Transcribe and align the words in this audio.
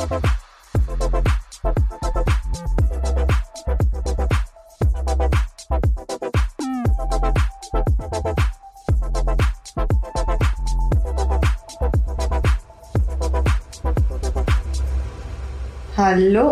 Hallo 0.00 0.08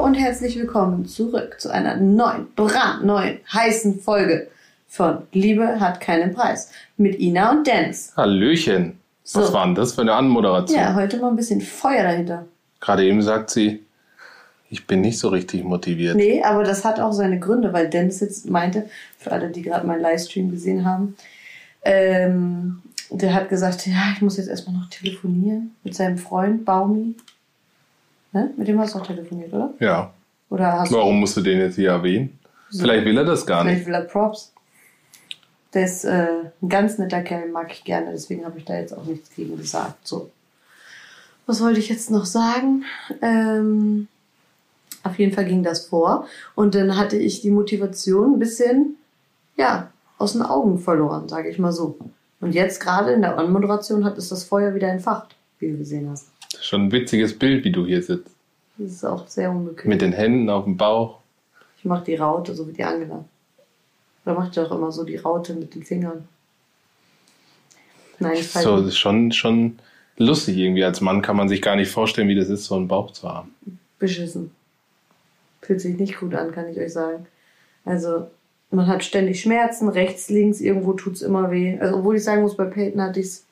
und 0.05 0.15
herzlich 0.15 0.59
willkommen 0.59 1.07
zurück 1.07 1.57
zu 1.59 1.73
einer 1.73 1.97
neuen, 1.97 2.53
brandneuen, 2.55 3.39
heißen 3.51 4.01
Folge 4.01 4.51
von 4.89 5.23
Liebe 5.33 5.81
hat 5.81 6.03
keinen 6.03 6.35
Preis 6.35 6.71
mit 6.99 7.19
Ina 7.19 7.53
und 7.53 7.67
Dennis. 7.67 8.13
Hallöchen. 8.15 9.01
So. 9.25 9.41
Was 9.41 9.55
war 9.55 9.65
denn 9.65 9.75
das 9.75 9.95
für 9.95 10.03
eine 10.03 10.13
Anmoderation? 10.13 10.79
Ja, 10.79 10.95
heute 10.95 11.17
mal 11.17 11.31
ein 11.31 11.37
bisschen 11.37 11.63
Feuer 11.63 12.03
dahinter. 12.03 12.45
Gerade 12.81 13.05
eben 13.05 13.23
sagt 13.23 13.51
sie, 13.51 13.85
ich 14.71 14.87
bin 14.87 15.01
nicht 15.01 15.19
so 15.19 15.29
richtig 15.29 15.65
motiviert. 15.65 16.17
Nee, 16.17 16.43
aber 16.43 16.63
das 16.63 16.85
hat 16.85 17.01
auch 17.01 17.13
seine 17.13 17.39
Gründe, 17.39 17.73
weil 17.73 17.89
Dennis 17.89 18.21
jetzt 18.21 18.49
meinte, 18.51 18.89
für 19.19 19.33
alle, 19.33 19.51
die 19.51 19.63
gerade 19.63 19.87
meinen 19.87 20.03
Livestream 20.03 20.51
gesehen 20.51 20.85
haben, 20.85 21.17
ähm, 21.83 22.83
der 23.11 23.35
hat 23.35 23.49
gesagt, 23.49 23.87
ja, 23.87 24.13
ich 24.15 24.21
muss 24.21 24.37
jetzt 24.37 24.49
erstmal 24.49 24.77
noch 24.77 24.91
telefonieren 24.91 25.75
mit 25.83 25.95
seinem 25.95 26.19
Freund 26.19 26.65
Baumi. 26.65 27.17
Ne? 28.33 28.51
Mit 28.57 28.69
dem 28.69 28.79
hast 28.79 28.95
du 28.95 28.99
auch 28.99 29.07
telefoniert, 29.07 29.53
oder? 29.53 29.73
Ja. 29.81 30.13
Oder 30.51 30.73
hast 30.73 30.93
du 30.93 30.97
Warum 30.97 31.21
musst 31.21 31.37
du 31.37 31.41
den 31.41 31.59
jetzt 31.59 31.77
hier 31.77 31.91
erwähnen? 31.91 32.39
Vielleicht 32.71 33.07
will 33.07 33.17
er 33.17 33.25
das 33.25 33.47
gar 33.47 33.63
Vielleicht 33.63 33.79
nicht. 33.79 33.87
will 33.87 33.95
er 33.95 34.03
Props. 34.03 34.53
Der 35.73 35.85
ist 35.85 36.05
äh, 36.05 36.27
ein 36.63 36.69
ganz 36.69 36.99
netter 36.99 37.23
Kerl, 37.23 37.49
mag 37.49 37.73
ich 37.73 37.85
gerne, 37.85 38.11
deswegen 38.13 38.45
habe 38.45 38.59
ich 38.59 38.65
da 38.65 38.75
jetzt 38.75 38.97
auch 38.97 39.05
nichts 39.05 39.35
gegen 39.35 39.57
gesagt. 39.57 40.07
So. 40.07 40.31
Was 41.49 41.63
wollte 41.63 41.81
ich 41.81 41.89
jetzt 41.89 42.11
noch 42.11 42.27
sagen? 42.27 42.85
Ähm, 43.23 44.07
auf 45.03 45.19
jeden 45.19 45.33
Fall 45.33 45.47
ging 45.47 45.63
das 45.63 45.87
vor. 45.87 46.27
Und 46.55 46.75
dann 46.75 46.99
hatte 46.99 47.17
ich 47.17 47.41
die 47.41 47.51
Motivation 47.51 48.35
ein 48.35 48.39
bisschen, 48.39 48.97
ja, 49.57 49.91
aus 50.19 50.35
den 50.35 50.43
Augen 50.43 50.79
verloren, 50.79 51.27
sage 51.27 51.49
ich 51.49 51.59
mal 51.59 51.73
so. 51.73 51.99
Und 52.43 52.53
jetzt 52.53 52.81
gerade 52.81 53.13
in 53.13 53.23
der 53.23 53.39
Anmoderation 53.39 54.05
hat 54.05 54.19
es 54.19 54.29
das 54.29 54.45
Feuer 54.45 54.75
wieder 54.75 54.89
entfacht, 54.89 55.35
wie 55.59 55.71
du 55.71 55.79
gesehen 55.79 56.11
hast. 56.11 56.29
Das 56.53 56.61
ist 56.61 56.67
schon 56.67 56.83
ein 56.83 56.93
witziges 56.93 57.39
Bild, 57.39 57.65
wie 57.65 57.73
du 57.73 57.87
hier 57.87 58.03
sitzt. 58.03 58.35
Das 58.77 58.93
ist 58.93 59.05
auch 59.05 59.27
sehr 59.27 59.51
unbequem. 59.51 59.89
Mit 59.89 60.03
den 60.03 60.13
Händen 60.13 60.51
auf 60.51 60.65
dem 60.65 60.77
Bauch. 60.77 61.21
Ich 61.79 61.87
mache 61.87 62.05
die 62.05 62.17
Raute, 62.17 62.55
so 62.55 62.69
wie 62.69 62.75
die 62.75 62.85
Angela. 62.85 63.25
Oder 64.27 64.35
macht 64.35 64.55
ihr 64.55 64.67
auch 64.67 64.77
immer 64.77 64.93
so 64.93 65.03
die 65.03 65.17
Raute 65.17 65.55
mit 65.55 65.75
den 65.75 65.83
Fingern? 65.83 66.29
Nein, 68.19 68.35
ich 68.35 68.51
So, 68.51 68.77
das 68.77 68.89
ist 68.89 68.99
schon, 68.99 69.33
schon 69.33 69.79
lustig 70.19 70.57
irgendwie. 70.57 70.85
Als 70.85 71.01
Mann 71.01 71.23
kann 71.23 71.37
man 71.37 71.49
sich 71.49 71.63
gar 71.63 71.77
nicht 71.77 71.91
vorstellen, 71.91 72.29
wie 72.29 72.35
das 72.35 72.49
ist, 72.49 72.65
so 72.67 72.77
einen 72.77 72.89
Bauch 72.89 73.13
zu 73.13 73.29
haben. 73.29 73.55
beschissen. 73.99 74.53
Fühlt 75.63 75.81
sich 75.81 75.97
nicht 75.99 76.21
gut 76.21 76.35
an, 76.35 76.53
kann 76.53 76.69
ich 76.69 76.79
euch 76.79 76.93
sagen. 76.93 77.27
Also, 77.85 78.29
man 78.71 78.87
hat 78.87 79.03
ständig 79.03 79.41
Schmerzen, 79.41 79.89
rechts, 79.89 80.29
links, 80.29 80.61
irgendwo 80.61 80.93
tut's 80.93 81.23
immer 81.23 81.51
weh. 81.51 81.79
Also, 81.81 81.97
obwohl 81.97 82.17
ich 82.17 82.25
sagen 82.25 82.43
muss, 82.43 82.57
bei 82.57 82.65
Peyton 82.65 83.03
hatte 83.03 83.21
ich's, 83.21 83.45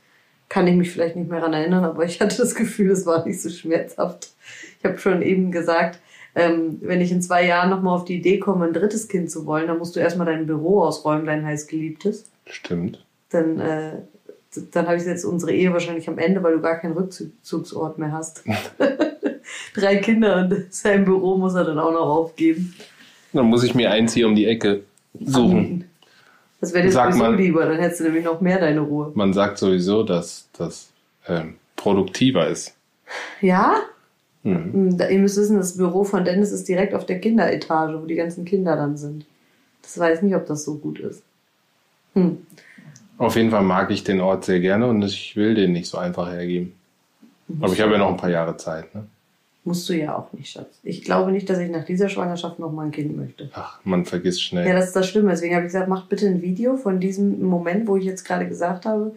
kann 0.48 0.66
ich 0.66 0.76
mich 0.76 0.90
vielleicht 0.90 1.16
nicht 1.16 1.28
mehr 1.28 1.40
daran 1.40 1.54
erinnern, 1.54 1.84
aber 1.84 2.04
ich 2.04 2.20
hatte 2.20 2.36
das 2.36 2.54
Gefühl, 2.54 2.90
es 2.92 3.06
war 3.06 3.26
nicht 3.26 3.40
so 3.40 3.48
schmerzhaft. 3.50 4.28
Ich 4.78 4.84
habe 4.84 4.98
schon 4.98 5.22
eben 5.22 5.50
gesagt, 5.50 5.98
ähm, 6.36 6.78
wenn 6.82 7.00
ich 7.00 7.10
in 7.10 7.22
zwei 7.22 7.44
Jahren 7.46 7.70
nochmal 7.70 7.96
auf 7.96 8.04
die 8.04 8.16
Idee 8.16 8.38
komme, 8.38 8.66
ein 8.66 8.74
drittes 8.74 9.08
Kind 9.08 9.30
zu 9.30 9.46
wollen, 9.46 9.66
dann 9.66 9.78
musst 9.78 9.96
du 9.96 10.00
erstmal 10.00 10.26
dein 10.26 10.46
Büro 10.46 10.82
ausräumen, 10.82 11.26
dein 11.26 11.44
heißgeliebtes. 11.44 12.26
Stimmt. 12.46 13.04
Dann, 13.30 13.58
äh, 13.58 13.92
dann 14.72 14.86
habe 14.86 14.96
ich 14.96 15.04
jetzt 15.04 15.24
unsere 15.24 15.52
Ehe 15.52 15.72
wahrscheinlich 15.72 16.08
am 16.08 16.18
Ende, 16.18 16.42
weil 16.42 16.54
du 16.54 16.60
gar 16.60 16.76
keinen 16.76 16.92
Rückzugsort 16.92 17.98
mehr 17.98 18.12
hast. 18.12 18.42
Drei 19.74 19.96
Kinder 19.96 20.38
und 20.38 20.72
sein 20.72 21.04
Büro 21.04 21.36
muss 21.36 21.54
er 21.54 21.64
dann 21.64 21.78
auch 21.78 21.92
noch 21.92 22.06
aufgeben. 22.06 22.74
Dann 23.32 23.46
muss 23.46 23.64
ich 23.64 23.74
mir 23.74 23.90
eins 23.90 24.14
hier 24.14 24.26
um 24.26 24.34
die 24.34 24.46
Ecke 24.46 24.82
suchen. 25.20 25.84
Das 26.60 26.72
wäre 26.72 26.86
dir 26.86 26.92
Sag 26.92 27.12
sowieso 27.12 27.30
mal. 27.30 27.36
lieber, 27.36 27.66
dann 27.66 27.78
hättest 27.78 28.00
du 28.00 28.04
nämlich 28.04 28.24
noch 28.24 28.40
mehr 28.40 28.58
deine 28.58 28.80
Ruhe. 28.80 29.12
Man 29.14 29.32
sagt 29.32 29.58
sowieso, 29.58 30.02
dass 30.02 30.48
das 30.56 30.88
ähm, 31.28 31.54
produktiver 31.76 32.48
ist. 32.48 32.74
Ja? 33.40 33.76
Mhm. 34.42 34.72
Hm, 34.72 34.98
Ihr 35.10 35.18
müsst 35.18 35.36
wissen, 35.36 35.56
das 35.56 35.76
Büro 35.76 36.04
von 36.04 36.24
Dennis 36.24 36.52
ist 36.52 36.66
direkt 36.68 36.94
auf 36.94 37.04
der 37.04 37.20
Kinderetage, 37.20 38.00
wo 38.00 38.06
die 38.06 38.14
ganzen 38.14 38.44
Kinder 38.44 38.76
dann 38.76 38.96
sind. 38.96 39.26
Das 39.82 39.98
weiß 39.98 40.22
nicht, 40.22 40.34
ob 40.34 40.46
das 40.46 40.64
so 40.64 40.76
gut 40.76 40.98
ist. 40.98 41.22
Hm. 42.14 42.38
Auf 43.18 43.36
jeden 43.36 43.50
Fall 43.50 43.62
mag 43.62 43.90
ich 43.90 44.04
den 44.04 44.20
Ort 44.20 44.44
sehr 44.44 44.60
gerne 44.60 44.86
und 44.86 45.02
ich 45.02 45.36
will 45.36 45.54
den 45.54 45.72
nicht 45.72 45.88
so 45.88 45.98
einfach 45.98 46.30
hergeben. 46.30 46.72
Aber 47.60 47.72
ich 47.72 47.80
habe 47.80 47.92
ja 47.92 47.98
noch 47.98 48.10
ein 48.10 48.16
paar 48.16 48.30
Jahre 48.30 48.56
Zeit. 48.56 48.94
Ne? 48.94 49.06
Musst 49.64 49.88
du 49.88 49.94
ja 49.94 50.16
auch 50.16 50.32
nicht, 50.32 50.50
Schatz. 50.50 50.78
Ich 50.82 51.02
glaube 51.02 51.32
nicht, 51.32 51.48
dass 51.50 51.58
ich 51.58 51.70
nach 51.70 51.84
dieser 51.84 52.08
Schwangerschaft 52.08 52.58
noch 52.58 52.70
mal 52.70 52.84
ein 52.84 52.92
Kind 52.92 53.16
möchte. 53.16 53.50
Ach, 53.54 53.80
man 53.84 54.04
vergisst 54.04 54.42
schnell. 54.42 54.66
Ja, 54.66 54.74
das 54.74 54.86
ist 54.86 54.96
das 54.96 55.08
Schlimme. 55.08 55.30
Deswegen 55.30 55.54
habe 55.54 55.64
ich 55.64 55.72
gesagt, 55.72 55.88
macht 55.88 56.08
bitte 56.08 56.26
ein 56.26 56.42
Video 56.42 56.76
von 56.76 57.00
diesem 57.00 57.42
Moment, 57.42 57.88
wo 57.88 57.96
ich 57.96 58.04
jetzt 58.04 58.24
gerade 58.24 58.46
gesagt 58.46 58.86
habe, 58.86 59.16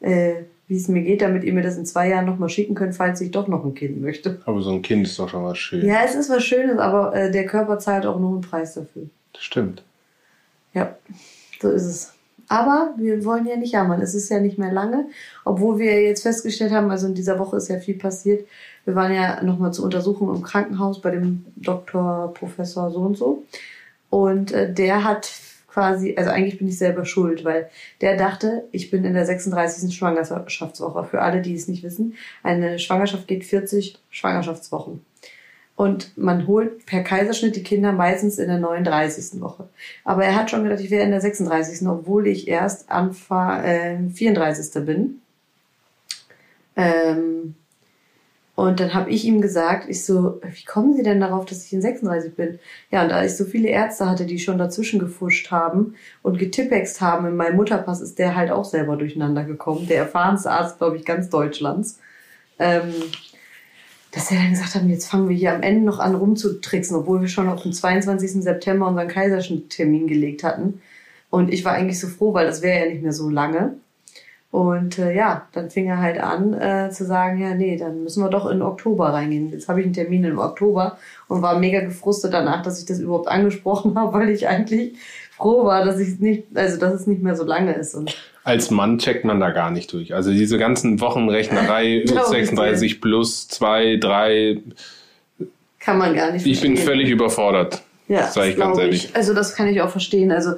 äh, 0.00 0.34
wie 0.68 0.76
es 0.76 0.86
mir 0.86 1.02
geht, 1.02 1.22
damit 1.22 1.44
ihr 1.44 1.52
mir 1.52 1.62
das 1.62 1.76
in 1.76 1.86
zwei 1.86 2.08
Jahren 2.10 2.26
nochmal 2.26 2.50
schicken 2.50 2.74
könnt, 2.74 2.94
falls 2.94 3.20
ich 3.20 3.30
doch 3.30 3.48
noch 3.48 3.64
ein 3.64 3.74
Kind 3.74 4.00
möchte. 4.00 4.40
Aber 4.44 4.60
so 4.62 4.70
ein 4.70 4.82
Kind 4.82 5.06
ist 5.06 5.18
doch 5.18 5.28
schon 5.28 5.42
was 5.42 5.58
Schönes. 5.58 5.86
Ja, 5.86 6.04
es 6.04 6.14
ist 6.14 6.30
was 6.30 6.44
Schönes, 6.44 6.78
aber 6.78 7.14
äh, 7.16 7.32
der 7.32 7.46
Körper 7.46 7.78
zahlt 7.78 8.06
auch 8.06 8.20
nur 8.20 8.32
einen 8.32 8.42
Preis 8.42 8.74
dafür. 8.74 9.04
Das 9.32 9.42
stimmt. 9.42 9.82
Ja, 10.74 10.96
so 11.60 11.70
ist 11.70 11.84
es. 11.84 12.12
Aber 12.48 12.94
wir 12.96 13.24
wollen 13.24 13.46
ja 13.46 13.56
nicht 13.56 13.72
jammern. 13.72 14.00
Es 14.00 14.14
ist 14.14 14.30
ja 14.30 14.40
nicht 14.40 14.58
mehr 14.58 14.72
lange. 14.72 15.06
Obwohl 15.44 15.78
wir 15.78 16.02
jetzt 16.02 16.22
festgestellt 16.22 16.72
haben, 16.72 16.90
also 16.90 17.06
in 17.06 17.14
dieser 17.14 17.38
Woche 17.38 17.58
ist 17.58 17.68
ja 17.68 17.78
viel 17.78 17.96
passiert. 17.96 18.46
Wir 18.84 18.94
waren 18.94 19.14
ja 19.14 19.42
nochmal 19.42 19.72
zur 19.72 19.84
Untersuchung 19.84 20.34
im 20.34 20.42
Krankenhaus 20.42 21.00
bei 21.00 21.10
dem 21.10 21.44
Doktor, 21.56 22.32
Professor 22.34 22.90
so 22.90 23.00
und 23.00 23.18
so. 23.18 23.44
Und 24.08 24.52
äh, 24.52 24.72
der 24.72 25.04
hat 25.04 25.30
quasi, 25.68 26.14
also 26.16 26.30
eigentlich 26.30 26.58
bin 26.58 26.68
ich 26.68 26.78
selber 26.78 27.04
schuld, 27.04 27.44
weil 27.44 27.68
der 28.00 28.16
dachte, 28.16 28.64
ich 28.72 28.90
bin 28.90 29.04
in 29.04 29.12
der 29.12 29.26
36. 29.26 29.94
Schwangerschaftswoche. 29.94 31.04
Für 31.04 31.20
alle, 31.20 31.42
die 31.42 31.54
es 31.54 31.68
nicht 31.68 31.82
wissen, 31.82 32.14
eine 32.42 32.78
Schwangerschaft 32.78 33.28
geht 33.28 33.44
40 33.44 33.98
Schwangerschaftswochen. 34.10 35.04
Und 35.78 36.18
man 36.18 36.48
holt 36.48 36.86
per 36.86 37.04
Kaiserschnitt 37.04 37.54
die 37.54 37.62
Kinder 37.62 37.92
meistens 37.92 38.40
in 38.40 38.48
der 38.48 38.58
39. 38.58 39.40
Woche. 39.40 39.68
Aber 40.02 40.24
er 40.24 40.34
hat 40.34 40.50
schon 40.50 40.64
gedacht, 40.64 40.80
ich 40.80 40.90
wäre 40.90 41.04
in 41.04 41.12
der 41.12 41.20
36. 41.20 41.86
obwohl 41.86 42.26
ich 42.26 42.48
erst 42.48 42.90
Anfang 42.90 43.62
äh, 43.62 43.96
34. 44.12 44.84
bin. 44.84 45.20
Ähm, 46.74 47.54
und 48.56 48.80
dann 48.80 48.92
habe 48.92 49.10
ich 49.10 49.24
ihm 49.24 49.40
gesagt, 49.40 49.88
ich 49.88 50.04
so, 50.04 50.40
wie 50.42 50.64
kommen 50.64 50.96
Sie 50.96 51.04
denn 51.04 51.20
darauf, 51.20 51.44
dass 51.44 51.64
ich 51.64 51.72
in 51.72 51.80
36 51.80 52.34
bin? 52.34 52.58
Ja, 52.90 53.04
und 53.04 53.10
da 53.10 53.22
ich 53.22 53.36
so 53.36 53.44
viele 53.44 53.68
Ärzte 53.68 54.10
hatte, 54.10 54.26
die 54.26 54.40
schon 54.40 54.58
dazwischen 54.58 54.98
gefuscht 54.98 55.52
haben 55.52 55.94
und 56.24 56.40
getippext 56.40 57.00
haben, 57.00 57.24
in 57.28 57.36
meinem 57.36 57.54
Mutterpass 57.54 58.00
ist 58.00 58.18
der 58.18 58.34
halt 58.34 58.50
auch 58.50 58.64
selber 58.64 58.96
durcheinander 58.96 59.44
gekommen. 59.44 59.86
Der 59.86 59.98
erfahrenste 59.98 60.50
Arzt, 60.50 60.78
glaube 60.78 60.96
ich, 60.96 61.04
ganz 61.04 61.30
Deutschlands. 61.30 62.00
Ähm, 62.58 62.92
dass 64.12 64.30
er 64.30 64.38
dann 64.38 64.50
gesagt 64.50 64.74
hat, 64.74 64.84
jetzt 64.84 65.08
fangen 65.08 65.28
wir 65.28 65.36
hier 65.36 65.54
am 65.54 65.62
Ende 65.62 65.84
noch 65.84 65.98
an 65.98 66.14
rumzutricksen, 66.14 66.96
obwohl 66.96 67.20
wir 67.20 67.28
schon 67.28 67.48
auf 67.48 67.62
den 67.62 67.72
22. 67.72 68.42
September 68.42 68.88
unseren 68.88 69.08
Kaiserschnitttermin 69.08 70.06
gelegt 70.06 70.44
hatten. 70.44 70.80
Und 71.30 71.52
ich 71.52 71.64
war 71.64 71.72
eigentlich 71.72 72.00
so 72.00 72.06
froh, 72.06 72.32
weil 72.32 72.46
das 72.46 72.62
wäre 72.62 72.86
ja 72.86 72.92
nicht 72.92 73.02
mehr 73.02 73.12
so 73.12 73.28
lange. 73.28 73.74
Und 74.50 74.98
äh, 74.98 75.14
ja, 75.14 75.46
dann 75.52 75.70
fing 75.70 75.88
er 75.88 76.00
halt 76.00 76.18
an 76.18 76.54
äh, 76.54 76.90
zu 76.90 77.04
sagen, 77.04 77.38
ja, 77.38 77.54
nee, 77.54 77.76
dann 77.76 78.02
müssen 78.02 78.22
wir 78.22 78.30
doch 78.30 78.46
in 78.46 78.62
Oktober 78.62 79.12
reingehen. 79.12 79.50
Jetzt 79.50 79.68
habe 79.68 79.80
ich 79.80 79.84
einen 79.84 79.92
Termin 79.92 80.24
im 80.24 80.38
Oktober 80.38 80.96
und 81.28 81.42
war 81.42 81.58
mega 81.58 81.80
gefrustet 81.80 82.32
danach, 82.32 82.62
dass 82.62 82.80
ich 82.80 82.86
das 82.86 82.98
überhaupt 82.98 83.28
angesprochen 83.28 83.94
habe, 83.98 84.14
weil 84.14 84.30
ich 84.30 84.48
eigentlich 84.48 84.96
froh 85.36 85.64
war, 85.64 85.84
dass 85.84 86.00
ich 86.00 86.18
nicht, 86.18 86.44
also 86.54 86.78
dass 86.78 86.94
es 86.94 87.06
nicht 87.06 87.22
mehr 87.22 87.36
so 87.36 87.44
lange 87.44 87.74
ist. 87.74 87.94
Und 87.94 88.16
Als 88.48 88.70
Mann 88.70 88.98
checkt 88.98 89.26
man 89.26 89.40
da 89.40 89.50
gar 89.50 89.70
nicht 89.70 89.92
durch. 89.92 90.14
Also 90.14 90.32
diese 90.32 90.56
ganzen 90.56 91.00
Wochenrechnerei, 91.00 92.02
Glaub 92.06 92.22
ich 92.22 92.28
36 92.28 93.00
plus 93.02 93.46
2, 93.48 93.96
3, 93.96 94.62
kann 95.78 95.98
man 95.98 96.14
gar 96.14 96.32
nicht 96.32 96.46
ich 96.46 96.58
bin 96.62 96.72
verstehen. 96.72 96.86
völlig 96.86 97.10
überfordert. 97.10 97.82
Ja, 98.08 98.26
Sag 98.28 98.46
ich 98.46 98.56
das 98.56 98.64
ganz 98.64 98.78
ehrlich. 98.78 99.04
Ich. 99.04 99.16
Also 99.16 99.34
das 99.34 99.54
kann 99.54 99.68
ich 99.68 99.82
auch 99.82 99.90
verstehen. 99.90 100.32
Also 100.32 100.54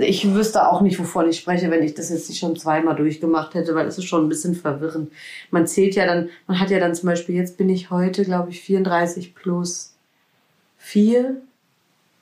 ich 0.00 0.32
wüsste 0.32 0.66
auch 0.66 0.80
nicht, 0.80 0.98
wovon 0.98 1.28
ich 1.28 1.38
spreche, 1.38 1.70
wenn 1.70 1.82
ich 1.82 1.92
das 1.92 2.08
jetzt 2.08 2.30
nicht 2.30 2.38
schon 2.38 2.56
zweimal 2.56 2.96
durchgemacht 2.96 3.52
hätte, 3.52 3.74
weil 3.74 3.86
es 3.86 3.98
ist 3.98 4.06
schon 4.06 4.24
ein 4.24 4.30
bisschen 4.30 4.54
verwirrend. 4.54 5.12
Man 5.50 5.66
zählt 5.66 5.96
ja 5.96 6.06
dann, 6.06 6.30
man 6.46 6.58
hat 6.58 6.70
ja 6.70 6.80
dann 6.80 6.94
zum 6.94 7.10
Beispiel, 7.10 7.34
jetzt 7.34 7.58
bin 7.58 7.68
ich 7.68 7.90
heute, 7.90 8.24
glaube 8.24 8.48
ich, 8.52 8.62
34 8.62 9.34
plus 9.34 9.94
4. 10.78 11.36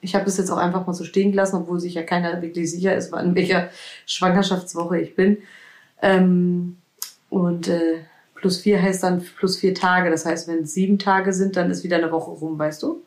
Ich 0.03 0.15
habe 0.15 0.27
das 0.27 0.37
jetzt 0.37 0.51
auch 0.51 0.59
einfach 0.59 0.87
mal 0.87 0.93
so 0.93 1.05
stehen 1.05 1.31
gelassen, 1.31 1.57
obwohl 1.57 1.81
sich 1.81 1.95
ja 1.95 2.03
keiner 2.03 2.43
wirklich 2.43 2.71
sicher 2.71 2.95
ist, 2.95 3.15
in 3.15 3.35
welcher 3.35 3.71
Schwangerschaftswoche 4.05 5.01
ich 5.01 5.15
bin. 5.15 5.39
Ähm, 6.03 6.77
und 7.31 7.69
äh, 7.69 8.01
plus 8.35 8.59
4 8.59 8.83
heißt 8.83 9.03
dann 9.03 9.23
plus 9.23 9.57
4 9.59 9.75
Tage. 9.75 10.11
Das 10.11 10.27
heißt, 10.27 10.49
wenn 10.49 10.65
es 10.65 10.75
sieben 10.75 10.99
Tage 10.99 11.33
sind, 11.33 11.57
dann 11.57 11.71
ist 11.71 11.85
wieder 11.85 11.97
eine 11.97 12.13
Woche 12.13 12.33
rum, 12.33 12.59
weißt 12.59 12.83
du? 12.83 13.03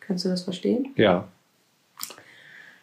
Kannst 0.00 0.24
du 0.24 0.28
das 0.28 0.42
verstehen? 0.42 0.92
Ja. 0.96 1.28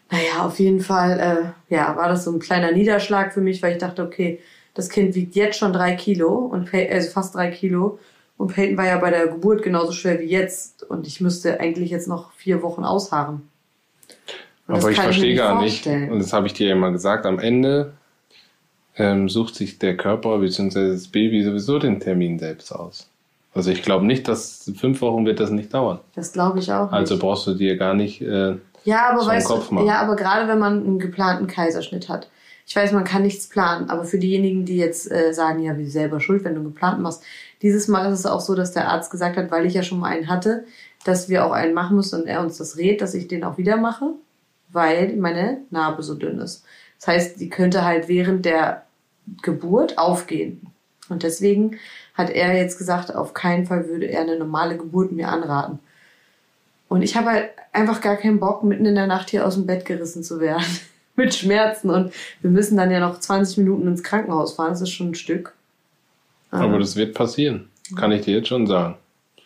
Naja, 0.09 0.45
auf 0.45 0.57
jeden 0.59 0.79
Fall 0.79 1.53
äh, 1.69 1.73
ja, 1.75 1.95
war 1.97 2.07
das 2.07 2.23
so 2.23 2.31
ein 2.31 2.39
kleiner 2.39 2.71
Niederschlag 2.71 3.33
für 3.33 3.41
mich, 3.41 3.61
weil 3.61 3.73
ich 3.73 3.77
dachte, 3.77 4.03
okay, 4.03 4.39
das 4.73 4.89
Kind 4.89 5.15
wiegt 5.15 5.35
jetzt 5.35 5.57
schon 5.57 5.73
drei 5.73 5.95
Kilo 5.95 6.37
und 6.37 6.73
also 6.73 7.09
fast 7.09 7.35
drei 7.35 7.49
Kilo 7.49 7.99
Und 8.37 8.53
Peyton 8.53 8.77
war 8.77 8.85
ja 8.85 8.97
bei 8.97 9.09
der 9.09 9.27
Geburt 9.27 9.63
genauso 9.63 9.91
schwer 9.91 10.19
wie 10.19 10.25
jetzt. 10.25 10.76
Und 10.89 11.07
ich 11.07 11.21
müsste 11.21 11.59
eigentlich 11.59 11.89
jetzt 11.89 12.07
noch 12.07 12.31
vier 12.33 12.61
Wochen 12.63 12.83
ausharren. 12.83 13.47
Und 14.67 14.75
Aber 14.75 14.91
ich 14.91 14.99
verstehe 14.99 15.29
nicht 15.31 15.37
gar 15.37 15.59
vorstellen. 15.59 16.01
nicht, 16.01 16.11
und 16.11 16.19
das 16.19 16.33
habe 16.33 16.47
ich 16.47 16.53
dir 16.53 16.67
ja 16.67 16.75
mal 16.75 16.91
gesagt, 16.91 17.25
am 17.25 17.39
Ende 17.39 17.93
ähm, 18.97 19.29
sucht 19.29 19.55
sich 19.55 19.79
der 19.79 19.95
Körper 19.95 20.39
bzw. 20.39 20.91
das 20.91 21.07
Baby 21.07 21.43
sowieso 21.43 21.79
den 21.79 21.99
Termin 21.99 22.39
selbst 22.39 22.71
aus. 22.71 23.07
Also 23.53 23.71
ich 23.71 23.81
glaube 23.81 24.05
nicht, 24.05 24.27
dass 24.27 24.71
fünf 24.77 25.01
Wochen 25.01 25.25
wird 25.25 25.39
das 25.39 25.49
nicht 25.49 25.73
dauern. 25.73 25.99
Das 26.15 26.31
glaube 26.33 26.59
ich 26.59 26.71
auch. 26.71 26.91
Also 26.91 27.15
nicht. 27.15 27.21
brauchst 27.21 27.47
du 27.47 27.53
dir 27.53 27.75
gar 27.77 27.93
nicht. 27.93 28.21
Äh, 28.21 28.55
Ja, 28.83 29.09
aber 29.09 29.21
so 29.21 29.27
weißt 29.27 29.47
Kopf 29.47 29.71
machen. 29.71 29.87
ja, 29.87 29.99
aber 30.01 30.15
gerade 30.15 30.47
wenn 30.47 30.59
man 30.59 30.83
einen 30.83 30.99
geplanten 30.99 31.47
Kaiserschnitt 31.47 32.09
hat. 32.09 32.29
Ich 32.67 32.75
weiß, 32.75 32.91
man 32.91 33.05
kann 33.05 33.21
nichts 33.23 33.47
planen, 33.47 33.89
aber 33.89 34.03
für 34.03 34.19
diejenigen, 34.19 34.65
die 34.65 34.75
jetzt 34.75 35.09
äh, 35.09 35.33
sagen, 35.33 35.63
ja, 35.63 35.77
wie 35.77 35.85
selber 35.87 36.19
schuld, 36.19 36.43
wenn 36.43 36.53
du 36.53 36.59
einen 36.59 36.73
geplanten 36.73 37.01
machst. 37.01 37.23
Dieses 37.61 37.87
Mal 37.87 38.11
ist 38.11 38.19
es 38.19 38.25
auch 38.25 38.41
so, 38.41 38.55
dass 38.55 38.71
der 38.71 38.89
Arzt 38.89 39.11
gesagt 39.11 39.37
hat, 39.37 39.51
weil 39.51 39.65
ich 39.65 39.73
ja 39.73 39.83
schon 39.83 39.99
mal 39.99 40.09
einen 40.09 40.27
hatte, 40.27 40.65
dass 41.05 41.29
wir 41.29 41.45
auch 41.45 41.51
einen 41.51 41.73
machen 41.73 41.95
müssen 41.95 42.21
und 42.21 42.27
er 42.27 42.41
uns 42.41 42.57
das 42.57 42.77
rät, 42.77 43.01
dass 43.01 43.13
ich 43.13 43.27
den 43.27 43.43
auch 43.43 43.57
wieder 43.57 43.77
mache, 43.77 44.11
weil 44.69 45.15
meine 45.15 45.59
Narbe 45.69 46.03
so 46.03 46.15
dünn 46.15 46.39
ist. 46.39 46.63
Das 46.99 47.07
heißt, 47.07 47.39
die 47.39 47.49
könnte 47.49 47.85
halt 47.85 48.07
während 48.07 48.45
der 48.45 48.83
Geburt 49.41 49.97
aufgehen. 49.97 50.67
Und 51.09 51.23
deswegen 51.23 51.77
hat 52.13 52.29
er 52.29 52.55
jetzt 52.57 52.77
gesagt, 52.77 53.15
auf 53.15 53.33
keinen 53.33 53.65
Fall 53.65 53.87
würde 53.87 54.07
er 54.07 54.21
eine 54.21 54.37
normale 54.37 54.77
Geburt 54.77 55.11
mir 55.11 55.29
anraten. 55.29 55.79
Und 56.89 57.01
ich 57.01 57.15
habe 57.15 57.31
halt 57.31 57.49
einfach 57.73 58.01
gar 58.01 58.15
keinen 58.15 58.39
Bock, 58.39 58.63
mitten 58.63 58.85
in 58.85 58.95
der 58.95 59.07
Nacht 59.07 59.29
hier 59.29 59.45
aus 59.45 59.55
dem 59.55 59.65
Bett 59.65 59.85
gerissen 59.85 60.23
zu 60.23 60.39
werden. 60.39 60.65
Mit 61.15 61.33
Schmerzen. 61.33 61.89
Und 61.89 62.13
wir 62.41 62.51
müssen 62.51 62.77
dann 62.77 62.91
ja 62.91 62.99
noch 62.99 63.19
20 63.19 63.57
Minuten 63.57 63.87
ins 63.87 64.03
Krankenhaus 64.03 64.53
fahren. 64.53 64.69
Das 64.69 64.81
ist 64.81 64.91
schon 64.91 65.11
ein 65.11 65.15
Stück. 65.15 65.53
Aber 66.51 66.79
das 66.79 66.95
wird 66.95 67.13
passieren. 67.13 67.69
Kann 67.95 68.11
ich 68.11 68.21
dir 68.25 68.37
jetzt 68.37 68.47
schon 68.49 68.67
sagen. 68.67 68.95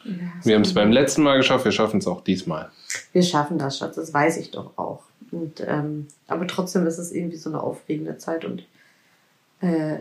Ja, 0.03 0.13
Wir 0.43 0.55
haben 0.55 0.63
es 0.63 0.73
beim 0.73 0.91
letzten 0.91 1.21
Mal 1.23 1.37
geschafft, 1.37 1.65
wir 1.65 1.71
schaffen 1.71 1.99
es 1.99 2.07
auch 2.07 2.23
diesmal. 2.23 2.71
Wir 3.13 3.21
schaffen 3.23 3.59
das, 3.59 3.77
Schatz. 3.77 3.95
Das 3.95 4.13
weiß 4.13 4.37
ich 4.37 4.51
doch 4.51 4.77
auch. 4.77 5.03
Und, 5.31 5.63
ähm, 5.65 6.07
aber 6.27 6.47
trotzdem 6.47 6.85
ist 6.87 6.97
es 6.97 7.11
irgendwie 7.11 7.37
so 7.37 7.49
eine 7.49 7.61
aufregende 7.61 8.17
Zeit. 8.17 8.43
Und 8.43 8.63
äh, 9.61 9.97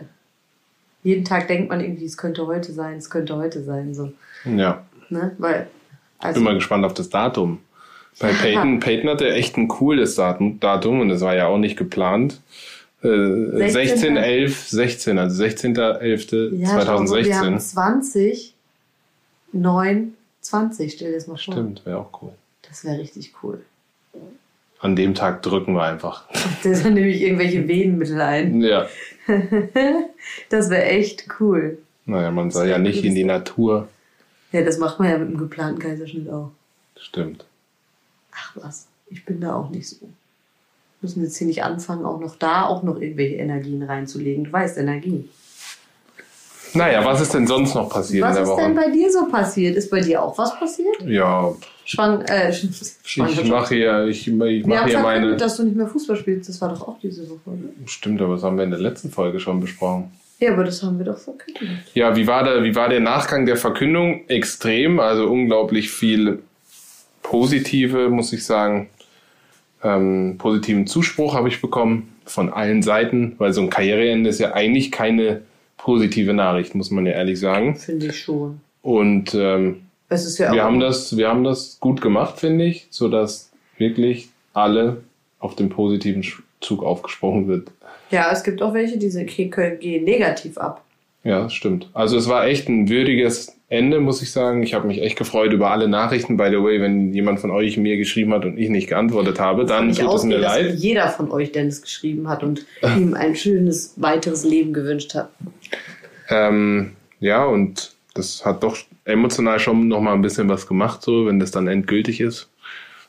jeden 1.03 1.23
Tag 1.25 1.47
denkt 1.47 1.69
man 1.69 1.81
irgendwie, 1.81 2.05
es 2.05 2.17
könnte 2.17 2.47
heute 2.47 2.73
sein, 2.73 2.97
es 2.97 3.09
könnte 3.09 3.35
heute 3.37 3.63
sein. 3.63 3.93
So, 3.93 4.11
Ja. 4.45 4.83
ne? 5.09 5.35
Weil, 5.37 5.67
Ich 6.19 6.25
also, 6.25 6.35
bin 6.39 6.43
mal 6.45 6.55
gespannt 6.55 6.83
auf 6.85 6.93
das 6.93 7.09
Datum. 7.09 7.59
Bei 8.19 8.33
Peyton, 8.33 8.79
Peyton 8.81 9.09
hatte 9.09 9.31
echt 9.31 9.55
ein 9.57 9.67
cooles 9.67 10.15
Datum, 10.15 10.59
Datum 10.59 10.99
und 10.99 11.09
das 11.09 11.21
war 11.21 11.35
ja 11.35 11.47
auch 11.47 11.57
nicht 11.57 11.77
geplant. 11.77 12.41
Äh, 13.03 13.69
16, 13.71 14.15
11, 14.15 14.69
16, 14.69 15.17
also 15.17 15.43
16.11.2016. 15.43 16.55
ja, 16.55 16.85
schau 16.85 17.03
mal, 17.03 17.25
wir 17.25 17.39
haben 17.39 17.59
20, 17.59 18.53
9, 19.53 20.13
20. 20.41 20.93
Stell 20.93 21.09
dir 21.09 21.15
das 21.15 21.27
mal 21.27 21.37
vor. 21.37 21.53
Stimmt, 21.53 21.85
wäre 21.85 21.97
auch 21.97 22.21
cool. 22.21 22.33
Das 22.67 22.85
wäre 22.85 22.99
richtig 22.99 23.33
cool. 23.41 23.61
An 24.79 24.95
dem 24.95 25.13
Tag 25.13 25.43
drücken 25.43 25.73
wir 25.73 25.83
einfach. 25.83 26.25
Da 26.63 26.69
nehme 26.69 27.07
ich 27.07 27.21
irgendwelche 27.21 27.67
Venenmittel 27.67 28.21
ein. 28.21 28.61
Ja. 28.61 28.87
Das 30.49 30.69
wäre 30.69 30.85
echt 30.85 31.25
cool. 31.39 31.79
Naja, 32.05 32.31
man 32.31 32.51
soll 32.51 32.67
ja 32.67 32.77
nicht 32.77 33.03
in 33.03 33.15
die 33.15 33.23
Natur. 33.23 33.87
Ja, 34.51 34.61
das 34.63 34.77
macht 34.77 34.99
man 34.99 35.09
ja 35.09 35.17
mit 35.17 35.29
einem 35.29 35.37
geplanten 35.37 35.79
Kaiserschnitt 35.79 36.29
auch. 36.29 36.51
Stimmt. 36.99 37.45
Ach 38.31 38.51
was, 38.55 38.87
ich 39.09 39.25
bin 39.25 39.41
da 39.41 39.55
auch 39.55 39.69
nicht 39.69 39.87
so. 39.87 39.97
Müssen 41.01 41.23
jetzt 41.23 41.37
hier 41.37 41.47
nicht 41.47 41.63
anfangen, 41.63 42.05
auch 42.05 42.19
noch 42.19 42.35
da 42.35 42.65
auch 42.65 42.83
noch 42.83 43.01
irgendwelche 43.01 43.35
Energien 43.35 43.81
reinzulegen. 43.83 44.43
Du 44.43 44.51
weißt, 44.51 44.77
Energien. 44.77 45.29
Naja, 46.73 47.03
was 47.03 47.21
ist 47.21 47.33
denn 47.33 47.45
sonst 47.47 47.75
noch 47.75 47.89
passiert 47.89 48.23
Was 48.23 48.37
in 48.37 48.43
der 48.43 48.53
ist 48.53 48.57
denn 48.57 48.75
Woche? 48.77 48.85
bei 48.85 48.91
dir 48.91 49.11
so 49.11 49.25
passiert? 49.25 49.75
Ist 49.75 49.89
bei 49.89 49.99
dir 49.99 50.21
auch 50.21 50.37
was 50.37 50.57
passiert? 50.57 51.01
Ja, 51.05 51.53
Schwang, 51.83 52.21
äh, 52.21 52.49
ich 53.03 53.17
mache 53.49 53.75
hier, 53.75 54.05
ich, 54.05 54.27
ich 54.27 54.65
mache 54.65 54.85
hier 54.87 54.99
meine. 54.99 55.35
dass 55.35 55.57
du 55.57 55.63
nicht 55.63 55.75
mehr 55.75 55.87
Fußball 55.87 56.15
spielst. 56.15 56.47
Das 56.47 56.61
war 56.61 56.69
doch 56.69 56.87
auch 56.87 56.99
diese 56.99 57.29
Woche, 57.29 57.39
oder? 57.45 57.69
Stimmt, 57.85 58.21
aber 58.21 58.35
das 58.35 58.43
haben 58.43 58.57
wir 58.57 58.63
in 58.63 58.71
der 58.71 58.79
letzten 58.79 59.09
Folge 59.09 59.39
schon 59.39 59.59
besprochen. 59.59 60.11
Ja, 60.39 60.53
aber 60.53 60.63
das 60.63 60.81
haben 60.81 60.97
wir 60.97 61.05
doch 61.05 61.17
verkündet. 61.17 61.69
Ja, 61.93 62.15
wie 62.15 62.25
war, 62.25 62.43
der, 62.43 62.63
wie 62.63 62.75
war 62.75 62.89
der 62.89 62.99
Nachgang 62.99 63.45
der 63.45 63.57
Verkündung? 63.57 64.21
Extrem, 64.27 64.99
also 64.99 65.27
unglaublich 65.27 65.91
viel 65.91 66.41
positive, 67.21 68.09
muss 68.09 68.33
ich 68.33 68.45
sagen, 68.45 68.89
ähm, 69.83 70.35
positiven 70.37 70.87
Zuspruch 70.87 71.33
habe 71.33 71.47
ich 71.47 71.61
bekommen 71.61 72.13
von 72.25 72.51
allen 72.51 72.81
Seiten, 72.81 73.35
weil 73.37 73.53
so 73.53 73.61
ein 73.61 73.69
Karriereende 73.69 74.29
ist 74.29 74.39
ja 74.39 74.53
eigentlich 74.53 74.91
keine 74.91 75.41
positive 75.77 76.33
Nachricht, 76.33 76.75
muss 76.75 76.91
man 76.91 77.05
ja 77.05 77.13
ehrlich 77.13 77.39
sagen. 77.39 77.75
Finde 77.75 78.07
ich 78.07 78.19
schon. 78.19 78.61
Und 78.81 79.33
ähm, 79.33 79.81
Es 80.09 80.25
ist 80.25 80.37
ja 80.37 80.51
wir 80.53 80.63
haben 80.63 80.79
das, 80.79 81.17
wir 81.17 81.27
haben 81.27 81.43
das 81.43 81.79
gut 81.79 82.01
gemacht, 82.01 82.39
finde 82.39 82.65
ich, 82.65 82.87
so 82.89 83.09
dass 83.09 83.51
wirklich 83.77 84.29
alle 84.53 85.03
auf 85.39 85.55
den 85.55 85.69
positiven 85.69 86.23
Zug 86.59 86.83
aufgesprungen 86.83 87.47
sind. 87.47 87.71
Ja, 88.11 88.31
es 88.31 88.43
gibt 88.43 88.61
auch 88.61 88.73
welche, 88.73 88.97
die 88.97 89.09
gehen 89.09 90.03
negativ 90.03 90.57
ab. 90.57 90.83
Ja, 91.23 91.49
stimmt. 91.49 91.89
Also 91.93 92.17
es 92.17 92.27
war 92.27 92.45
echt 92.45 92.67
ein 92.67 92.89
würdiges 92.89 93.55
Ende, 93.71 94.01
muss 94.01 94.21
ich 94.21 94.31
sagen. 94.31 94.63
Ich 94.63 94.73
habe 94.73 94.85
mich 94.85 95.01
echt 95.01 95.17
gefreut 95.17 95.53
über 95.53 95.71
alle 95.71 95.87
Nachrichten. 95.87 96.35
By 96.35 96.49
the 96.49 96.61
way, 96.61 96.81
wenn 96.81 97.13
jemand 97.13 97.39
von 97.39 97.51
euch 97.51 97.77
mir 97.77 97.95
geschrieben 97.95 98.33
hat 98.33 98.43
und 98.43 98.57
ich 98.57 98.69
nicht 98.69 98.89
geantwortet 98.89 99.39
habe, 99.39 99.63
dann 99.63 99.89
ich 99.89 99.99
tut 99.99 100.13
es 100.13 100.23
mir 100.23 100.39
leid. 100.39 100.75
jeder 100.75 101.07
von 101.07 101.31
euch 101.31 101.53
Dennis 101.53 101.81
geschrieben 101.81 102.27
hat 102.27 102.43
und 102.43 102.65
ihm 102.97 103.13
ein 103.13 103.33
schönes 103.33 103.93
weiteres 103.95 104.43
Leben 104.43 104.73
gewünscht 104.73 105.15
hat. 105.15 105.29
Ähm, 106.29 106.91
ja, 107.21 107.45
und 107.45 107.93
das 108.13 108.43
hat 108.45 108.61
doch 108.61 108.77
emotional 109.05 109.57
schon 109.57 109.87
noch 109.87 110.01
mal 110.01 110.15
ein 110.15 110.21
bisschen 110.21 110.49
was 110.49 110.67
gemacht, 110.67 111.01
so 111.01 111.25
wenn 111.25 111.39
das 111.39 111.51
dann 111.51 111.69
endgültig 111.69 112.19
ist. 112.19 112.50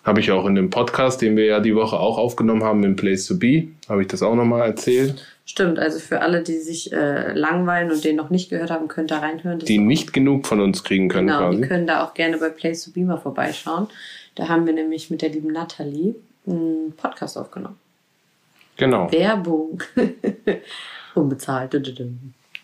Habe 0.04 0.20
ich 0.20 0.32
auch 0.32 0.46
in 0.46 0.56
dem 0.56 0.70
Podcast, 0.70 1.22
den 1.22 1.36
wir 1.36 1.44
ja 1.44 1.60
die 1.60 1.76
Woche 1.76 1.98
auch 1.98 2.18
aufgenommen 2.18 2.64
haben, 2.64 2.82
im 2.82 2.96
Place 2.96 3.26
to 3.26 3.38
Be, 3.38 3.68
habe 3.88 4.02
ich 4.02 4.08
das 4.08 4.22
auch 4.22 4.34
noch 4.34 4.44
mal 4.44 4.64
erzählt. 4.64 5.24
Stimmt, 5.44 5.78
also 5.78 5.98
für 5.98 6.20
alle, 6.20 6.42
die 6.42 6.58
sich 6.58 6.92
äh, 6.92 7.32
langweilen 7.34 7.90
und 7.90 8.02
den 8.04 8.16
noch 8.16 8.30
nicht 8.30 8.50
gehört 8.50 8.70
haben, 8.70 8.88
könnt 8.88 9.10
da 9.10 9.18
reinhören. 9.18 9.58
Die 9.60 9.78
nicht 9.78 10.12
genug 10.12 10.46
von 10.46 10.60
uns 10.60 10.82
kriegen 10.82 11.08
können 11.08 11.28
genau, 11.28 11.50
die 11.50 11.58
quasi. 11.58 11.68
können 11.68 11.86
da 11.86 12.04
auch 12.04 12.14
gerne 12.14 12.38
bei 12.38 12.48
Place 12.48 12.84
to 12.84 12.90
Be 12.92 13.00
mal 13.00 13.18
vorbeischauen. 13.18 13.88
Da 14.34 14.48
haben 14.48 14.66
wir 14.66 14.72
nämlich 14.72 15.10
mit 15.10 15.22
der 15.22 15.28
lieben 15.28 15.52
Nathalie 15.52 16.14
einen 16.46 16.92
Podcast 16.96 17.36
aufgenommen. 17.36 17.76
Genau. 18.76 19.10
Werbung. 19.12 19.82
Unbezahlt. 21.14 21.74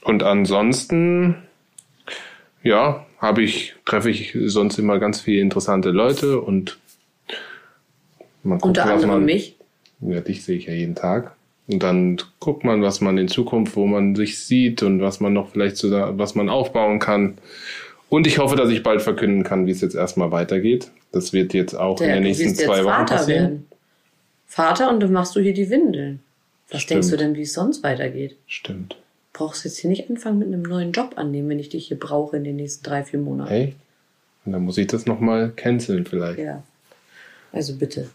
Und 0.02 0.22
ansonsten, 0.22 1.36
ja, 2.62 3.06
habe 3.18 3.42
ich, 3.42 3.74
treffe 3.84 4.10
ich 4.10 4.36
sonst 4.46 4.78
immer 4.78 4.98
ganz 4.98 5.20
viele 5.20 5.42
interessante 5.42 5.90
Leute 5.90 6.40
und 6.40 6.78
man 8.42 8.58
guckt, 8.58 8.78
Unter 8.78 8.84
anderem 8.92 9.08
man, 9.10 9.24
mich. 9.24 9.56
Ja, 10.00 10.20
dich 10.20 10.44
sehe 10.44 10.58
ich 10.58 10.66
ja 10.66 10.72
jeden 10.72 10.94
Tag. 10.94 11.34
Und 11.66 11.82
dann 11.82 12.16
guckt 12.40 12.64
man, 12.64 12.82
was 12.82 13.00
man 13.00 13.18
in 13.18 13.28
Zukunft, 13.28 13.76
wo 13.76 13.86
man 13.86 14.14
sich 14.14 14.38
sieht 14.42 14.82
und 14.82 15.02
was 15.02 15.20
man 15.20 15.32
noch 15.34 15.50
vielleicht 15.50 15.76
so, 15.76 15.90
was 15.90 16.34
man 16.34 16.48
aufbauen 16.48 16.98
kann. 16.98 17.36
Und 18.08 18.26
ich 18.26 18.38
hoffe, 18.38 18.56
dass 18.56 18.70
ich 18.70 18.82
bald 18.82 19.02
verkünden 19.02 19.44
kann, 19.44 19.66
wie 19.66 19.70
es 19.70 19.82
jetzt 19.82 19.94
erstmal 19.94 20.30
weitergeht. 20.30 20.90
Das 21.12 21.32
wird 21.34 21.52
jetzt 21.52 21.74
auch 21.74 22.00
in 22.00 22.06
Der, 22.06 22.14
den 22.16 22.22
du 22.22 22.28
nächsten 22.28 22.54
zwei 22.54 22.78
Wochen 22.84 22.92
Vater 22.92 23.16
passieren. 23.16 23.42
werden. 23.42 23.66
Vater 24.46 24.90
und 24.90 25.00
dann 25.00 25.12
machst 25.12 25.36
du 25.36 25.40
hier 25.40 25.52
die 25.52 25.68
Windeln. 25.68 26.20
Was 26.70 26.82
Stimmt. 26.82 27.02
denkst 27.04 27.10
du 27.10 27.16
denn, 27.18 27.34
wie 27.34 27.42
es 27.42 27.52
sonst 27.52 27.82
weitergeht? 27.82 28.36
Stimmt. 28.46 28.96
Brauchst 29.34 29.64
jetzt 29.64 29.78
hier 29.78 29.90
nicht 29.90 30.08
anfangen 30.08 30.38
mit 30.38 30.48
einem 30.48 30.62
neuen 30.62 30.92
Job 30.92 31.12
annehmen, 31.16 31.50
wenn 31.50 31.58
ich 31.58 31.68
dich 31.68 31.88
hier 31.88 31.98
brauche 31.98 32.36
in 32.38 32.44
den 32.44 32.56
nächsten 32.56 32.82
drei, 32.82 33.04
vier 33.04 33.20
Monaten. 33.20 33.50
Hey, 33.50 33.74
und 34.46 34.52
dann 34.52 34.62
muss 34.64 34.78
ich 34.78 34.86
das 34.86 35.04
nochmal 35.06 35.50
canceln 35.54 36.06
vielleicht. 36.06 36.38
Ja. 36.38 36.62
Also 37.52 37.76
bitte. 37.76 38.08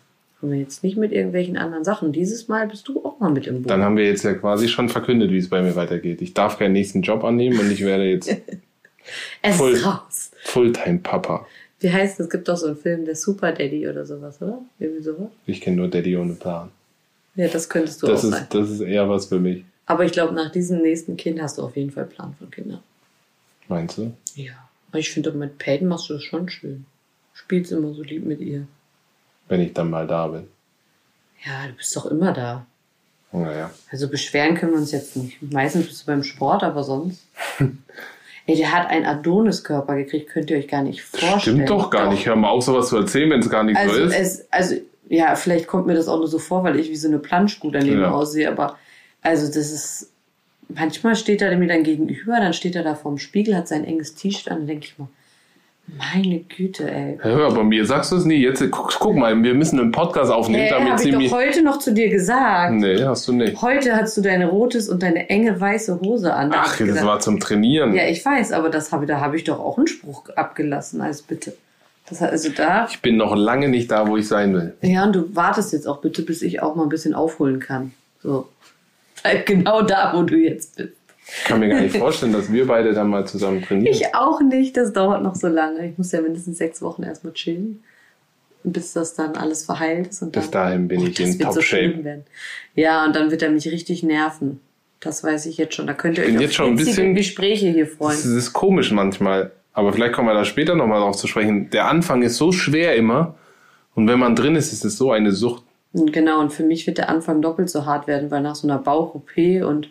Kommen 0.43 0.51
wir 0.55 0.59
jetzt 0.59 0.83
nicht 0.83 0.97
mit 0.97 1.13
irgendwelchen 1.13 1.55
anderen 1.55 1.85
Sachen. 1.85 2.11
Dieses 2.11 2.49
Mal 2.49 2.67
bist 2.67 2.85
du 2.89 3.01
auch 3.05 3.17
mal 3.21 3.31
mit 3.31 3.47
im 3.47 3.61
Boot. 3.61 3.69
Dann 3.71 3.81
haben 3.81 3.95
wir 3.95 4.03
jetzt 4.03 4.23
ja 4.25 4.33
quasi 4.33 4.67
schon 4.67 4.89
verkündet, 4.89 5.31
wie 5.31 5.37
es 5.37 5.47
bei 5.47 5.61
mir 5.61 5.73
weitergeht. 5.77 6.21
Ich 6.21 6.33
darf 6.33 6.59
keinen 6.59 6.73
nächsten 6.73 7.01
Job 7.01 7.23
annehmen 7.23 7.57
und 7.57 7.71
ich 7.71 7.79
werde 7.85 8.03
jetzt 8.03 8.27
es 9.41 9.55
voll- 9.55 9.71
ist 9.71 9.85
raus. 9.85 10.31
Fulltime-Papa. 10.43 11.47
Wie 11.79 11.89
heißt 11.89 12.19
es? 12.19 12.25
Es 12.25 12.29
gibt 12.29 12.49
doch 12.49 12.57
so 12.57 12.67
einen 12.67 12.75
Film, 12.75 13.05
der 13.05 13.15
Super 13.15 13.53
Daddy 13.53 13.87
oder 13.87 14.05
sowas, 14.05 14.41
oder? 14.41 14.59
Irgendwie 14.79 15.01
sowas. 15.01 15.29
Ich 15.45 15.61
kenne 15.61 15.77
nur 15.77 15.87
Daddy 15.87 16.17
ohne 16.17 16.33
Plan. 16.33 16.71
Ja, 17.35 17.47
das 17.47 17.69
könntest 17.69 18.03
du 18.03 18.07
Das 18.07 18.25
auch 18.25 18.31
sein. 18.31 18.43
ist, 18.43 18.53
das 18.53 18.69
ist 18.69 18.81
eher 18.81 19.07
was 19.07 19.27
für 19.27 19.39
mich. 19.39 19.63
Aber 19.85 20.03
ich 20.03 20.11
glaube, 20.11 20.33
nach 20.33 20.51
diesem 20.51 20.81
nächsten 20.81 21.15
Kind 21.15 21.41
hast 21.41 21.57
du 21.57 21.61
auf 21.61 21.77
jeden 21.77 21.91
Fall 21.91 22.03
Plan 22.03 22.35
von 22.37 22.51
Kindern. 22.51 22.79
Meinst 23.69 23.97
du? 23.97 24.11
Ja. 24.35 24.51
Aber 24.89 24.99
ich 24.99 25.09
finde, 25.09 25.31
mit 25.31 25.57
Peyton 25.57 25.87
machst 25.87 26.09
du 26.09 26.15
das 26.15 26.23
schon 26.23 26.49
schön. 26.49 26.83
Spielst 27.33 27.71
immer 27.71 27.93
so 27.93 28.03
lieb 28.03 28.25
mit 28.25 28.41
ihr. 28.41 28.67
Wenn 29.47 29.61
ich 29.61 29.73
dann 29.73 29.89
mal 29.89 30.07
da 30.07 30.27
bin. 30.27 30.47
Ja, 31.45 31.67
du 31.67 31.73
bist 31.73 31.95
doch 31.95 32.05
immer 32.05 32.31
da. 32.33 32.65
Naja. 33.31 33.71
Also 33.91 34.07
beschweren 34.09 34.55
können 34.55 34.73
wir 34.73 34.79
uns 34.79 34.91
jetzt 34.91 35.15
nicht. 35.17 35.41
Meistens 35.41 35.87
bist 35.87 36.03
du 36.03 36.05
beim 36.05 36.23
Sport, 36.23 36.63
aber 36.63 36.83
sonst. 36.83 37.25
Ey, 38.45 38.57
der 38.57 38.71
hat 38.73 38.89
einen 38.89 39.05
Adoniskörper 39.05 39.95
gekriegt, 39.95 40.29
könnt 40.29 40.49
ihr 40.51 40.57
euch 40.57 40.67
gar 40.67 40.83
nicht 40.83 41.01
vorstellen. 41.01 41.39
Stimmt 41.57 41.69
doch 41.69 41.89
gar 41.89 42.09
nicht. 42.11 42.25
Hör 42.25 42.35
mal 42.35 42.49
auf, 42.49 42.63
sowas 42.63 42.89
zu 42.89 42.97
erzählen, 42.97 43.29
wenn 43.31 43.39
es 43.39 43.49
gar 43.49 43.63
nicht 43.63 43.77
Also, 43.77 43.95
so 43.95 44.01
ist. 44.03 44.13
es, 44.15 44.51
also, 44.51 44.75
ja, 45.09 45.35
vielleicht 45.35 45.67
kommt 45.67 45.87
mir 45.87 45.93
das 45.95 46.07
auch 46.07 46.17
nur 46.17 46.27
so 46.27 46.39
vor, 46.39 46.63
weil 46.63 46.77
ich 46.79 46.89
wie 46.89 46.95
so 46.95 47.07
eine 47.07 47.19
Planschkuh 47.19 47.71
daneben 47.71 48.01
Ja. 48.01 48.11
aussehe, 48.11 48.49
aber 48.49 48.77
also 49.21 49.47
das 49.47 49.71
ist 49.71 50.09
manchmal 50.67 51.15
steht 51.15 51.41
er 51.41 51.55
mir 51.57 51.67
dann 51.67 51.83
gegenüber, 51.83 52.39
dann 52.39 52.53
steht 52.53 52.75
er 52.75 52.83
da 52.83 52.95
vorm 52.95 53.17
Spiegel, 53.17 53.55
hat 53.55 53.67
sein 53.69 53.85
enges 53.85 54.15
T-Shirt 54.15 54.49
an, 54.49 54.59
dann 54.59 54.67
denke 54.67 54.85
ich 54.87 54.99
mal, 54.99 55.07
meine 55.87 56.39
Güte, 56.39 56.89
ey. 56.89 57.17
Hör, 57.21 57.53
bei 57.53 57.63
mir 57.63 57.85
sagst 57.85 58.11
du 58.11 58.15
es 58.15 58.25
nie. 58.25 58.35
Jetzt 58.35 58.63
guck, 58.71 58.97
guck 58.99 59.15
mal, 59.15 59.41
wir 59.43 59.53
müssen 59.53 59.79
einen 59.79 59.91
Podcast 59.91 60.31
aufnehmen, 60.31 60.63
Äh, 60.65 60.69
damit 60.69 60.91
habe 60.93 61.01
sie 61.01 61.09
ich 61.09 61.29
doch 61.29 61.37
heute 61.37 61.61
noch 61.61 61.79
zu 61.79 61.93
dir 61.93 62.09
gesagt. 62.09 62.73
Nee, 62.73 63.03
hast 63.03 63.27
du 63.27 63.33
nicht. 63.33 63.61
Heute 63.61 63.95
hast 63.95 64.15
du 64.15 64.21
deine 64.21 64.47
rotes 64.47 64.87
und 64.89 65.03
deine 65.03 65.29
enge 65.29 65.59
weiße 65.59 65.99
Hose 65.99 66.33
an. 66.33 66.51
Da 66.51 66.57
hab 66.59 66.65
Ach, 66.67 66.77
das 66.77 66.87
gedacht, 66.87 67.05
war 67.05 67.19
zum 67.19 67.39
Trainieren. 67.39 67.93
Ja, 67.93 68.07
ich 68.07 68.25
weiß, 68.25 68.53
aber 68.53 68.69
das 68.69 68.91
habe, 68.91 69.05
da 69.05 69.19
habe 69.19 69.35
ich 69.35 69.43
doch 69.43 69.59
auch 69.59 69.77
einen 69.77 69.87
Spruch 69.87 70.29
abgelassen, 70.29 71.01
also 71.01 71.23
bitte. 71.27 71.53
Das 72.09 72.21
also 72.21 72.49
da. 72.49 72.87
Ich 72.89 73.01
bin 73.01 73.17
noch 73.17 73.35
lange 73.35 73.69
nicht 73.69 73.91
da, 73.91 74.07
wo 74.07 74.17
ich 74.17 74.27
sein 74.27 74.53
will. 74.53 74.73
Ja, 74.81 75.05
und 75.05 75.13
du 75.13 75.35
wartest 75.35 75.73
jetzt 75.73 75.87
auch 75.87 76.01
bitte, 76.01 76.21
bis 76.21 76.41
ich 76.41 76.61
auch 76.61 76.75
mal 76.75 76.83
ein 76.83 76.89
bisschen 76.89 77.13
aufholen 77.13 77.59
kann. 77.59 77.93
So. 78.21 78.47
Bleib 79.21 79.45
genau 79.45 79.81
da, 79.81 80.11
wo 80.13 80.23
du 80.23 80.35
jetzt 80.35 80.75
bist. 80.77 80.91
Ich 81.25 81.43
kann 81.45 81.59
mir 81.59 81.69
gar 81.69 81.81
nicht 81.81 81.97
vorstellen, 81.97 82.33
dass 82.33 82.51
wir 82.51 82.67
beide 82.67 82.93
dann 82.93 83.09
mal 83.09 83.25
zusammen 83.25 83.61
trainieren. 83.61 83.93
Ich 83.95 84.13
auch 84.15 84.41
nicht, 84.41 84.75
das 84.77 84.93
dauert 84.93 85.23
noch 85.23 85.35
so 85.35 85.47
lange. 85.47 85.87
Ich 85.87 85.97
muss 85.97 86.11
ja 86.11 86.21
mindestens 86.21 86.57
sechs 86.57 86.81
Wochen 86.81 87.03
erstmal 87.03 87.33
chillen. 87.33 87.83
Bis 88.65 88.93
das 88.93 89.13
dann 89.13 89.35
alles 89.35 89.65
verheilt 89.65 90.07
ist. 90.07 90.21
Und 90.21 90.31
Bis 90.31 90.49
dann, 90.49 90.63
dahin 90.67 90.87
bin 90.87 91.01
Oh, 91.01 91.05
ich 91.05 91.15
das 91.15 91.25
in 91.27 91.33
so 91.33 91.43
Top-Shape. 91.45 92.03
werden. 92.03 92.23
Ja, 92.75 93.03
und 93.05 93.15
dann 93.15 93.29
wird 93.31 93.41
er 93.41 93.51
mich 93.51 93.67
richtig 93.67 94.03
nerven. 94.03 94.59
Das 95.01 95.21
weiß 95.23 95.47
ich 95.47 95.57
jetzt 95.57 95.75
schon. 95.75 95.85
Da 95.87 95.93
könnt 95.93 96.17
ihr 96.17 96.23
Ich 96.23 96.29
bin 96.29 96.37
euch 96.37 96.43
jetzt 96.43 96.51
auf 96.51 96.55
schon 96.57 96.67
ein 96.67 96.75
bisschen- 96.77 97.13
Gespräche 97.15 97.67
hier 97.69 97.85
Das 97.85 97.95
freuen. 97.95 98.37
ist 98.37 98.53
komisch 98.53 98.91
manchmal. 98.91 99.51
Aber 99.73 99.91
vielleicht 99.91 100.13
kommen 100.13 100.27
wir 100.29 100.33
da 100.33 100.45
später 100.45 100.75
nochmal 100.75 101.01
drauf 101.01 101.17
zu 101.17 101.27
sprechen. 101.27 101.69
Der 101.71 101.87
Anfang 101.89 102.21
ist 102.21 102.37
so 102.37 102.51
schwer 102.51 102.95
immer. 102.95 103.35
Und 103.95 104.07
wenn 104.07 104.19
man 104.19 104.35
drin 104.35 104.55
ist, 104.55 104.71
ist 104.71 104.85
es 104.85 104.97
so 104.97 105.11
eine 105.11 105.31
Sucht. 105.33 105.63
Genau, 105.93 106.39
und 106.39 106.53
für 106.53 106.63
mich 106.63 106.87
wird 106.87 106.97
der 106.99 107.09
Anfang 107.09 107.41
doppelt 107.41 107.69
so 107.69 107.85
hart 107.85 108.07
werden, 108.07 108.31
weil 108.31 108.41
nach 108.41 108.55
so 108.55 108.67
einer 108.67 108.79
Bauch-OP 108.79 109.61
und 109.63 109.89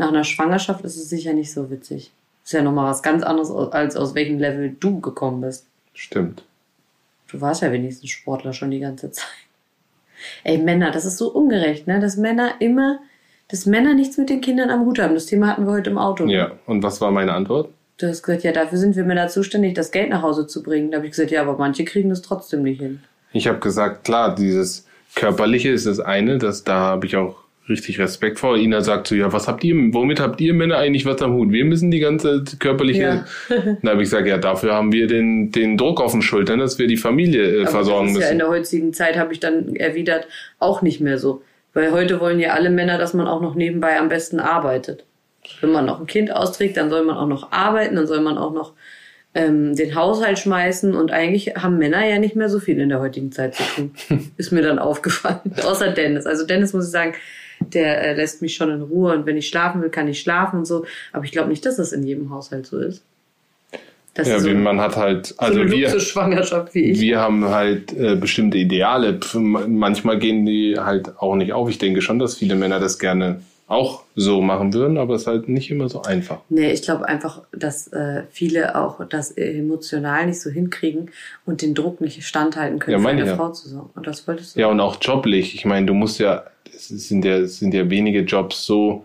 nach 0.00 0.08
einer 0.08 0.24
Schwangerschaft 0.24 0.84
ist 0.84 0.96
es 0.96 1.08
sicher 1.08 1.32
nicht 1.32 1.52
so 1.52 1.70
witzig. 1.70 2.10
Ist 2.42 2.52
ja 2.52 2.62
nochmal 2.62 2.90
was 2.90 3.02
ganz 3.02 3.22
anderes, 3.22 3.50
als 3.50 3.96
aus 3.96 4.14
welchem 4.14 4.38
Level 4.38 4.74
du 4.80 5.00
gekommen 5.00 5.42
bist. 5.42 5.66
Stimmt. 5.94 6.42
Du 7.28 7.40
warst 7.40 7.62
ja 7.62 7.70
wenigstens 7.70 8.10
Sportler 8.10 8.52
schon 8.52 8.70
die 8.70 8.80
ganze 8.80 9.10
Zeit. 9.12 9.26
Ey, 10.42 10.58
Männer, 10.58 10.90
das 10.90 11.04
ist 11.04 11.18
so 11.18 11.30
ungerecht, 11.32 11.86
ne? 11.86 12.00
Dass 12.00 12.16
Männer 12.16 12.54
immer, 12.60 12.98
dass 13.48 13.66
Männer 13.66 13.94
nichts 13.94 14.18
mit 14.18 14.30
den 14.30 14.40
Kindern 14.40 14.70
am 14.70 14.84
Hut 14.86 14.98
haben. 14.98 15.14
Das 15.14 15.26
Thema 15.26 15.48
hatten 15.48 15.66
wir 15.66 15.72
heute 15.72 15.90
im 15.90 15.98
Auto. 15.98 16.26
Ja. 16.26 16.52
Und 16.66 16.82
was 16.82 17.00
war 17.00 17.10
meine 17.10 17.34
Antwort? 17.34 17.70
Du 17.98 18.08
hast 18.08 18.22
gesagt, 18.22 18.42
ja, 18.42 18.52
dafür 18.52 18.78
sind 18.78 18.96
wir 18.96 19.04
Männer 19.04 19.28
zuständig, 19.28 19.74
das 19.74 19.90
Geld 19.90 20.08
nach 20.08 20.22
Hause 20.22 20.46
zu 20.46 20.62
bringen. 20.62 20.90
Da 20.90 20.96
habe 20.96 21.06
ich 21.06 21.12
gesagt, 21.12 21.30
ja, 21.30 21.42
aber 21.42 21.58
manche 21.58 21.84
kriegen 21.84 22.08
das 22.08 22.22
trotzdem 22.22 22.62
nicht 22.62 22.80
hin. 22.80 23.02
Ich 23.32 23.46
habe 23.46 23.58
gesagt, 23.58 24.04
klar, 24.04 24.34
dieses 24.34 24.86
Körperliche 25.14 25.68
ist 25.68 25.86
das 25.86 26.00
eine, 26.00 26.38
das, 26.38 26.64
da 26.64 26.78
habe 26.80 27.06
ich 27.06 27.16
auch 27.16 27.36
richtig 27.70 27.98
Respekt 27.98 28.38
vor. 28.38 28.56
Ina 28.56 28.82
sagt 28.82 29.06
so, 29.06 29.14
ja, 29.14 29.32
was 29.32 29.48
habt 29.48 29.64
ihr, 29.64 29.74
womit 29.94 30.20
habt 30.20 30.40
ihr 30.40 30.52
Männer 30.52 30.76
eigentlich 30.76 31.06
was 31.06 31.22
am 31.22 31.32
Hut? 31.32 31.52
Wir 31.52 31.64
müssen 31.64 31.90
die 31.90 32.00
ganze 32.00 32.44
körperliche. 32.58 33.02
Ja. 33.02 33.24
Dann 33.48 33.90
habe 33.90 34.02
ich 34.02 34.10
gesagt, 34.10 34.26
ja, 34.26 34.36
dafür 34.36 34.74
haben 34.74 34.92
wir 34.92 35.06
den, 35.06 35.50
den 35.52 35.76
Druck 35.76 36.00
auf 36.00 36.12
den 36.12 36.22
Schultern, 36.22 36.58
dass 36.58 36.78
wir 36.78 36.86
die 36.86 36.96
Familie 36.96 37.62
äh, 37.62 37.66
versorgen 37.66 38.08
das 38.08 38.16
ist 38.16 38.22
ja 38.22 38.28
in 38.30 38.36
müssen. 38.36 38.38
der 38.38 38.48
heutigen 38.48 38.92
Zeit, 38.92 39.16
habe 39.16 39.32
ich 39.32 39.40
dann 39.40 39.74
erwidert, 39.76 40.26
auch 40.58 40.82
nicht 40.82 41.00
mehr 41.00 41.18
so. 41.18 41.42
Weil 41.72 41.92
heute 41.92 42.20
wollen 42.20 42.40
ja 42.40 42.52
alle 42.52 42.70
Männer, 42.70 42.98
dass 42.98 43.14
man 43.14 43.26
auch 43.26 43.40
noch 43.40 43.54
nebenbei 43.54 43.98
am 43.98 44.08
besten 44.08 44.40
arbeitet. 44.40 45.04
Wenn 45.60 45.72
man 45.72 45.86
noch 45.86 46.00
ein 46.00 46.06
Kind 46.06 46.32
austrägt, 46.32 46.76
dann 46.76 46.90
soll 46.90 47.04
man 47.04 47.16
auch 47.16 47.28
noch 47.28 47.52
arbeiten, 47.52 47.96
dann 47.96 48.06
soll 48.06 48.20
man 48.20 48.36
auch 48.36 48.52
noch 48.52 48.74
ähm, 49.34 49.76
den 49.76 49.94
Haushalt 49.94 50.38
schmeißen. 50.38 50.94
Und 50.94 51.12
eigentlich 51.12 51.54
haben 51.56 51.78
Männer 51.78 52.06
ja 52.06 52.18
nicht 52.18 52.36
mehr 52.36 52.48
so 52.48 52.58
viel 52.58 52.78
in 52.80 52.88
der 52.88 53.00
heutigen 53.00 53.32
Zeit 53.32 53.54
zu 53.54 53.62
tun. 53.62 53.94
Ist 54.36 54.52
mir 54.52 54.62
dann 54.62 54.78
aufgefallen. 54.78 55.40
Außer 55.64 55.92
Dennis. 55.92 56.26
Also 56.26 56.44
Dennis 56.44 56.72
muss 56.72 56.86
ich 56.86 56.90
sagen, 56.90 57.14
der 57.60 58.02
äh, 58.02 58.14
lässt 58.14 58.42
mich 58.42 58.54
schon 58.54 58.70
in 58.70 58.82
Ruhe. 58.82 59.14
Und 59.14 59.26
wenn 59.26 59.36
ich 59.36 59.48
schlafen 59.48 59.82
will, 59.82 59.90
kann 59.90 60.08
ich 60.08 60.20
schlafen 60.20 60.60
und 60.60 60.64
so. 60.66 60.84
Aber 61.12 61.24
ich 61.24 61.32
glaube 61.32 61.48
nicht, 61.50 61.64
dass 61.66 61.76
das 61.76 61.92
in 61.92 62.02
jedem 62.04 62.30
Haushalt 62.30 62.66
so 62.66 62.78
ist. 62.78 63.02
Das 64.14 64.26
Ja, 64.26 64.36
ist 64.36 64.42
so, 64.42 64.48
wie 64.50 64.54
man 64.54 64.80
hat 64.80 64.96
halt, 64.96 65.26
so 65.26 65.34
also 65.38 65.60
eine 65.60 65.70
wir, 65.70 65.88
Luxusschwangerschaft 65.88 66.74
wie 66.74 66.84
ich. 66.90 67.00
wir 67.00 67.20
haben 67.20 67.44
halt 67.44 67.92
äh, 67.92 68.16
bestimmte 68.16 68.58
Ideale. 68.58 69.20
Manchmal 69.34 70.18
gehen 70.18 70.44
die 70.46 70.76
halt 70.78 71.18
auch 71.18 71.36
nicht 71.36 71.52
auf. 71.52 71.68
Ich 71.70 71.78
denke 71.78 72.02
schon, 72.02 72.18
dass 72.18 72.34
viele 72.36 72.56
Männer 72.56 72.80
das 72.80 72.98
gerne 72.98 73.40
auch 73.68 74.02
so 74.16 74.40
machen 74.42 74.74
würden, 74.74 74.98
aber 74.98 75.14
es 75.14 75.22
ist 75.22 75.26
halt 75.28 75.48
nicht 75.48 75.70
immer 75.70 75.88
so 75.88 76.02
einfach. 76.02 76.40
Nee, 76.48 76.72
ich 76.72 76.82
glaube 76.82 77.06
einfach, 77.06 77.42
dass 77.52 77.86
äh, 77.92 78.24
viele 78.32 78.74
auch 78.74 79.00
das 79.08 79.30
emotional 79.30 80.26
nicht 80.26 80.40
so 80.40 80.50
hinkriegen 80.50 81.12
und 81.46 81.62
den 81.62 81.76
Druck 81.76 82.00
nicht 82.00 82.26
standhalten 82.26 82.80
können, 82.80 82.94
Ja, 82.94 82.98
für 82.98 83.14
meine. 83.14 83.36
Frau 83.36 83.50
zu 83.52 83.68
sorgen. 83.68 83.90
Und 83.94 84.08
das 84.08 84.26
wolltest 84.26 84.56
du. 84.56 84.60
Ja, 84.60 84.66
und 84.66 84.80
auch 84.80 84.96
joblich. 85.00 85.54
Ich 85.54 85.64
meine, 85.66 85.86
du 85.86 85.94
musst 85.94 86.18
ja, 86.18 86.42
es 86.90 87.08
sind 87.08 87.24
ja, 87.24 87.36
es 87.38 87.58
sind 87.58 87.74
ja 87.74 87.90
wenige 87.90 88.20
Jobs 88.20 88.64
so 88.64 89.04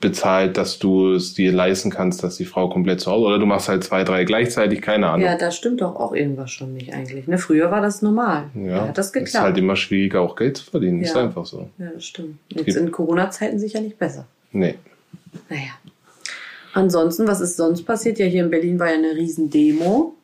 bezahlt, 0.00 0.56
dass 0.58 0.78
du 0.78 1.12
es 1.14 1.32
dir 1.34 1.50
leisten 1.52 1.88
kannst, 1.90 2.22
dass 2.22 2.36
die 2.36 2.44
Frau 2.44 2.68
komplett 2.68 3.00
zu 3.00 3.10
Hause 3.10 3.26
oder 3.26 3.38
du 3.38 3.46
machst 3.46 3.68
halt 3.68 3.82
zwei, 3.84 4.04
drei 4.04 4.24
gleichzeitig, 4.24 4.82
keine 4.82 5.08
Ahnung. 5.08 5.24
Ja, 5.24 5.36
da 5.36 5.50
stimmt 5.50 5.80
doch 5.80 5.96
auch 5.96 6.12
irgendwas 6.12 6.50
schon 6.50 6.74
nicht 6.74 6.92
eigentlich. 6.92 7.26
Ne? 7.26 7.38
Früher 7.38 7.70
war 7.70 7.80
das 7.80 8.02
normal. 8.02 8.50
Ja, 8.54 8.78
da 8.80 8.88
hat 8.88 8.98
das 8.98 9.06
Es 9.06 9.10
ist 9.16 9.24
geklappt. 9.24 9.44
halt 9.44 9.58
immer 9.58 9.76
schwieriger, 9.76 10.20
auch 10.20 10.36
Geld 10.36 10.58
zu 10.58 10.64
verdienen. 10.70 11.00
Ist 11.00 11.14
Ja. 11.14 11.22
einfach 11.22 11.46
so. 11.46 11.70
ja, 11.78 11.86
das 11.94 12.04
stimmt. 12.04 12.36
Jetzt 12.50 12.76
in 12.76 12.90
Corona-Zeiten 12.92 13.58
sicher 13.58 13.80
nicht 13.80 13.98
besser. 13.98 14.26
Nee. 14.52 14.74
Naja. 15.48 15.70
Ansonsten, 16.74 17.26
was 17.26 17.40
ist 17.40 17.56
sonst 17.56 17.84
passiert? 17.84 18.18
Ja, 18.18 18.26
hier 18.26 18.44
in 18.44 18.50
Berlin 18.50 18.78
war 18.78 18.88
ja 18.90 18.94
eine 18.98 19.14
riesen 19.14 19.48
Demo. 19.50 20.14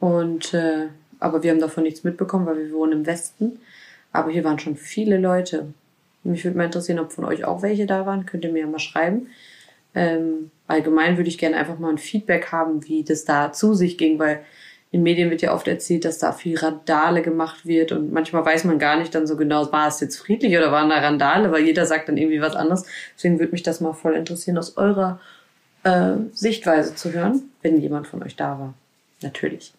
Und, 0.00 0.52
äh, 0.52 0.86
aber 1.20 1.42
wir 1.42 1.50
haben 1.50 1.60
davon 1.60 1.84
nichts 1.84 2.04
mitbekommen, 2.04 2.44
weil 2.46 2.58
wir 2.58 2.72
wohnen 2.72 2.92
im 2.92 3.06
Westen. 3.06 3.58
Aber 4.16 4.30
hier 4.30 4.44
waren 4.44 4.58
schon 4.58 4.76
viele 4.76 5.18
Leute. 5.18 5.72
Mich 6.24 6.44
würde 6.44 6.56
mal 6.58 6.64
interessieren, 6.64 6.98
ob 6.98 7.12
von 7.12 7.24
euch 7.24 7.44
auch 7.44 7.62
welche 7.62 7.86
da 7.86 8.06
waren. 8.06 8.26
Könnt 8.26 8.44
ihr 8.44 8.52
mir 8.52 8.60
ja 8.60 8.66
mal 8.66 8.78
schreiben. 8.78 9.28
Ähm, 9.94 10.50
allgemein 10.66 11.16
würde 11.16 11.28
ich 11.28 11.38
gerne 11.38 11.56
einfach 11.56 11.78
mal 11.78 11.90
ein 11.90 11.98
Feedback 11.98 12.52
haben, 12.52 12.86
wie 12.86 13.04
das 13.04 13.24
da 13.24 13.52
zu 13.52 13.74
sich 13.74 13.96
ging, 13.96 14.18
weil 14.18 14.40
in 14.92 15.02
Medien 15.02 15.30
wird 15.30 15.42
ja 15.42 15.52
oft 15.54 15.68
erzählt, 15.68 16.04
dass 16.04 16.18
da 16.18 16.32
viel 16.32 16.56
Randale 16.56 17.22
gemacht 17.22 17.66
wird 17.66 17.92
und 17.92 18.12
manchmal 18.12 18.44
weiß 18.44 18.64
man 18.64 18.78
gar 18.78 18.96
nicht 18.98 19.14
dann 19.14 19.26
so 19.26 19.36
genau, 19.36 19.70
war 19.72 19.88
es 19.88 20.00
jetzt 20.00 20.16
friedlich 20.16 20.56
oder 20.56 20.70
waren 20.70 20.88
da 20.88 20.98
Randale, 20.98 21.50
weil 21.50 21.64
jeder 21.64 21.86
sagt 21.86 22.08
dann 22.08 22.16
irgendwie 22.16 22.40
was 22.40 22.54
anderes. 22.54 22.84
Deswegen 23.14 23.38
würde 23.38 23.52
mich 23.52 23.62
das 23.62 23.80
mal 23.80 23.92
voll 23.94 24.14
interessieren, 24.14 24.58
aus 24.58 24.76
eurer 24.76 25.20
äh, 25.82 26.16
Sichtweise 26.32 26.94
zu 26.94 27.12
hören, 27.12 27.42
wenn 27.62 27.80
jemand 27.80 28.06
von 28.06 28.22
euch 28.22 28.36
da 28.36 28.58
war. 28.58 28.74
Natürlich. 29.22 29.72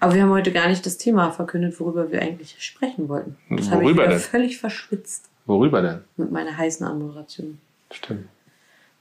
Aber 0.00 0.14
wir 0.14 0.22
haben 0.22 0.30
heute 0.30 0.52
gar 0.52 0.68
nicht 0.68 0.84
das 0.86 0.96
Thema 0.98 1.30
verkündet, 1.32 1.78
worüber 1.80 2.10
wir 2.12 2.22
eigentlich 2.22 2.54
sprechen 2.58 3.08
wollten. 3.08 3.36
Das 3.50 3.70
habe 3.70 3.82
ich 3.82 3.88
Worüber 3.88 4.06
denn? 4.06 4.18
völlig 4.18 4.58
verschwitzt 4.58 5.28
Worüber 5.46 5.82
denn? 5.82 6.00
mit 6.16 6.30
meiner 6.30 6.56
heißen 6.56 6.86
Anmoderation. 6.86 7.58
Stimmt. 7.90 8.28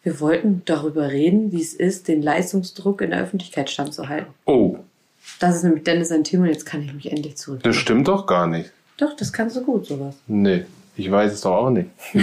Wir 0.04 0.20
wollten 0.22 0.62
darüber 0.66 1.10
reden, 1.12 1.52
wie 1.52 1.62
es 1.62 1.74
ist, 1.74 2.08
den 2.08 2.22
Leistungsdruck 2.22 3.02
in 3.02 3.10
der 3.12 3.22
Öffentlichkeit 3.22 3.70
standzuhalten. 3.70 4.28
Oh, 4.46 4.78
Das 5.40 5.56
ist 5.58 5.64
nämlich 5.64 5.84
Dennis 5.84 6.12
ein 6.12 6.24
Thema 6.24 6.44
und 6.44 6.50
jetzt 6.52 6.66
kann 6.66 6.82
ich 6.82 6.94
mich 6.94 7.12
endlich 7.12 7.36
zurück. 7.38 7.62
das 7.64 7.76
stimmt 7.76 8.08
doch 8.08 8.26
gar 8.26 8.48
nicht. 8.48 8.72
Doch, 8.98 9.16
das 9.16 9.32
kannst 9.34 9.56
du 9.58 9.64
gut, 9.64 9.86
sowas. 9.86 10.16
Nee, 10.28 10.66
ich 10.96 11.12
weiß 11.12 11.34
es 11.34 11.42
doch 11.42 11.52
auch 11.56 11.70
nicht. 11.70 11.90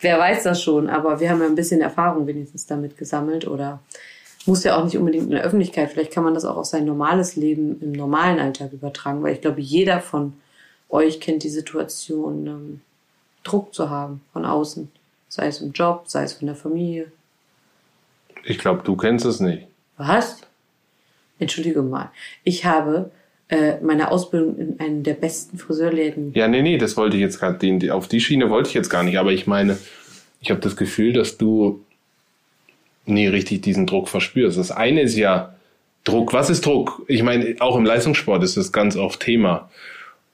Wer 0.00 0.18
weiß 0.18 0.44
das 0.44 0.62
schon, 0.62 0.88
aber 0.88 1.20
wir 1.20 1.28
haben 1.28 1.40
ja 1.40 1.46
ein 1.46 1.54
bisschen 1.54 1.80
Erfahrung 1.80 2.26
wenigstens 2.26 2.66
damit 2.66 2.96
gesammelt 2.96 3.46
oder 3.46 3.80
muss 4.46 4.64
ja 4.64 4.76
auch 4.76 4.84
nicht 4.84 4.96
unbedingt 4.96 5.24
in 5.24 5.30
der 5.30 5.42
Öffentlichkeit. 5.42 5.90
Vielleicht 5.90 6.12
kann 6.12 6.24
man 6.24 6.34
das 6.34 6.44
auch 6.44 6.56
auf 6.56 6.66
sein 6.66 6.84
normales 6.84 7.36
Leben 7.36 7.80
im 7.80 7.92
normalen 7.92 8.38
Alltag 8.38 8.72
übertragen, 8.72 9.22
weil 9.22 9.34
ich 9.34 9.40
glaube, 9.40 9.60
jeder 9.60 10.00
von 10.00 10.34
euch 10.88 11.20
kennt 11.20 11.42
die 11.42 11.48
Situation, 11.48 12.46
ähm, 12.46 12.80
Druck 13.42 13.74
zu 13.74 13.90
haben 13.90 14.20
von 14.32 14.44
außen. 14.44 14.90
Sei 15.28 15.46
es 15.46 15.60
im 15.60 15.72
Job, 15.72 16.04
sei 16.06 16.24
es 16.24 16.34
von 16.34 16.46
der 16.46 16.56
Familie. 16.56 17.10
Ich 18.44 18.58
glaube, 18.58 18.82
du 18.84 18.96
kennst 18.96 19.24
es 19.24 19.40
nicht. 19.40 19.66
Was? 19.96 20.40
Entschuldige 21.38 21.82
mal. 21.82 22.10
Ich 22.44 22.64
habe 22.64 23.10
äh, 23.48 23.78
meine 23.80 24.10
Ausbildung 24.10 24.58
in 24.58 24.80
einem 24.80 25.02
der 25.02 25.14
besten 25.14 25.58
Friseurläden. 25.58 26.32
Ja, 26.34 26.48
nee, 26.48 26.62
nee, 26.62 26.78
das 26.78 26.96
wollte 26.96 27.16
ich 27.16 27.22
jetzt 27.22 27.38
gerade, 27.38 27.94
auf 27.94 28.08
die 28.08 28.20
Schiene 28.20 28.50
wollte 28.50 28.68
ich 28.68 28.74
jetzt 28.74 28.90
gar 28.90 29.02
nicht, 29.02 29.18
aber 29.18 29.32
ich 29.32 29.46
meine, 29.46 29.78
ich 30.40 30.50
habe 30.50 30.60
das 30.60 30.76
Gefühl, 30.76 31.12
dass 31.12 31.36
du 31.38 31.84
nie 33.08 33.26
richtig 33.26 33.62
diesen 33.62 33.86
Druck 33.86 34.08
verspürst. 34.08 34.58
Das 34.58 34.70
eine 34.70 35.02
ist 35.02 35.16
ja 35.16 35.54
Druck. 36.04 36.32
Was 36.32 36.50
ist 36.50 36.64
Druck? 36.64 37.02
Ich 37.08 37.22
meine, 37.22 37.56
auch 37.60 37.76
im 37.76 37.84
Leistungssport 37.84 38.42
ist 38.42 38.56
das 38.56 38.72
ganz 38.72 38.96
oft 38.96 39.20
Thema. 39.20 39.70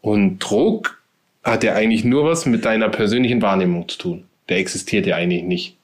Und 0.00 0.38
Druck 0.38 1.02
hat 1.42 1.64
ja 1.64 1.74
eigentlich 1.74 2.04
nur 2.04 2.24
was 2.24 2.46
mit 2.46 2.64
deiner 2.64 2.88
persönlichen 2.88 3.42
Wahrnehmung 3.42 3.88
zu 3.88 3.98
tun. 3.98 4.24
Der 4.48 4.58
existiert 4.58 5.06
ja 5.06 5.16
eigentlich 5.16 5.42
nicht. 5.42 5.76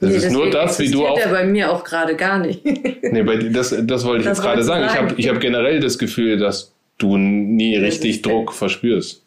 Das 0.00 0.10
Nee, 0.10 0.16
ist 0.16 0.30
nur 0.30 0.50
das, 0.50 0.78
wie 0.78 0.90
du 0.90 1.06
auch 1.06 1.18
der 1.18 1.28
bei 1.28 1.44
mir 1.44 1.70
auch 1.70 1.84
gerade 1.84 2.16
gar 2.16 2.38
nicht. 2.38 2.64
Nee, 3.02 3.22
bei, 3.22 3.36
das, 3.36 3.74
das 3.82 4.04
wollte 4.04 4.20
ich 4.20 4.28
Das 4.28 4.38
jetzt 4.38 4.44
gerade 4.44 4.58
du 4.58 4.64
sagen. 4.64 4.84
Ich 4.84 4.92
sagen. 4.92 5.08
habe 5.08 5.20
ich 5.20 5.28
hab 5.28 5.40
generell 5.40 5.80
das 5.80 5.98
Gefühl, 5.98 6.38
dass 6.38 6.72
du 6.98 7.16
nie 7.16 7.76
richtig. 7.76 8.22
Druck 8.22 8.52
verspürst. 8.52 9.24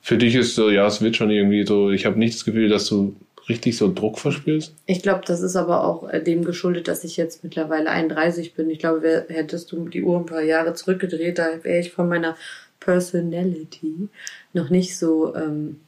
Für 0.00 0.16
dich 0.16 0.34
ist 0.34 0.54
so, 0.54 0.70
ja, 0.70 0.86
es 0.86 1.02
wird 1.02 1.16
schon 1.16 1.30
irgendwie 1.30 1.66
so, 1.66 1.90
ich 1.90 2.06
habe 2.06 2.18
nicht 2.18 2.34
das 2.34 2.44
Gefühl, 2.44 2.68
dass 2.68 2.86
du 2.86 3.14
richtig 3.48 3.76
so 3.76 3.92
Druck 3.92 4.18
verspürst. 4.18 4.74
Ich 4.86 5.02
glaube, 5.02 5.22
das 5.26 5.40
ist 5.40 5.56
aber 5.56 5.84
auch 5.84 6.08
äh, 6.08 6.22
dem 6.22 6.44
geschuldet, 6.44 6.88
dass 6.88 7.04
ich 7.04 7.16
jetzt 7.16 7.44
mittlerweile 7.44 7.90
31 7.90 8.54
bin. 8.54 8.70
Ich 8.70 8.78
glaube, 8.78 9.02
wär, 9.02 9.26
hättest 9.28 9.72
du 9.72 9.88
die 9.88 10.02
Uhr 10.02 10.18
ein 10.18 10.26
paar 10.26 10.42
Jahre 10.42 10.74
zurückgedreht, 10.74 11.38
da 11.38 11.62
wäre 11.62 11.80
ich 11.80 11.92
von 11.92 12.08
meiner 12.08 12.36
Personality 12.80 14.08
noch 14.52 14.70
nicht 14.70 14.96
so 14.96 15.34
ähm, 15.34 15.80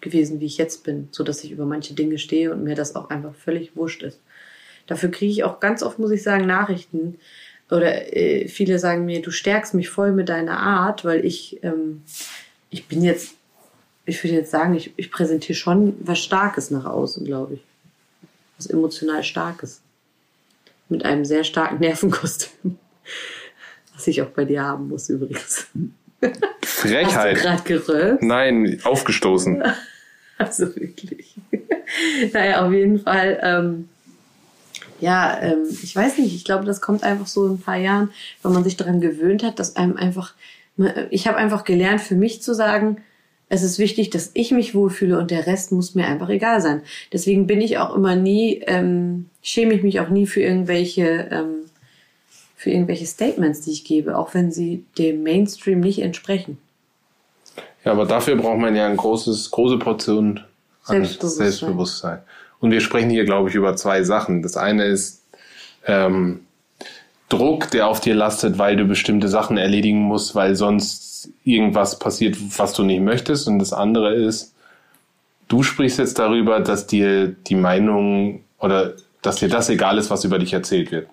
gewesen, 0.00 0.40
wie 0.40 0.46
ich 0.46 0.58
jetzt 0.58 0.84
bin, 0.84 1.08
so 1.10 1.24
dass 1.24 1.44
ich 1.44 1.50
über 1.50 1.66
manche 1.66 1.94
Dinge 1.94 2.18
stehe 2.18 2.52
und 2.52 2.64
mir 2.64 2.74
das 2.74 2.96
auch 2.96 3.10
einfach 3.10 3.34
völlig 3.34 3.76
wurscht 3.76 4.02
ist. 4.02 4.20
Dafür 4.86 5.10
kriege 5.10 5.32
ich 5.32 5.44
auch 5.44 5.60
ganz 5.60 5.82
oft, 5.82 5.98
muss 5.98 6.10
ich 6.10 6.22
sagen, 6.22 6.46
Nachrichten 6.46 7.18
oder 7.70 8.14
äh, 8.14 8.48
viele 8.48 8.78
sagen 8.78 9.06
mir, 9.06 9.22
du 9.22 9.30
stärkst 9.30 9.72
mich 9.72 9.88
voll 9.88 10.12
mit 10.12 10.28
deiner 10.28 10.58
Art, 10.58 11.04
weil 11.04 11.24
ich 11.24 11.62
ähm, 11.62 12.02
ich 12.74 12.88
bin 12.88 13.04
jetzt, 13.04 13.36
ich 14.06 14.22
würde 14.22 14.36
jetzt 14.36 14.50
sagen, 14.50 14.74
ich, 14.74 14.92
ich 14.96 15.10
präsentiere 15.10 15.56
schon 15.56 15.96
was 16.00 16.18
Starkes 16.18 16.70
nach 16.70 16.84
außen, 16.84 17.24
glaube 17.24 17.54
ich, 17.54 17.60
was 18.56 18.66
emotional 18.66 19.22
Starkes 19.22 19.80
mit 20.88 21.04
einem 21.04 21.24
sehr 21.24 21.44
starken 21.44 21.78
Nervenkostüm, 21.80 22.78
was 23.94 24.06
ich 24.06 24.22
auch 24.22 24.30
bei 24.30 24.44
dir 24.44 24.62
haben 24.62 24.88
muss 24.88 25.08
übrigens. 25.08 25.66
Frechheit. 26.62 27.36
Hast 27.36 27.44
du 27.44 27.48
gerade 27.48 27.62
gerülpt? 27.62 28.22
Nein, 28.22 28.80
aufgestoßen. 28.84 29.62
Also 30.36 30.74
wirklich. 30.74 31.36
naja, 32.32 32.66
auf 32.66 32.72
jeden 32.72 32.98
Fall. 32.98 33.38
Ähm, 33.40 33.88
ja, 34.98 35.40
ähm, 35.40 35.64
ich 35.70 35.94
weiß 35.94 36.18
nicht, 36.18 36.34
ich 36.34 36.44
glaube, 36.44 36.64
das 36.64 36.80
kommt 36.80 37.04
einfach 37.04 37.28
so 37.28 37.46
in 37.46 37.52
ein 37.52 37.60
paar 37.60 37.76
Jahren, 37.76 38.10
wenn 38.42 38.52
man 38.52 38.64
sich 38.64 38.76
daran 38.76 39.00
gewöhnt 39.00 39.44
hat, 39.44 39.60
dass 39.60 39.76
einem 39.76 39.96
einfach, 39.96 40.34
ich 41.10 41.28
habe 41.28 41.36
einfach 41.36 41.62
gelernt, 41.62 42.00
für 42.00 42.16
mich 42.16 42.42
zu 42.42 42.52
sagen, 42.52 42.96
es 43.48 43.62
ist 43.62 43.78
wichtig, 43.78 44.10
dass 44.10 44.30
ich 44.34 44.52
mich 44.52 44.74
wohlfühle 44.74 45.18
und 45.18 45.30
der 45.30 45.46
Rest 45.46 45.70
muss 45.70 45.94
mir 45.94 46.06
einfach 46.06 46.28
egal 46.28 46.60
sein. 46.60 46.82
Deswegen 47.12 47.46
bin 47.46 47.60
ich 47.60 47.78
auch 47.78 47.94
immer 47.94 48.16
nie, 48.16 48.62
ähm, 48.66 49.26
schäme 49.42 49.74
ich 49.74 49.82
mich 49.82 50.00
auch 50.00 50.08
nie 50.08 50.26
für 50.26 50.40
irgendwelche, 50.40 51.28
ähm, 51.30 51.66
für 52.56 52.70
irgendwelche 52.70 53.06
Statements, 53.06 53.60
die 53.60 53.72
ich 53.72 53.84
gebe, 53.84 54.16
auch 54.16 54.34
wenn 54.34 54.50
sie 54.50 54.84
dem 54.98 55.22
Mainstream 55.22 55.80
nicht 55.80 56.00
entsprechen. 56.00 56.58
Ja, 57.84 57.92
aber 57.92 58.06
dafür 58.06 58.36
braucht 58.36 58.58
man 58.58 58.74
ja 58.74 58.86
ein 58.86 58.96
großes, 58.96 59.50
große 59.50 59.78
Portion 59.78 60.40
Selbstbewusstsein. 60.82 61.46
Selbstbewusstsein. 61.46 62.18
Und 62.60 62.70
wir 62.70 62.80
sprechen 62.80 63.10
hier, 63.10 63.24
glaube 63.24 63.50
ich, 63.50 63.54
über 63.54 63.76
zwei 63.76 64.02
Sachen. 64.04 64.42
Das 64.42 64.56
eine 64.56 64.84
ist 64.84 65.22
ähm, 65.86 66.40
Druck, 67.28 67.70
der 67.70 67.88
auf 67.88 68.00
dir 68.00 68.14
lastet, 68.14 68.58
weil 68.58 68.76
du 68.76 68.86
bestimmte 68.86 69.28
Sachen 69.28 69.58
erledigen 69.58 70.00
musst, 70.00 70.34
weil 70.34 70.54
sonst 70.54 71.13
irgendwas 71.44 71.98
passiert, 71.98 72.36
was 72.58 72.72
du 72.72 72.82
nicht 72.82 73.00
möchtest. 73.00 73.48
Und 73.48 73.58
das 73.58 73.72
andere 73.72 74.14
ist, 74.14 74.54
du 75.48 75.62
sprichst 75.62 75.98
jetzt 75.98 76.18
darüber, 76.18 76.60
dass 76.60 76.86
dir 76.86 77.28
die 77.28 77.54
Meinung 77.54 78.44
oder 78.58 78.94
dass 79.22 79.36
dir 79.36 79.48
das 79.48 79.68
egal 79.68 79.98
ist, 79.98 80.10
was 80.10 80.24
über 80.24 80.38
dich 80.38 80.52
erzählt 80.52 80.90
wird. 80.90 81.08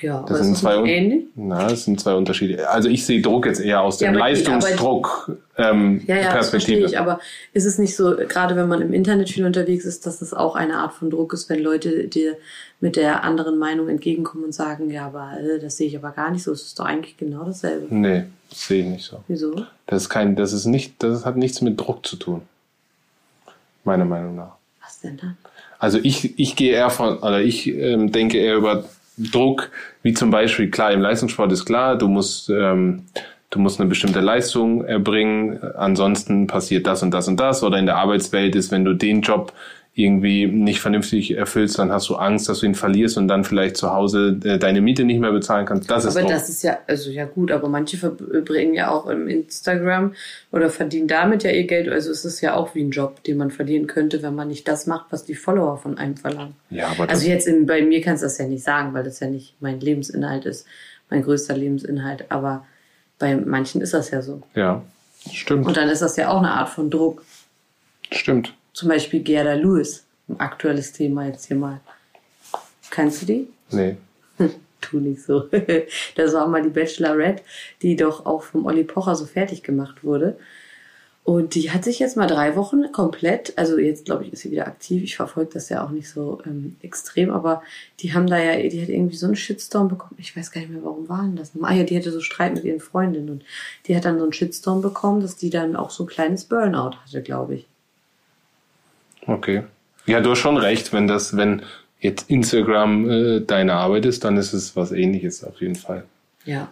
Ja, 0.00 0.24
Das 0.28 0.40
sind 0.40 0.52
das 0.52 0.60
zwei, 0.60 0.76
ähnlich? 0.84 1.24
Na, 1.36 1.68
das 1.68 1.84
sind 1.84 2.00
zwei 2.00 2.14
Unterschiede. 2.14 2.68
Also 2.68 2.88
ich 2.88 3.06
sehe 3.06 3.22
Druck 3.22 3.46
jetzt 3.46 3.60
eher 3.60 3.80
aus 3.80 4.00
Ja, 4.00 4.08
dem 4.10 4.14
die- 4.14 4.18
Leistungsdruck 4.20 5.36
ähm, 5.56 6.02
Ja, 6.06 6.16
ja, 6.16 6.34
das 6.34 6.50
verstehe 6.50 6.78
Perspektive. 6.80 6.86
ich. 6.86 6.98
Aber 6.98 7.20
ist 7.52 7.64
es 7.64 7.78
nicht 7.78 7.94
so, 7.96 8.14
gerade 8.16 8.56
wenn 8.56 8.68
man 8.68 8.82
im 8.82 8.92
Internet 8.92 9.30
viel 9.30 9.46
unterwegs 9.46 9.84
ist, 9.84 10.04
dass 10.04 10.18
das 10.18 10.34
auch 10.34 10.56
eine 10.56 10.78
Art 10.78 10.92
von 10.94 11.10
Druck 11.10 11.32
ist, 11.32 11.48
wenn 11.48 11.60
Leute 11.62 12.08
dir 12.08 12.36
mit 12.80 12.96
der 12.96 13.24
anderen 13.24 13.56
Meinung 13.58 13.88
entgegenkommen 13.88 14.44
und 14.44 14.52
sagen, 14.52 14.90
ja, 14.90 15.06
aber 15.06 15.32
äh, 15.40 15.58
das 15.60 15.76
sehe 15.76 15.86
ich 15.86 15.96
aber 15.96 16.10
gar 16.10 16.30
nicht 16.30 16.42
so. 16.42 16.52
Es 16.52 16.62
ist 16.62 16.78
doch 16.78 16.84
eigentlich 16.86 17.16
genau 17.16 17.44
dasselbe. 17.44 17.86
nee, 17.94 18.24
das 18.50 18.66
sehe 18.66 18.82
ich 18.82 18.88
nicht 18.88 19.04
so. 19.04 19.22
Wieso? 19.28 19.64
Das 19.86 20.02
ist 20.02 20.08
kein, 20.10 20.34
das 20.36 20.52
ist 20.52 20.66
nicht, 20.66 21.02
das 21.02 21.24
hat 21.24 21.36
nichts 21.36 21.60
mit 21.60 21.80
Druck 21.80 22.04
zu 22.04 22.16
tun. 22.16 22.42
Meiner 23.84 24.04
Meinung 24.04 24.34
nach. 24.36 24.56
Was 24.82 25.00
denn 25.00 25.16
dann? 25.16 25.36
Also 25.78 25.98
ich, 26.02 26.38
ich 26.38 26.56
gehe 26.56 26.72
eher 26.72 26.90
von, 26.90 27.18
oder 27.18 27.40
ich 27.42 27.66
ähm, 27.68 28.10
denke 28.12 28.38
eher 28.38 28.56
über 28.56 28.84
Druck, 29.16 29.70
wie 30.02 30.14
zum 30.14 30.30
Beispiel, 30.30 30.70
klar, 30.70 30.92
im 30.92 31.00
Leistungssport 31.00 31.52
ist 31.52 31.64
klar, 31.64 31.96
du 31.96 32.08
musst, 32.08 32.50
ähm, 32.50 33.04
du 33.50 33.58
musst 33.58 33.80
eine 33.80 33.88
bestimmte 33.88 34.20
Leistung 34.20 34.84
erbringen, 34.84 35.60
ansonsten 35.76 36.46
passiert 36.46 36.86
das 36.86 37.02
und 37.02 37.12
das 37.12 37.28
und 37.28 37.38
das. 37.38 37.62
Oder 37.62 37.78
in 37.78 37.86
der 37.86 37.96
Arbeitswelt 37.96 38.56
ist, 38.56 38.72
wenn 38.72 38.84
du 38.84 38.94
den 38.94 39.20
Job 39.20 39.52
irgendwie 39.96 40.46
nicht 40.46 40.80
vernünftig 40.80 41.36
erfüllst, 41.36 41.78
dann 41.78 41.92
hast 41.92 42.08
du 42.08 42.16
Angst, 42.16 42.48
dass 42.48 42.58
du 42.58 42.66
ihn 42.66 42.74
verlierst 42.74 43.16
und 43.16 43.28
dann 43.28 43.44
vielleicht 43.44 43.76
zu 43.76 43.92
Hause 43.92 44.40
äh, 44.44 44.58
deine 44.58 44.80
Miete 44.80 45.04
nicht 45.04 45.20
mehr 45.20 45.30
bezahlen 45.30 45.66
kannst. 45.66 45.88
Das 45.88 46.04
ist 46.04 46.16
Aber 46.16 46.22
Druck. 46.22 46.32
das 46.32 46.48
ist 46.48 46.64
ja, 46.64 46.78
also 46.88 47.10
ja 47.10 47.26
gut, 47.26 47.52
aber 47.52 47.68
manche 47.68 47.96
verbringen 47.96 48.74
ja 48.74 48.90
auch 48.90 49.06
im 49.06 49.28
Instagram 49.28 50.14
oder 50.50 50.68
verdienen 50.68 51.06
damit 51.06 51.44
ja 51.44 51.52
ihr 51.52 51.68
Geld. 51.68 51.88
Also 51.88 52.10
es 52.10 52.24
ist 52.24 52.40
ja 52.40 52.54
auch 52.56 52.74
wie 52.74 52.82
ein 52.82 52.90
Job, 52.90 53.22
den 53.22 53.36
man 53.36 53.52
verdienen 53.52 53.86
könnte, 53.86 54.20
wenn 54.24 54.34
man 54.34 54.48
nicht 54.48 54.66
das 54.66 54.88
macht, 54.88 55.06
was 55.10 55.24
die 55.24 55.36
Follower 55.36 55.78
von 55.78 55.96
einem 55.96 56.16
verlangen. 56.16 56.56
ja, 56.70 56.88
aber 56.88 57.08
Also 57.08 57.28
jetzt 57.28 57.46
in, 57.46 57.66
bei 57.66 57.80
mir 57.80 58.00
kannst 58.00 58.24
du 58.24 58.26
das 58.26 58.38
ja 58.38 58.46
nicht 58.48 58.64
sagen, 58.64 58.94
weil 58.94 59.04
das 59.04 59.20
ja 59.20 59.28
nicht 59.28 59.54
mein 59.60 59.78
Lebensinhalt 59.78 60.44
ist, 60.44 60.66
mein 61.08 61.22
größter 61.22 61.56
Lebensinhalt. 61.56 62.24
Aber 62.30 62.66
bei 63.20 63.36
manchen 63.36 63.80
ist 63.80 63.94
das 63.94 64.10
ja 64.10 64.22
so. 64.22 64.42
ja, 64.56 64.82
stimmt, 65.32 65.66
Und 65.66 65.76
dann 65.76 65.88
ist 65.88 66.02
das 66.02 66.16
ja 66.16 66.30
auch 66.30 66.38
eine 66.38 66.50
Art 66.50 66.68
von 66.68 66.90
Druck. 66.90 67.22
stimmt. 68.10 68.52
Zum 68.74 68.88
Beispiel 68.88 69.20
Gerda 69.20 69.54
Lewis, 69.54 70.04
ein 70.28 70.40
aktuelles 70.40 70.92
Thema 70.92 71.26
jetzt 71.26 71.46
hier 71.46 71.56
mal. 71.56 71.80
Kennst 72.90 73.22
du 73.22 73.26
die? 73.26 73.48
Nee. 73.70 73.96
Tu 74.80 74.98
nicht 74.98 75.22
so. 75.22 75.48
Das 76.16 76.34
war 76.34 76.46
mal 76.46 76.62
die 76.62 76.68
Bachelorette, 76.68 77.42
die 77.80 77.96
doch 77.96 78.26
auch 78.26 78.42
vom 78.42 78.66
Olli 78.66 78.84
Pocher 78.84 79.14
so 79.14 79.24
fertig 79.24 79.62
gemacht 79.62 80.04
wurde. 80.04 80.36
Und 81.22 81.54
die 81.54 81.70
hat 81.70 81.84
sich 81.84 82.00
jetzt 82.00 82.18
mal 82.18 82.26
drei 82.26 82.54
Wochen 82.54 82.92
komplett, 82.92 83.56
also 83.56 83.78
jetzt 83.78 84.04
glaube 84.04 84.24
ich, 84.24 84.32
ist 84.34 84.42
sie 84.42 84.50
wieder 84.50 84.66
aktiv. 84.66 85.02
Ich 85.02 85.16
verfolge 85.16 85.52
das 85.54 85.70
ja 85.70 85.82
auch 85.82 85.88
nicht 85.88 86.10
so 86.10 86.42
ähm, 86.44 86.76
extrem, 86.82 87.30
aber 87.30 87.62
die 88.00 88.12
haben 88.12 88.26
da 88.26 88.38
ja, 88.38 88.56
die 88.68 88.82
hat 88.82 88.90
irgendwie 88.90 89.16
so 89.16 89.24
einen 89.24 89.36
Shitstorm 89.36 89.88
bekommen. 89.88 90.16
Ich 90.18 90.36
weiß 90.36 90.50
gar 90.50 90.60
nicht 90.60 90.70
mehr, 90.70 90.84
warum 90.84 91.08
waren 91.08 91.34
das. 91.34 91.52
Ah 91.62 91.72
ja, 91.72 91.84
die 91.84 91.96
hatte 91.96 92.12
so 92.12 92.20
Streit 92.20 92.54
mit 92.54 92.64
ihren 92.64 92.80
Freundinnen 92.80 93.30
und 93.30 93.44
die 93.86 93.96
hat 93.96 94.04
dann 94.04 94.18
so 94.18 94.24
einen 94.24 94.34
Shitstorm 94.34 94.82
bekommen, 94.82 95.22
dass 95.22 95.36
die 95.36 95.48
dann 95.48 95.76
auch 95.76 95.90
so 95.90 96.04
ein 96.04 96.08
kleines 96.08 96.44
Burnout 96.44 96.96
hatte, 97.02 97.22
glaube 97.22 97.54
ich. 97.54 97.66
Okay. 99.26 99.62
Ja, 100.06 100.20
du 100.20 100.30
hast 100.30 100.38
schon 100.38 100.56
recht, 100.56 100.92
wenn 100.92 101.06
das, 101.06 101.36
wenn 101.36 101.62
jetzt 102.00 102.30
Instagram 102.30 103.10
äh, 103.10 103.40
deine 103.40 103.74
Arbeit 103.74 104.04
ist, 104.04 104.24
dann 104.24 104.36
ist 104.36 104.52
es 104.52 104.76
was 104.76 104.92
ähnliches 104.92 105.42
auf 105.44 105.60
jeden 105.60 105.76
Fall. 105.76 106.04
Ja. 106.44 106.68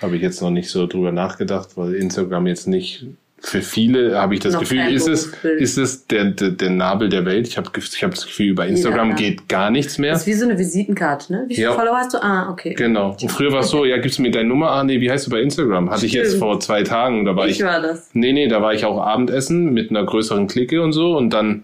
Habe 0.00 0.16
ich 0.16 0.22
jetzt 0.22 0.40
noch 0.40 0.50
nicht 0.50 0.70
so 0.70 0.86
drüber 0.86 1.12
nachgedacht, 1.12 1.76
weil 1.76 1.94
Instagram 1.94 2.46
jetzt 2.46 2.66
nicht 2.66 3.06
für 3.40 3.62
viele 3.62 4.18
habe 4.18 4.34
ich 4.34 4.40
das 4.40 4.54
Noch 4.54 4.60
Gefühl, 4.60 4.92
ist 4.92 5.06
es, 5.06 5.32
ist 5.44 5.78
es 5.78 6.06
der, 6.06 6.24
der, 6.26 6.50
der 6.50 6.70
Nabel 6.70 7.08
der 7.08 7.24
Welt. 7.24 7.46
Ich 7.46 7.56
habe 7.56 7.70
ich 7.76 8.02
hab 8.02 8.10
das 8.10 8.26
Gefühl, 8.26 8.48
über 8.48 8.66
Instagram 8.66 9.10
ja. 9.10 9.16
geht 9.16 9.48
gar 9.48 9.70
nichts 9.70 9.98
mehr. 9.98 10.12
Das 10.12 10.22
ist 10.22 10.26
wie 10.26 10.32
so 10.34 10.44
eine 10.44 10.58
Visitenkarte, 10.58 11.32
ne? 11.32 11.44
Wie 11.46 11.54
viele 11.54 11.68
Ja. 11.68 11.72
Follower 11.72 11.96
hast 11.96 12.14
du? 12.14 12.22
Ah, 12.22 12.50
okay. 12.50 12.74
Genau. 12.74 13.16
Und 13.20 13.30
früher 13.30 13.52
war 13.52 13.60
es 13.60 13.70
so, 13.70 13.84
ja, 13.84 13.98
gibst 13.98 14.18
du 14.18 14.22
mir 14.22 14.30
deine 14.30 14.48
Nummer? 14.48 14.70
Ah, 14.70 14.82
nee, 14.84 15.00
wie 15.00 15.10
heißt 15.10 15.26
du 15.26 15.30
bei 15.30 15.40
Instagram? 15.40 15.90
Hatte 15.90 16.06
ich 16.06 16.12
jetzt 16.12 16.28
Stimmt. 16.28 16.42
vor 16.42 16.60
zwei 16.60 16.82
Tagen. 16.82 17.24
Da 17.24 17.36
war 17.36 17.46
ich, 17.46 17.60
Ich 17.60 17.64
war 17.64 17.80
das. 17.80 18.10
Nee, 18.12 18.32
nee, 18.32 18.48
da 18.48 18.60
war 18.60 18.74
ich 18.74 18.84
auch 18.84 19.00
Abendessen 19.00 19.72
mit 19.72 19.90
einer 19.90 20.04
größeren 20.04 20.48
Clique 20.48 20.82
und 20.82 20.92
so. 20.92 21.16
Und 21.16 21.30
dann 21.30 21.62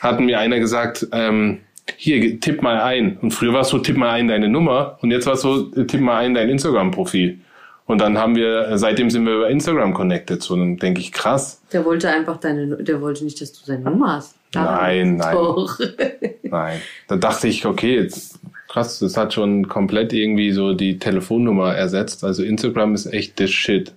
hat 0.00 0.18
mir 0.20 0.40
einer 0.40 0.58
gesagt, 0.58 1.06
ähm, 1.12 1.58
hier, 1.96 2.40
tipp 2.40 2.62
mal 2.62 2.80
ein. 2.80 3.18
Und 3.22 3.32
früher 3.32 3.52
war 3.52 3.60
es 3.60 3.68
so, 3.68 3.78
tipp 3.78 3.96
mal 3.96 4.10
ein 4.10 4.28
deine 4.28 4.48
Nummer. 4.48 4.98
Und 5.02 5.10
jetzt 5.10 5.26
war 5.26 5.34
es 5.34 5.42
so, 5.42 5.62
tipp 5.62 6.00
mal 6.00 6.18
ein 6.18 6.34
dein 6.34 6.48
Instagram-Profil. 6.48 7.38
Und 7.86 8.00
dann 8.00 8.16
haben 8.16 8.36
wir, 8.36 8.78
seitdem 8.78 9.10
sind 9.10 9.26
wir 9.26 9.36
über 9.36 9.50
Instagram 9.50 9.92
connected. 9.92 10.42
So, 10.42 10.56
dann 10.56 10.76
denke 10.76 11.00
ich, 11.00 11.12
krass. 11.12 11.60
Der 11.72 11.84
wollte 11.84 12.08
einfach 12.08 12.38
deine, 12.38 12.76
der 12.76 13.00
wollte 13.00 13.24
nicht, 13.24 13.40
dass 13.40 13.52
du 13.52 13.64
seine 13.64 13.80
Nummer 13.80 14.16
hast. 14.16 14.36
Nein, 14.54 15.16
nein. 15.16 15.34
Doch. 15.34 15.78
Nein. 16.42 16.80
Da 17.08 17.16
dachte 17.16 17.48
ich, 17.48 17.64
okay, 17.64 17.96
jetzt, 17.96 18.38
krass, 18.68 18.98
das 18.98 19.16
hat 19.16 19.32
schon 19.32 19.66
komplett 19.68 20.12
irgendwie 20.12 20.52
so 20.52 20.74
die 20.74 20.98
Telefonnummer 20.98 21.74
ersetzt. 21.74 22.22
Also 22.22 22.42
Instagram 22.42 22.94
ist 22.94 23.06
echt 23.06 23.38
the 23.38 23.48
shit. 23.48 23.94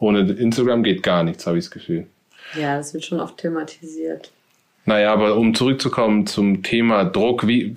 Ohne 0.00 0.20
Instagram 0.32 0.82
geht 0.82 1.04
gar 1.04 1.22
nichts, 1.22 1.46
habe 1.46 1.58
ich 1.58 1.66
das 1.66 1.70
Gefühl. 1.70 2.06
ja, 2.58 2.76
das 2.76 2.92
wird 2.92 3.04
schon 3.04 3.20
oft 3.20 3.38
thematisiert. 3.38 4.32
Naja, 4.84 5.12
aber 5.12 5.36
um 5.36 5.54
zurückzukommen 5.54 6.26
zum 6.26 6.64
Thema 6.64 7.04
Druck, 7.04 7.46
wie, 7.46 7.76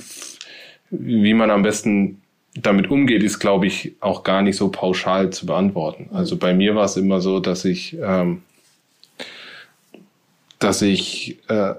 wie 0.89 1.34
man 1.36 1.52
am 1.52 1.62
besten 1.62 2.20
damit 2.56 2.89
umgeht, 2.89 3.22
ist, 3.24 3.39
glaube 3.39 3.68
ich, 3.68 3.94
auch 4.00 4.24
gar 4.24 4.41
nicht 4.41 4.56
so 4.56 4.70
pauschal 4.70 5.30
zu 5.30 5.46
beantworten. 5.46 6.10
Also 6.13 6.38
bei 6.38 6.54
mir 6.54 6.76
war 6.76 6.86
es 6.86 6.98
immer 6.98 7.22
so, 7.22 7.39
dass 7.39 7.65
ich, 7.65 7.98
ähm, 8.02 8.44
dass 10.60 10.82
ich, 10.82 11.38
äh, 11.50 11.74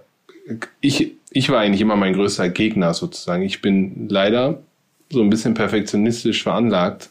ich, 0.80 1.12
ich 1.30 1.48
war 1.50 1.60
eigentlich 1.60 1.80
immer 1.80 1.96
mein 1.96 2.12
größter 2.12 2.48
Gegner 2.50 2.92
sozusagen. 2.94 3.42
Ich 3.42 3.62
bin 3.62 4.08
leider 4.08 4.62
so 5.10 5.22
ein 5.22 5.30
bisschen 5.30 5.54
perfektionistisch 5.54 6.42
veranlagt. 6.42 7.10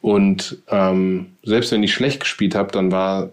Und 0.00 0.58
ähm, 0.68 1.32
selbst 1.42 1.72
wenn 1.72 1.82
ich 1.82 1.92
schlecht 1.92 2.20
gespielt 2.20 2.54
habe, 2.54 2.72
dann 2.72 2.90
war 2.90 3.30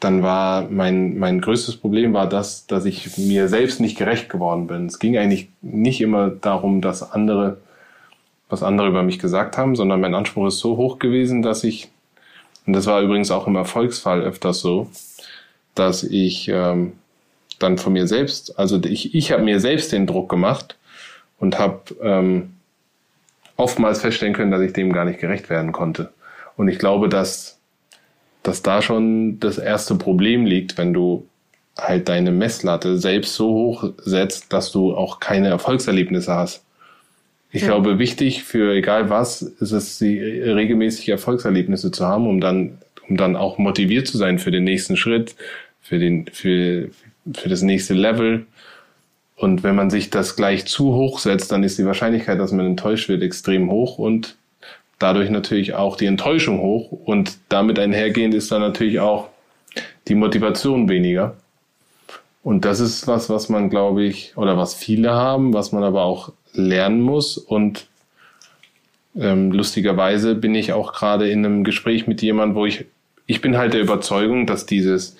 dann 0.00 0.22
war 0.22 0.68
mein, 0.70 1.18
mein 1.18 1.40
größtes 1.40 1.76
Problem 1.76 2.12
war 2.12 2.28
das, 2.28 2.66
dass 2.66 2.84
ich 2.84 3.18
mir 3.18 3.48
selbst 3.48 3.80
nicht 3.80 3.98
gerecht 3.98 4.28
geworden 4.28 4.68
bin. 4.68 4.86
Es 4.86 4.98
ging 4.98 5.18
eigentlich 5.18 5.48
nicht 5.60 6.00
immer 6.00 6.30
darum, 6.30 6.80
dass 6.80 7.12
andere, 7.12 7.58
was 8.48 8.62
andere 8.62 8.88
über 8.88 9.02
mich 9.02 9.18
gesagt 9.18 9.58
haben, 9.58 9.74
sondern 9.74 10.00
mein 10.00 10.14
Anspruch 10.14 10.48
ist 10.48 10.60
so 10.60 10.76
hoch 10.76 11.00
gewesen, 11.00 11.42
dass 11.42 11.64
ich, 11.64 11.88
und 12.66 12.74
das 12.74 12.86
war 12.86 13.00
übrigens 13.00 13.32
auch 13.32 13.48
im 13.48 13.56
Erfolgsfall 13.56 14.22
öfters 14.22 14.60
so, 14.60 14.88
dass 15.74 16.04
ich 16.04 16.48
ähm, 16.48 16.92
dann 17.58 17.76
von 17.76 17.92
mir 17.92 18.06
selbst, 18.06 18.56
also 18.56 18.80
ich, 18.84 19.16
ich 19.16 19.32
habe 19.32 19.42
mir 19.42 19.58
selbst 19.58 19.90
den 19.90 20.06
Druck 20.06 20.28
gemacht 20.28 20.76
und 21.40 21.58
habe 21.58 21.80
ähm, 22.02 22.54
oftmals 23.56 24.00
feststellen 24.00 24.34
können, 24.34 24.52
dass 24.52 24.60
ich 24.60 24.72
dem 24.72 24.92
gar 24.92 25.04
nicht 25.04 25.18
gerecht 25.18 25.50
werden 25.50 25.72
konnte. 25.72 26.12
Und 26.56 26.68
ich 26.68 26.78
glaube, 26.78 27.08
dass 27.08 27.57
dass 28.48 28.62
da 28.62 28.80
schon 28.80 29.38
das 29.40 29.58
erste 29.58 29.94
Problem 29.94 30.46
liegt, 30.46 30.78
wenn 30.78 30.94
du 30.94 31.26
halt 31.76 32.08
deine 32.08 32.32
Messlatte 32.32 32.96
selbst 32.96 33.34
so 33.34 33.48
hoch 33.50 33.92
setzt, 33.98 34.52
dass 34.52 34.72
du 34.72 34.96
auch 34.96 35.20
keine 35.20 35.48
Erfolgserlebnisse 35.48 36.34
hast. 36.34 36.64
Ich 37.52 37.62
ja. 37.62 37.68
glaube, 37.68 37.98
wichtig 37.98 38.44
für 38.44 38.74
egal 38.74 39.10
was 39.10 39.42
ist 39.42 39.72
es, 39.72 39.98
die 39.98 40.18
regelmäßig 40.18 41.10
Erfolgserlebnisse 41.10 41.90
zu 41.90 42.06
haben, 42.06 42.26
um 42.26 42.40
dann, 42.40 42.78
um 43.06 43.18
dann 43.18 43.36
auch 43.36 43.58
motiviert 43.58 44.06
zu 44.06 44.16
sein 44.16 44.38
für 44.38 44.50
den 44.50 44.64
nächsten 44.64 44.96
Schritt, 44.96 45.36
für 45.82 45.98
den, 45.98 46.26
für, 46.32 46.88
für 47.34 47.48
das 47.50 47.60
nächste 47.60 47.92
Level. 47.92 48.46
Und 49.36 49.62
wenn 49.62 49.76
man 49.76 49.90
sich 49.90 50.08
das 50.08 50.36
gleich 50.36 50.64
zu 50.64 50.94
hoch 50.94 51.18
setzt, 51.18 51.52
dann 51.52 51.64
ist 51.64 51.78
die 51.78 51.84
Wahrscheinlichkeit, 51.84 52.40
dass 52.40 52.52
man 52.52 52.64
enttäuscht 52.64 53.10
wird, 53.10 53.22
extrem 53.22 53.70
hoch 53.70 53.98
und 53.98 54.37
dadurch 54.98 55.30
natürlich 55.30 55.74
auch 55.74 55.96
die 55.96 56.06
Enttäuschung 56.06 56.60
hoch. 56.60 56.92
Und 56.92 57.38
damit 57.48 57.78
einhergehend 57.78 58.34
ist 58.34 58.50
dann 58.50 58.60
natürlich 58.60 59.00
auch 59.00 59.28
die 60.08 60.14
Motivation 60.14 60.88
weniger. 60.88 61.36
Und 62.42 62.64
das 62.64 62.80
ist 62.80 63.06
was, 63.06 63.28
was 63.28 63.48
man, 63.48 63.68
glaube 63.68 64.04
ich, 64.04 64.36
oder 64.36 64.56
was 64.56 64.74
viele 64.74 65.12
haben, 65.12 65.52
was 65.52 65.72
man 65.72 65.84
aber 65.84 66.02
auch 66.02 66.32
lernen 66.52 67.00
muss. 67.00 67.36
Und 67.36 67.86
ähm, 69.16 69.52
lustigerweise 69.52 70.34
bin 70.34 70.54
ich 70.54 70.72
auch 70.72 70.92
gerade 70.92 71.28
in 71.28 71.44
einem 71.44 71.64
Gespräch 71.64 72.06
mit 72.06 72.22
jemandem, 72.22 72.56
wo 72.56 72.66
ich, 72.66 72.86
ich 73.26 73.40
bin 73.40 73.58
halt 73.58 73.74
der 73.74 73.82
Überzeugung, 73.82 74.46
dass 74.46 74.66
dieses 74.66 75.16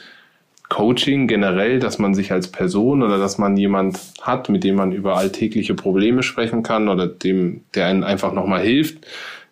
Coaching 0.68 1.28
generell, 1.28 1.78
dass 1.78 1.98
man 1.98 2.14
sich 2.14 2.30
als 2.30 2.48
Person 2.48 3.02
oder 3.02 3.18
dass 3.18 3.38
man 3.38 3.56
jemand 3.56 3.98
hat, 4.20 4.48
mit 4.48 4.64
dem 4.64 4.76
man 4.76 4.92
über 4.92 5.16
alltägliche 5.16 5.74
Probleme 5.74 6.22
sprechen 6.22 6.62
kann 6.62 6.88
oder 6.88 7.06
dem, 7.06 7.62
der 7.74 7.86
einen 7.86 8.04
einfach 8.04 8.32
nochmal 8.32 8.60
hilft, 8.60 9.06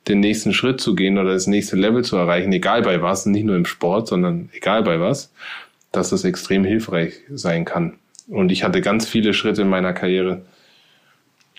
den 0.08 0.20
nächsten 0.20 0.52
Schritt 0.52 0.80
zu 0.80 0.94
gehen 0.94 1.18
oder 1.18 1.32
das 1.32 1.46
nächste 1.46 1.76
Level 1.76 2.04
zu 2.04 2.16
erreichen, 2.16 2.52
egal 2.52 2.82
bei 2.82 3.02
was, 3.02 3.26
nicht 3.26 3.44
nur 3.44 3.56
im 3.56 3.66
Sport, 3.66 4.08
sondern 4.08 4.50
egal 4.52 4.82
bei 4.82 5.00
was, 5.00 5.32
dass 5.92 6.10
das 6.10 6.24
extrem 6.24 6.64
hilfreich 6.64 7.14
sein 7.32 7.64
kann. 7.64 7.94
Und 8.28 8.50
ich 8.50 8.64
hatte 8.64 8.80
ganz 8.80 9.06
viele 9.06 9.34
Schritte 9.34 9.62
in 9.62 9.68
meiner 9.68 9.92
Karriere, 9.92 10.42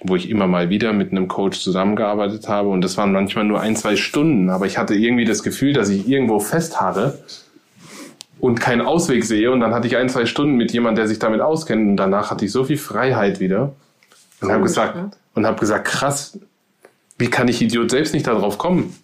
wo 0.04 0.16
ich 0.16 0.30
immer 0.30 0.48
mal 0.48 0.70
wieder 0.70 0.94
mit 0.94 1.12
einem 1.12 1.28
Coach 1.28 1.60
zusammengearbeitet 1.60 2.48
habe. 2.48 2.70
Und 2.70 2.82
das 2.82 2.98
waren 2.98 3.12
manchmal 3.12 3.46
nur 3.46 3.62
ein, 3.62 3.76
zwei 3.76 3.96
Stunden. 3.96 4.50
Aber 4.50 4.66
ich 4.66 4.78
hatte 4.78 4.94
irgendwie 4.94 5.26
das 5.26 5.44
Gefühl, 5.44 5.74
dass 5.74 5.90
ich 5.90 6.08
irgendwo 6.08 6.40
festharre 6.40 7.18
und 8.40 8.60
keinen 8.60 8.82
Ausweg 8.82 9.24
sehe. 9.24 9.52
Und 9.52 9.62
dann 9.62 9.74
hatte 9.74 9.88
ich 9.88 9.98
ein, 9.98 10.10
zwei 10.10 10.26
Stunden 10.26 10.56
mit 10.56 10.72
jemandem, 10.72 10.98
der 10.98 11.08
sich 11.08 11.20
damit 11.20 11.42
auskennt. 11.42 11.88
Und 11.88 11.98
danach 11.98 12.32
hatte 12.32 12.46
ich 12.46 12.52
so 12.52 12.64
viel 12.64 12.78
Freiheit 12.78 13.40
wieder. 13.40 13.74
Und 14.42 14.52
habe 14.52 14.64
gesagt, 14.64 14.96
ne? 14.96 15.12
und 15.34 15.48
habe 15.48 15.60
gesagt, 15.60 15.88
krass, 15.88 16.38
wie 17.18 17.30
kann 17.30 17.48
ich 17.48 17.62
Idiot 17.62 17.92
selbst 17.92 18.14
nicht 18.14 18.28
darauf 18.28 18.58
kommen? 18.58 18.96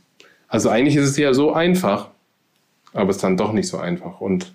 Also 0.47 0.69
eigentlich 0.69 0.95
ist 0.95 1.10
es 1.10 1.17
ja 1.17 1.34
so 1.34 1.54
einfach, 1.54 2.10
aber 2.93 3.10
es 3.10 3.17
ist 3.17 3.23
dann 3.23 3.38
doch 3.38 3.54
nicht 3.54 3.67
so 3.67 3.78
einfach. 3.78 4.21
Und 4.21 4.54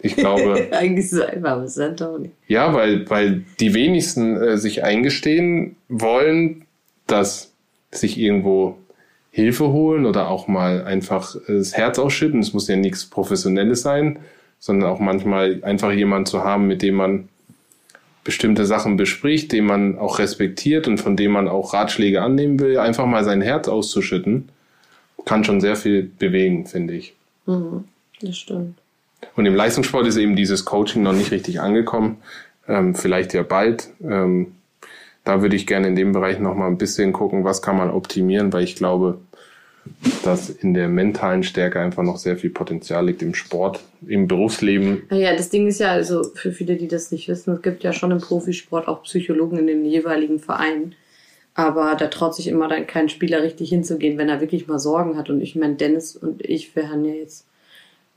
ich 0.00 0.16
glaube. 0.16 0.68
Eigentlich 0.72 1.10
so 1.10 1.24
einfach, 1.24 1.52
aber 1.52 1.62
es 1.62 1.76
ist 1.76 2.00
doch 2.00 2.18
nicht. 2.18 2.34
Ja, 2.48 2.74
weil, 2.74 3.08
weil 3.08 3.44
die 3.60 3.72
wenigsten 3.72 4.36
äh, 4.36 4.58
sich 4.58 4.82
eingestehen 4.82 5.76
wollen, 5.88 6.64
dass 7.06 7.52
sich 7.92 8.18
irgendwo 8.18 8.76
Hilfe 9.30 9.68
holen 9.68 10.04
oder 10.04 10.28
auch 10.28 10.48
mal 10.48 10.84
einfach 10.84 11.36
äh, 11.36 11.58
das 11.58 11.74
Herz 11.76 11.98
ausschütten. 11.98 12.40
Es 12.40 12.52
muss 12.52 12.66
ja 12.68 12.76
nichts 12.76 13.06
Professionelles 13.06 13.82
sein, 13.82 14.18
sondern 14.58 14.90
auch 14.90 14.98
manchmal 14.98 15.62
einfach 15.62 15.92
jemand 15.92 16.26
zu 16.26 16.42
haben, 16.42 16.66
mit 16.66 16.82
dem 16.82 16.96
man 16.96 17.28
bestimmte 18.24 18.64
Sachen 18.64 18.96
bespricht, 18.96 19.52
den 19.52 19.66
man 19.66 19.98
auch 19.98 20.18
respektiert 20.18 20.86
und 20.86 20.98
von 20.98 21.16
dem 21.16 21.32
man 21.32 21.48
auch 21.48 21.74
Ratschläge 21.74 22.22
annehmen 22.22 22.60
will, 22.60 22.78
einfach 22.78 23.06
mal 23.06 23.24
sein 23.24 23.40
Herz 23.40 23.68
auszuschütten, 23.68 24.48
kann 25.24 25.44
schon 25.44 25.60
sehr 25.60 25.76
viel 25.76 26.10
bewegen, 26.18 26.66
finde 26.66 26.94
ich. 26.94 27.14
Mhm, 27.46 27.84
das 28.20 28.36
stimmt. 28.36 28.78
Und 29.36 29.46
im 29.46 29.54
Leistungssport 29.54 30.06
ist 30.06 30.16
eben 30.16 30.36
dieses 30.36 30.64
Coaching 30.64 31.02
noch 31.02 31.12
nicht 31.12 31.30
richtig 31.30 31.60
angekommen. 31.60 32.18
Ähm, 32.68 32.94
vielleicht 32.94 33.34
ja 33.34 33.42
bald. 33.42 33.88
Ähm, 34.02 34.52
da 35.24 35.42
würde 35.42 35.56
ich 35.56 35.66
gerne 35.66 35.88
in 35.88 35.96
dem 35.96 36.12
Bereich 36.12 36.38
noch 36.38 36.54
mal 36.54 36.66
ein 36.66 36.78
bisschen 36.78 37.12
gucken, 37.12 37.44
was 37.44 37.62
kann 37.62 37.76
man 37.76 37.90
optimieren, 37.90 38.52
weil 38.52 38.64
ich 38.64 38.74
glaube, 38.74 39.20
dass 40.24 40.50
in 40.50 40.74
der 40.74 40.88
mentalen 40.88 41.42
Stärke 41.42 41.80
einfach 41.80 42.02
noch 42.02 42.16
sehr 42.16 42.36
viel 42.36 42.50
Potenzial 42.50 43.06
liegt 43.06 43.22
im 43.22 43.34
Sport, 43.34 43.80
im 44.06 44.28
Berufsleben. 44.28 45.02
Ja, 45.10 45.34
das 45.34 45.50
Ding 45.50 45.66
ist 45.66 45.80
ja, 45.80 45.92
also 45.92 46.22
für 46.34 46.52
viele, 46.52 46.76
die 46.76 46.88
das 46.88 47.10
nicht 47.10 47.28
wissen, 47.28 47.54
es 47.54 47.62
gibt 47.62 47.82
ja 47.82 47.92
schon 47.92 48.10
im 48.10 48.18
Profisport 48.18 48.88
auch 48.88 49.02
Psychologen 49.02 49.58
in 49.58 49.66
den 49.66 49.84
jeweiligen 49.84 50.38
Vereinen. 50.38 50.94
Aber 51.54 51.96
da 51.96 52.06
traut 52.06 52.34
sich 52.34 52.48
immer 52.48 52.68
dann 52.68 52.86
kein 52.86 53.08
Spieler 53.08 53.42
richtig 53.42 53.68
hinzugehen, 53.68 54.16
wenn 54.16 54.28
er 54.28 54.40
wirklich 54.40 54.68
mal 54.68 54.78
Sorgen 54.78 55.18
hat. 55.18 55.28
Und 55.28 55.42
ich 55.42 55.54
meine, 55.54 55.74
Dennis 55.74 56.16
und 56.16 56.42
ich, 56.42 56.74
wir 56.74 56.88
haben 56.88 57.04
ja 57.04 57.12
jetzt 57.12 57.46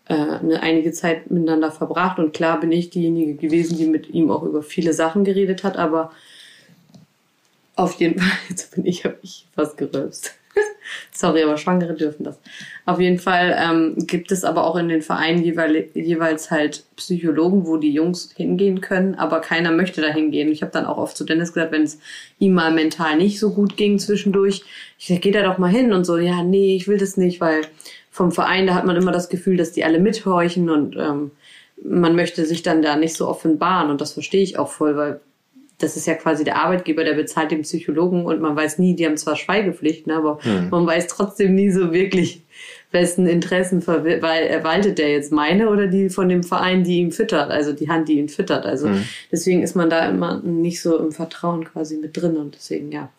äh, 0.08 0.14
eine 0.14 0.62
einige 0.62 0.92
Zeit 0.94 1.30
miteinander 1.32 1.72
verbracht 1.72 2.20
und 2.20 2.34
klar 2.34 2.60
bin 2.60 2.72
ich 2.72 2.92
diejenige 2.92 3.34
gewesen, 3.36 3.78
die 3.78 3.88
mit 3.88 4.10
ihm 4.10 4.32
auch 4.32 4.44
über 4.44 4.64
viele 4.64 4.94
Sachen 4.94 5.24
geredet 5.24 5.64
hat, 5.64 5.78
aber 5.78 6.12
auf 7.76 7.94
jeden 7.94 8.20
Fall, 8.20 8.38
jetzt 8.50 8.76
bin 8.76 8.86
ich, 8.86 9.04
habe 9.04 9.18
ich 9.22 9.48
fast 9.54 9.78
gerülpst. 9.78 10.36
Sorry, 11.12 11.44
aber 11.44 11.58
Schwangere 11.58 11.94
dürfen 11.94 12.24
das. 12.24 12.40
Auf 12.86 13.00
jeden 13.00 13.20
Fall 13.20 13.56
ähm, 13.60 13.96
gibt 14.08 14.32
es 14.32 14.44
aber 14.44 14.66
auch 14.66 14.76
in 14.76 14.90
den 14.90 15.02
Vereinen 15.02 15.44
jeweils, 15.44 15.94
jeweils 15.94 16.52
halt 16.52 16.84
Psychologen, 16.96 17.66
wo 17.66 17.78
die 17.78 17.92
Jungs 17.92 18.32
hingehen 18.36 18.82
können, 18.82 19.16
aber 19.16 19.42
keiner 19.42 19.72
möchte 19.72 20.02
da 20.02 20.08
hingehen. 20.08 20.52
Ich 20.52 20.62
habe 20.62 20.72
dann 20.72 20.86
auch 20.86 20.98
oft 20.98 21.18
zu 21.18 21.24
Dennis 21.24 21.54
gesagt, 21.54 21.72
wenn 21.72 21.84
es 21.84 22.00
ihm 22.40 22.54
mal 22.54 22.72
mental 22.72 23.18
nicht 23.18 23.40
so 23.40 23.52
gut 23.52 23.78
ging 23.78 24.00
zwischendurch, 24.00 24.64
ich 24.98 25.08
sag, 25.08 25.22
geh 25.22 25.32
da 25.32 25.44
doch 25.44 25.58
mal 25.58 25.72
hin 25.72 25.94
und 25.94 26.06
so, 26.06 26.18
ja, 26.18 26.44
nee, 26.44 26.76
ich 26.76 26.88
will 26.88 26.98
das 26.98 27.18
nicht, 27.18 27.42
weil 27.42 27.62
vom 28.12 28.32
Verein, 28.32 28.68
da 28.68 28.76
hat 28.76 28.86
man 28.86 28.96
immer 28.96 29.12
das 29.12 29.30
Gefühl, 29.30 29.58
dass 29.58 29.74
die 29.74 29.84
alle 29.84 30.00
mithorchen 30.00 30.70
und 30.70 30.96
ähm, 30.96 31.32
man 31.84 32.16
möchte 32.16 32.46
sich 32.46 32.64
dann 32.64 32.82
da 32.82 32.96
nicht 32.96 33.16
so 33.16 33.28
offenbaren 33.28 33.90
und 33.90 34.00
das 34.00 34.14
verstehe 34.14 34.42
ich 34.42 34.58
auch 34.58 34.70
voll, 34.70 34.96
weil 34.96 35.20
das 35.80 35.98
ist 35.98 36.08
ja 36.08 36.16
quasi 36.16 36.44
der 36.44 36.58
Arbeitgeber, 36.58 37.04
der 37.04 37.14
bezahlt 37.14 37.52
den 37.52 37.64
Psychologen 37.64 38.26
und 38.26 38.42
man 38.42 38.56
weiß 38.56 38.80
nie, 38.80 38.96
die 38.96 39.06
haben 39.06 39.18
zwar 39.18 39.36
Schweigepflicht, 39.36 40.08
ne, 40.08 40.16
aber 40.16 40.40
mhm. 40.44 40.70
man 40.70 40.86
weiß 40.86 41.08
trotzdem 41.08 41.56
nie 41.56 41.70
so 41.70 41.92
wirklich, 41.92 42.44
wessen 42.92 43.28
Interessen 43.28 43.86
weil 43.86 44.64
waltet 44.64 44.98
der 44.98 45.12
jetzt 45.12 45.32
meine 45.32 45.70
oder 45.70 45.88
die 45.88 46.10
von 46.10 46.30
dem 46.30 46.44
Verein, 46.44 46.84
die 46.84 47.00
ihn 47.00 47.12
füttert, 47.12 47.52
also 47.52 47.74
die 47.74 47.90
Hand, 47.90 48.08
die 48.08 48.18
ihn 48.18 48.30
füttert. 48.30 48.66
Also 48.66 48.88
mhm. 48.88 49.04
deswegen 49.32 49.62
ist 49.64 49.76
man 49.76 49.90
da 49.90 50.08
immer 50.08 50.42
nicht 50.42 50.82
so 50.82 50.98
im 50.98 51.12
Vertrauen 51.12 51.66
quasi 51.66 51.98
mit 51.98 52.16
drin 52.16 52.38
und 52.38 52.56
deswegen 52.56 52.92
ja, 52.92 53.12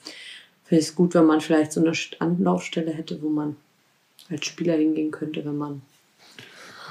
finde 0.65 0.81
ich 0.81 0.89
es 0.89 0.95
gut, 0.95 1.15
wenn 1.15 1.27
man 1.27 1.43
vielleicht 1.43 1.73
so 1.73 1.81
eine 1.81 1.93
Anlaufstelle 2.19 2.91
hätte, 2.91 3.21
wo 3.21 3.29
man 3.29 3.57
als 4.31 4.47
Spieler 4.47 4.75
hingehen 4.75 5.11
könnte, 5.11 5.45
wenn 5.45 5.59
man 5.59 5.83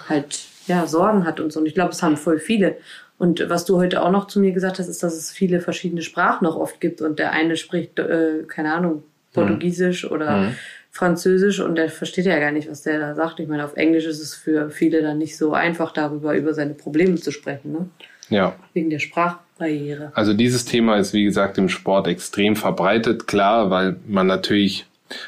halt 0.07 0.39
ja 0.67 0.87
Sorgen 0.87 1.25
hat 1.25 1.39
und 1.39 1.51
so. 1.51 1.59
Und 1.59 1.65
ich 1.65 1.73
glaube, 1.73 1.91
es 1.91 2.01
haben 2.01 2.17
voll 2.17 2.39
viele. 2.39 2.77
Und 3.17 3.49
was 3.49 3.65
du 3.65 3.77
heute 3.77 4.01
auch 4.01 4.11
noch 4.11 4.27
zu 4.27 4.39
mir 4.39 4.51
gesagt 4.51 4.79
hast, 4.79 4.87
ist, 4.87 5.01
dass 5.01 5.15
es 5.15 5.31
viele 5.31 5.61
verschiedene 5.61 6.01
Sprachen 6.01 6.43
noch 6.43 6.57
oft 6.57 6.81
gibt 6.81 7.01
und 7.01 7.17
der 7.17 7.31
eine 7.31 7.55
spricht, 7.55 7.97
äh, 7.99 8.43
keine 8.47 8.73
Ahnung, 8.73 9.03
Portugiesisch 9.33 10.05
mhm. 10.05 10.11
oder 10.11 10.37
mhm. 10.37 10.55
Französisch 10.91 11.59
und 11.59 11.75
der 11.75 11.89
versteht 11.89 12.25
ja 12.25 12.39
gar 12.39 12.51
nicht, 12.51 12.69
was 12.69 12.81
der 12.81 12.99
da 12.99 13.15
sagt. 13.15 13.39
Ich 13.39 13.47
meine, 13.47 13.65
auf 13.65 13.75
Englisch 13.75 14.05
ist 14.05 14.21
es 14.21 14.33
für 14.33 14.69
viele 14.69 15.01
dann 15.01 15.17
nicht 15.17 15.37
so 15.37 15.53
einfach, 15.53 15.91
darüber 15.91 16.35
über 16.35 16.53
seine 16.53 16.73
Probleme 16.73 17.15
zu 17.15 17.31
sprechen. 17.31 17.71
Ne? 17.71 17.89
Ja. 18.29 18.55
Wegen 18.73 18.89
der 18.89 18.99
Sprachbarriere. 18.99 20.11
Also 20.15 20.33
dieses 20.33 20.65
Thema 20.65 20.97
ist, 20.97 21.13
wie 21.13 21.25
gesagt, 21.25 21.57
im 21.57 21.69
Sport 21.69 22.07
extrem 22.07 22.55
verbreitet. 22.55 23.27
Klar, 23.27 23.69
weil 23.69 23.97
man 24.07 24.27
natürlich 24.27 24.85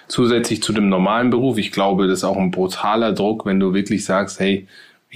Zusätzlich 0.07 0.63
zu 0.63 0.73
dem 0.73 0.89
normalen 0.89 1.29
Beruf, 1.29 1.57
ich 1.57 1.71
glaube, 1.71 2.07
das 2.07 2.19
ist 2.19 2.23
auch 2.23 2.37
ein 2.37 2.49
brutaler 2.49 3.13
Druck, 3.13 3.45
wenn 3.45 3.59
du 3.59 3.73
wirklich 3.75 4.05
sagst, 4.05 4.39
hey, 4.39 4.67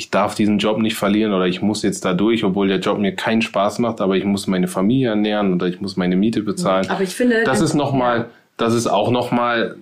ich 0.01 0.09
darf 0.09 0.33
diesen 0.33 0.57
Job 0.57 0.79
nicht 0.79 0.95
verlieren 0.95 1.31
oder 1.31 1.45
ich 1.45 1.61
muss 1.61 1.83
jetzt 1.83 2.03
da 2.05 2.13
durch, 2.15 2.43
obwohl 2.43 2.67
der 2.67 2.79
Job 2.79 2.97
mir 2.97 3.15
keinen 3.15 3.43
Spaß 3.43 3.77
macht, 3.77 4.01
aber 4.01 4.17
ich 4.17 4.25
muss 4.25 4.47
meine 4.47 4.67
Familie 4.67 5.09
ernähren 5.09 5.53
oder 5.53 5.67
ich 5.67 5.79
muss 5.79 5.95
meine 5.95 6.15
Miete 6.15 6.41
bezahlen. 6.41 6.89
Aber 6.89 7.03
ich 7.03 7.13
finde, 7.13 7.43
das 7.43 7.61
ist 7.61 7.75
noch 7.75 7.93
mal, 7.93 8.31
das 8.57 8.73
ist 8.73 8.87
auch 8.87 9.11
noch 9.11 9.31
mal 9.31 9.75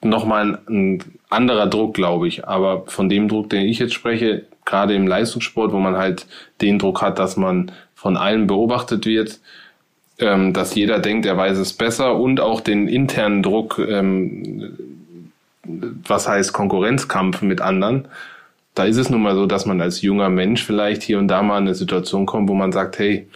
noch 0.00 0.24
mal 0.24 0.58
ein 0.68 1.04
anderer 1.30 1.68
Druck, 1.68 1.94
glaube 1.94 2.26
ich. 2.26 2.48
Aber 2.48 2.86
von 2.86 3.08
dem 3.08 3.28
Druck, 3.28 3.50
den 3.50 3.66
ich 3.66 3.78
jetzt 3.78 3.94
spreche, 3.94 4.44
gerade 4.64 4.94
im 4.94 5.06
Leistungssport, 5.06 5.72
wo 5.72 5.78
man 5.78 5.96
halt 5.96 6.26
den 6.60 6.80
Druck 6.80 7.00
hat, 7.00 7.20
dass 7.20 7.36
man 7.36 7.70
von 7.94 8.16
allen 8.16 8.48
beobachtet 8.48 9.06
wird, 9.06 9.38
ähm, 10.18 10.52
dass 10.52 10.74
jeder 10.74 10.98
denkt, 10.98 11.24
er 11.24 11.36
weiß 11.36 11.56
es 11.58 11.72
besser 11.72 12.16
und 12.16 12.40
auch 12.40 12.60
den 12.60 12.88
internen 12.88 13.44
Druck, 13.44 13.78
ähm, 13.78 14.76
was 15.62 16.26
heißt 16.26 16.52
Konkurrenzkampf 16.52 17.42
mit 17.42 17.60
anderen. 17.60 18.08
Da 18.78 18.84
ist 18.84 18.96
es 18.96 19.10
nun 19.10 19.22
mal 19.22 19.34
so, 19.34 19.46
dass 19.46 19.66
man 19.66 19.80
als 19.80 20.02
junger 20.02 20.28
Mensch 20.28 20.62
vielleicht 20.62 21.02
hier 21.02 21.18
und 21.18 21.26
da 21.26 21.42
mal 21.42 21.58
in 21.58 21.64
eine 21.64 21.74
Situation 21.74 22.26
kommt, 22.26 22.48
wo 22.48 22.54
man 22.54 22.70
sagt, 22.70 23.00
hey, 23.00 23.26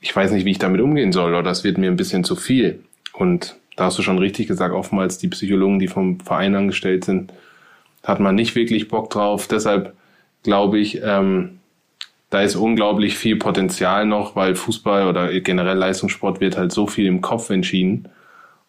ich 0.00 0.14
weiß 0.14 0.30
nicht, 0.30 0.44
wie 0.44 0.52
ich 0.52 0.60
damit 0.60 0.80
umgehen 0.80 1.10
soll 1.10 1.30
oder 1.32 1.42
das 1.42 1.64
wird 1.64 1.76
mir 1.76 1.90
ein 1.90 1.96
bisschen 1.96 2.22
zu 2.22 2.36
viel. 2.36 2.84
Und 3.12 3.56
da 3.74 3.86
hast 3.86 3.98
du 3.98 4.02
schon 4.02 4.18
richtig 4.18 4.46
gesagt, 4.46 4.72
oftmals 4.72 5.18
die 5.18 5.26
Psychologen, 5.26 5.80
die 5.80 5.88
vom 5.88 6.20
Verein 6.20 6.54
angestellt 6.54 7.04
sind, 7.04 7.32
hat 8.04 8.20
man 8.20 8.36
nicht 8.36 8.54
wirklich 8.54 8.86
Bock 8.86 9.10
drauf. 9.10 9.48
Deshalb 9.48 9.92
glaube 10.44 10.78
ich, 10.78 11.02
ähm, 11.02 11.58
da 12.30 12.42
ist 12.42 12.54
unglaublich 12.54 13.18
viel 13.18 13.34
Potenzial 13.34 14.06
noch, 14.06 14.36
weil 14.36 14.54
Fußball 14.54 15.08
oder 15.08 15.32
generell 15.40 15.78
Leistungssport 15.78 16.40
wird 16.40 16.56
halt 16.56 16.70
so 16.70 16.86
viel 16.86 17.06
im 17.06 17.22
Kopf 17.22 17.50
entschieden. 17.50 18.08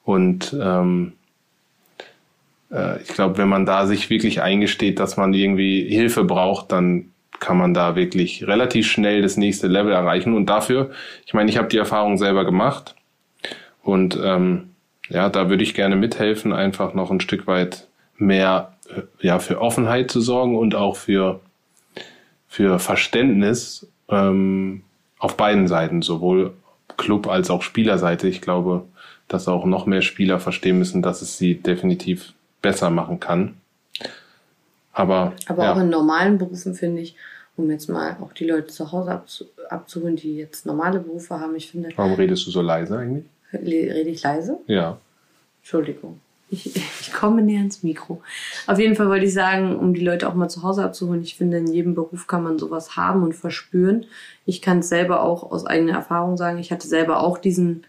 Und 0.04 0.52
ähm, 0.60 1.14
äh, 1.14 1.21
ich 3.02 3.10
glaube, 3.10 3.38
wenn 3.38 3.50
man 3.50 3.66
da 3.66 3.86
sich 3.86 4.10
wirklich 4.10 4.42
eingesteht, 4.42 5.00
dass 5.00 5.18
man 5.18 5.34
irgendwie 5.34 5.88
Hilfe 5.90 6.24
braucht, 6.24 6.72
dann 6.72 7.12
kann 7.40 7.58
man 7.58 7.74
da 7.74 7.96
wirklich 7.96 8.48
relativ 8.48 8.88
schnell 8.88 9.22
das 9.22 9.36
nächste 9.36 9.68
Level 9.68 9.92
erreichen. 9.92 10.36
Und 10.36 10.46
dafür, 10.46 10.92
ich 11.26 11.34
meine, 11.34 11.50
ich 11.50 11.58
habe 11.58 11.68
die 11.68 11.78
Erfahrung 11.78 12.18
selber 12.18 12.46
gemacht 12.46 12.96
und 13.84 14.18
ähm, 14.24 14.70
ja, 15.10 15.28
da 15.28 15.50
würde 15.50 15.64
ich 15.64 15.74
gerne 15.74 15.96
mithelfen, 15.96 16.54
einfach 16.54 16.94
noch 16.94 17.12
ein 17.12 17.20
Stück 17.20 17.48
weit 17.48 17.88
mehr 18.18 18.78
äh, 18.88 19.02
ja, 19.20 19.40
für 19.40 19.60
Offenheit 19.60 20.12
zu 20.12 20.22
sorgen 20.22 20.58
und 20.58 20.76
auch 20.76 20.96
für, 20.96 21.42
für 22.48 22.80
Verständnis 22.80 23.88
ähm, 24.08 24.84
auf 25.20 25.36
beiden 25.36 25.68
Seiten, 25.68 26.02
sowohl 26.02 26.54
Club 26.96 27.28
als 27.28 27.50
auch 27.50 27.64
Spielerseite. 27.64 28.28
Ich 28.28 28.42
glaube, 28.42 28.86
dass 29.28 29.48
auch 29.48 29.66
noch 29.66 29.86
mehr 29.86 30.02
Spieler 30.02 30.40
verstehen 30.40 30.78
müssen, 30.78 31.02
dass 31.02 31.22
es 31.22 31.38
sie 31.38 31.56
definitiv 31.56 32.34
besser 32.62 32.90
machen 32.90 33.20
kann. 33.20 33.56
Aber, 34.94 35.34
Aber 35.48 35.64
ja. 35.64 35.74
auch 35.74 35.80
in 35.80 35.90
normalen 35.90 36.38
Berufen 36.38 36.74
finde 36.74 37.02
ich, 37.02 37.16
um 37.56 37.70
jetzt 37.70 37.90
mal 37.90 38.18
auch 38.22 38.34
die 38.34 38.46
Leute 38.46 38.68
zu 38.68 38.92
Hause 38.92 39.12
abzu 39.12 39.46
abzuholen, 39.70 40.18
die 40.18 40.36
jetzt 40.36 40.66
normale 40.66 41.00
Berufe 41.00 41.40
haben, 41.40 41.56
ich 41.56 41.72
finde. 41.72 41.90
Warum 41.96 42.14
redest 42.14 42.46
du 42.46 42.52
so 42.52 42.62
leise 42.62 42.98
eigentlich? 42.98 43.26
Rede 43.54 44.10
ich 44.10 44.22
leise? 44.22 44.58
Ja. 44.68 44.98
Entschuldigung. 45.62 46.20
Ich, 46.50 46.76
ich 46.76 47.14
komme 47.14 47.42
näher 47.42 47.62
ins 47.62 47.82
Mikro. 47.82 48.22
Auf 48.68 48.78
jeden 48.78 48.96
Fall 48.96 49.08
wollte 49.08 49.26
ich 49.26 49.34
sagen, 49.34 49.78
um 49.78 49.94
die 49.94 50.04
Leute 50.04 50.28
auch 50.28 50.34
mal 50.34 50.50
zu 50.50 50.64
Hause 50.64 50.84
abzuholen, 50.84 51.22
ich 51.22 51.36
finde, 51.36 51.58
in 51.58 51.68
jedem 51.68 51.96
Beruf 51.96 52.28
kann 52.28 52.44
man 52.44 52.60
sowas 52.60 52.98
haben 52.98 53.24
und 53.24 53.34
verspüren. 53.34 54.06
Ich 54.46 54.62
kann 54.62 54.80
es 54.80 54.90
selber 54.90 55.24
auch 55.24 55.50
aus 55.50 55.66
eigener 55.66 55.94
Erfahrung 55.94 56.36
sagen. 56.36 56.58
Ich 56.58 56.72
hatte 56.74 56.90
selber 56.90 57.22
auch 57.22 57.38
diesen, 57.38 57.86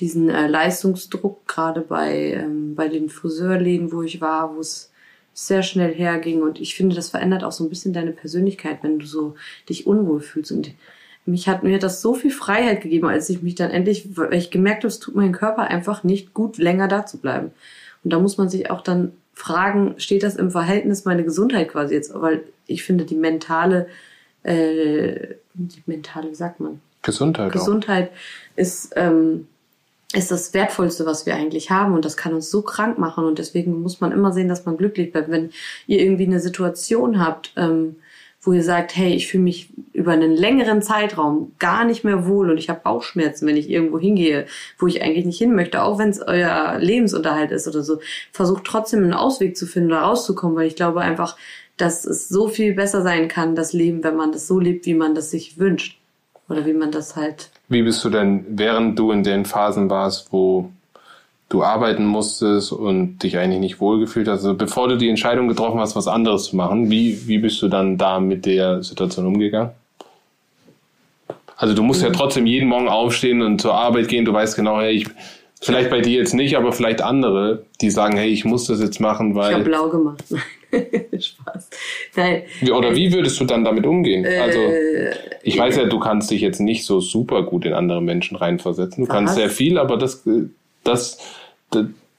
diesen 0.00 0.28
äh, 0.28 0.46
Leistungsdruck, 0.48 1.46
gerade 1.46 1.80
bei, 1.80 2.32
ähm, 2.32 2.74
bei 2.74 2.88
den 2.88 3.08
Friseurläden, 3.08 3.92
wo 3.92 4.02
ich 4.02 4.20
war, 4.20 4.56
wo 4.56 4.60
es 4.60 4.90
sehr 5.32 5.62
schnell 5.62 5.94
herging. 5.94 6.42
Und 6.42 6.60
ich 6.60 6.74
finde, 6.74 6.96
das 6.96 7.10
verändert 7.10 7.44
auch 7.44 7.52
so 7.52 7.64
ein 7.64 7.68
bisschen 7.70 7.92
deine 7.92 8.12
Persönlichkeit, 8.12 8.78
wenn 8.82 8.98
du 8.98 9.06
so 9.06 9.34
dich 9.68 9.86
unwohl 9.86 10.20
fühlst. 10.20 10.52
Und 10.52 10.72
mich 11.26 11.48
hat 11.48 11.62
mir 11.62 11.78
das 11.78 12.02
so 12.02 12.14
viel 12.14 12.30
Freiheit 12.30 12.82
gegeben, 12.82 13.06
als 13.06 13.28
ich 13.30 13.42
mich 13.42 13.54
dann 13.54 13.70
endlich, 13.70 14.16
weil 14.16 14.34
ich 14.34 14.50
gemerkt 14.50 14.82
habe, 14.82 14.88
es 14.88 14.98
tut 14.98 15.14
meinem 15.14 15.32
Körper 15.32 15.62
einfach 15.62 16.04
nicht 16.04 16.34
gut, 16.34 16.58
länger 16.58 16.88
da 16.88 17.06
zu 17.06 17.18
bleiben. 17.18 17.50
Und 18.02 18.12
da 18.12 18.18
muss 18.18 18.36
man 18.36 18.48
sich 18.48 18.70
auch 18.70 18.82
dann 18.82 19.12
fragen, 19.32 19.94
steht 19.98 20.22
das 20.22 20.36
im 20.36 20.50
Verhältnis 20.50 21.04
meine 21.04 21.24
Gesundheit 21.24 21.70
quasi 21.70 21.94
jetzt? 21.94 22.12
Weil 22.14 22.44
ich 22.66 22.84
finde, 22.84 23.04
die 23.04 23.16
mentale, 23.16 23.88
äh, 24.42 25.34
die 25.54 25.82
mentale, 25.86 26.30
wie 26.30 26.34
sagt 26.34 26.60
man? 26.60 26.80
Gesundheit. 27.02 27.52
Gesundheit 27.52 28.10
auch. 28.10 28.58
ist, 28.58 28.92
ähm, 28.96 29.46
ist 30.14 30.30
das 30.30 30.54
Wertvollste, 30.54 31.06
was 31.06 31.26
wir 31.26 31.34
eigentlich 31.34 31.70
haben. 31.70 31.94
Und 31.94 32.04
das 32.04 32.16
kann 32.16 32.34
uns 32.34 32.50
so 32.50 32.62
krank 32.62 32.98
machen. 32.98 33.24
Und 33.24 33.38
deswegen 33.38 33.82
muss 33.82 34.00
man 34.00 34.12
immer 34.12 34.32
sehen, 34.32 34.48
dass 34.48 34.64
man 34.64 34.76
glücklich 34.76 35.12
bleibt. 35.12 35.30
Wenn 35.30 35.50
ihr 35.86 36.00
irgendwie 36.00 36.26
eine 36.26 36.40
Situation 36.40 37.18
habt, 37.18 37.52
ähm, 37.56 37.96
wo 38.46 38.52
ihr 38.52 38.62
sagt, 38.62 38.94
hey, 38.94 39.14
ich 39.14 39.28
fühle 39.28 39.42
mich 39.42 39.70
über 39.92 40.12
einen 40.12 40.32
längeren 40.32 40.82
Zeitraum 40.82 41.52
gar 41.58 41.84
nicht 41.84 42.04
mehr 42.04 42.26
wohl 42.26 42.50
und 42.50 42.58
ich 42.58 42.68
habe 42.68 42.80
Bauchschmerzen, 42.82 43.46
wenn 43.46 43.56
ich 43.56 43.70
irgendwo 43.70 43.98
hingehe, 43.98 44.46
wo 44.78 44.86
ich 44.86 45.02
eigentlich 45.02 45.24
nicht 45.24 45.38
hin 45.38 45.54
möchte, 45.54 45.82
auch 45.82 45.98
wenn 45.98 46.10
es 46.10 46.20
euer 46.20 46.78
Lebensunterhalt 46.78 47.52
ist 47.52 47.66
oder 47.66 47.82
so, 47.82 48.00
versucht 48.32 48.64
trotzdem 48.64 49.02
einen 49.02 49.14
Ausweg 49.14 49.56
zu 49.56 49.66
finden 49.66 49.92
oder 49.92 50.02
rauszukommen, 50.02 50.56
weil 50.56 50.66
ich 50.66 50.76
glaube 50.76 51.00
einfach, 51.00 51.36
dass 51.76 52.04
es 52.04 52.28
so 52.28 52.48
viel 52.48 52.74
besser 52.74 53.02
sein 53.02 53.28
kann, 53.28 53.56
das 53.56 53.72
Leben, 53.72 54.04
wenn 54.04 54.16
man 54.16 54.32
das 54.32 54.46
so 54.46 54.60
lebt, 54.60 54.86
wie 54.86 54.94
man 54.94 55.14
das 55.14 55.30
sich 55.30 55.58
wünscht. 55.58 55.98
Oder 56.48 56.66
wie 56.66 56.74
man 56.74 56.92
das 56.92 57.16
halt. 57.16 57.50
Wie 57.68 57.82
bist 57.82 58.04
du 58.04 58.10
denn, 58.10 58.44
während 58.48 58.98
du 58.98 59.10
in 59.10 59.22
den 59.22 59.44
Phasen 59.44 59.88
warst, 59.88 60.32
wo 60.32 60.70
du 61.48 61.62
arbeiten 61.62 62.04
musstest 62.04 62.72
und 62.72 63.18
dich 63.18 63.38
eigentlich 63.38 63.60
nicht 63.60 63.80
wohlgefühlt 63.80 64.26
hast. 64.28 64.40
Also 64.40 64.54
bevor 64.54 64.88
du 64.88 64.96
die 64.96 65.08
Entscheidung 65.08 65.48
getroffen 65.48 65.78
hast, 65.78 65.94
was 65.94 66.08
anderes 66.08 66.46
zu 66.46 66.56
machen, 66.56 66.90
wie, 66.90 67.28
wie 67.28 67.38
bist 67.38 67.62
du 67.62 67.68
dann 67.68 67.96
da 67.96 68.18
mit 68.18 68.44
der 68.44 68.82
Situation 68.82 69.26
umgegangen? 69.26 69.70
Also 71.56 71.74
du 71.74 71.82
musst 71.82 72.00
mhm. 72.00 72.08
ja 72.08 72.12
trotzdem 72.12 72.46
jeden 72.46 72.68
Morgen 72.68 72.88
aufstehen 72.88 73.42
und 73.42 73.60
zur 73.60 73.74
Arbeit 73.74 74.08
gehen. 74.08 74.24
Du 74.24 74.32
weißt 74.32 74.56
genau, 74.56 74.80
hey, 74.80 74.92
ich, 74.92 75.06
vielleicht 75.60 75.90
bei 75.90 76.00
dir 76.00 76.18
jetzt 76.18 76.34
nicht, 76.34 76.56
aber 76.56 76.72
vielleicht 76.72 77.02
andere, 77.02 77.64
die 77.80 77.90
sagen, 77.90 78.16
hey, 78.16 78.28
ich 78.28 78.44
muss 78.44 78.66
das 78.66 78.80
jetzt 78.80 79.00
machen, 79.00 79.34
weil. 79.34 79.50
Ich 79.50 79.54
habe 79.54 79.64
blau 79.64 79.88
gemacht. 79.88 80.24
Spaß. 81.18 81.70
Nein. 82.16 82.42
Oder 82.72 82.94
wie 82.94 83.12
würdest 83.12 83.40
du 83.40 83.44
dann 83.44 83.64
damit 83.64 83.86
umgehen? 83.86 84.24
Äh, 84.24 84.38
also 84.38 84.60
ich 85.42 85.58
weiß 85.58 85.76
ja, 85.76 85.84
du 85.84 85.98
kannst 85.98 86.30
dich 86.30 86.40
jetzt 86.40 86.60
nicht 86.60 86.84
so 86.84 87.00
super 87.00 87.42
gut 87.42 87.64
in 87.64 87.72
andere 87.72 88.02
Menschen 88.02 88.36
reinversetzen. 88.36 89.04
Du 89.04 89.08
was? 89.08 89.16
kannst 89.16 89.34
sehr 89.34 89.50
viel, 89.50 89.78
aber 89.78 89.96
das, 89.96 90.24
das 90.82 91.18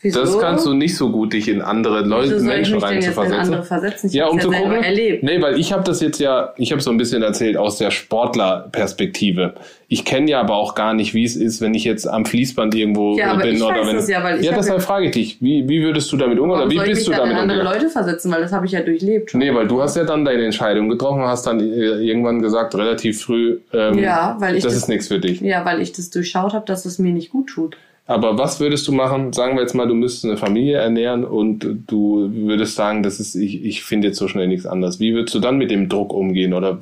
Wieso? 0.05 0.19
Das 0.19 0.39
kannst 0.39 0.67
du 0.67 0.75
nicht 0.75 0.95
so 0.95 1.09
gut, 1.09 1.33
dich 1.33 1.47
in 1.47 1.63
andere 1.63 2.01
Leute, 2.01 2.39
Menschen 2.39 2.77
reinzuversetzen. 2.77 4.11
Ja, 4.11 4.27
um 4.27 4.39
zu 4.39 4.51
gucken. 4.51 4.83
Erlebt. 4.83 5.23
Nee, 5.23 5.41
weil 5.41 5.59
ich 5.59 5.73
habe 5.73 5.83
das 5.83 5.99
jetzt 5.99 6.19
ja, 6.19 6.53
ich 6.57 6.71
habe 6.71 6.79
so 6.79 6.91
ein 6.91 6.97
bisschen 6.97 7.23
erzählt 7.23 7.57
aus 7.57 7.79
der 7.79 7.89
Sportlerperspektive. 7.89 9.55
Ich 9.87 10.05
kenne 10.05 10.29
ja 10.29 10.41
aber 10.41 10.57
auch 10.57 10.75
gar 10.75 10.93
nicht, 10.93 11.15
wie 11.15 11.23
es 11.23 11.35
ist, 11.35 11.59
wenn 11.59 11.73
ich 11.73 11.85
jetzt 11.85 12.07
am 12.07 12.25
Fließband 12.25 12.75
irgendwo 12.75 13.17
ja, 13.17 13.33
bin 13.33 13.59
oder 13.59 13.87
wenn. 13.87 14.07
Ja, 14.07 14.23
weil 14.23 14.39
ich 14.39 14.45
ja 14.45 14.53
deshalb 14.55 14.83
frage 14.83 15.07
ich 15.07 15.11
dich, 15.11 15.41
wie, 15.41 15.67
wie 15.67 15.81
würdest 15.81 16.11
du 16.11 16.17
damit 16.17 16.37
umgehen? 16.37 16.55
Oder 16.55 16.69
wie 16.69 16.77
bist 16.77 17.07
du 17.07 17.11
damit 17.11 17.31
umgegangen? 17.31 17.49
andere 17.49 17.73
Leute 17.73 17.89
versetzen, 17.89 18.31
weil 18.31 18.41
das 18.41 18.51
habe 18.51 18.67
ich 18.67 18.73
ja 18.73 18.81
durchlebt. 18.81 19.31
Schon. 19.31 19.39
Nee, 19.39 19.53
weil 19.55 19.67
du 19.67 19.81
hast 19.81 19.97
ja 19.97 20.03
dann 20.03 20.23
deine 20.23 20.45
Entscheidung 20.45 20.87
getroffen, 20.87 21.23
hast 21.23 21.47
dann 21.47 21.59
äh, 21.59 21.63
irgendwann 21.63 22.43
gesagt, 22.43 22.75
relativ 22.75 23.23
früh, 23.23 23.57
ähm, 23.73 23.97
ja, 23.97 24.37
weil 24.39 24.55
ich 24.55 24.63
das, 24.63 24.73
das 24.73 24.83
ist 24.83 24.89
nichts 24.89 25.07
für 25.07 25.19
dich. 25.19 25.41
Ja, 25.41 25.65
weil 25.65 25.81
ich 25.81 25.93
das 25.93 26.11
durchschaut 26.11 26.53
habe, 26.53 26.65
dass 26.67 26.85
es 26.85 26.99
mir 26.99 27.11
nicht 27.11 27.31
gut 27.31 27.47
tut. 27.47 27.75
Aber 28.07 28.37
was 28.37 28.59
würdest 28.59 28.87
du 28.87 28.91
machen? 28.91 29.33
Sagen 29.33 29.55
wir 29.55 29.61
jetzt 29.61 29.73
mal, 29.73 29.87
du 29.87 29.95
müsstest 29.95 30.25
eine 30.25 30.37
Familie 30.37 30.77
ernähren 30.77 31.23
und 31.23 31.65
du 31.87 32.29
würdest 32.31 32.75
sagen, 32.75 33.01
das 33.01 33.19
ist, 33.19 33.33
ich, 33.33 33.65
ich 33.65 33.83
finde 33.83 34.09
jetzt 34.09 34.19
so 34.19 34.27
schnell 34.27 34.47
nichts 34.47 34.67
anderes. 34.67 34.99
Wie 34.99 35.15
würdest 35.15 35.33
du 35.33 35.39
dann 35.39 35.57
mit 35.57 35.71
dem 35.71 35.89
Druck 35.89 36.13
umgehen 36.13 36.53
oder 36.53 36.79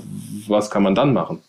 was 0.47 0.69
kann 0.69 0.83
man 0.83 0.95
dann 0.95 1.13
machen? 1.13 1.39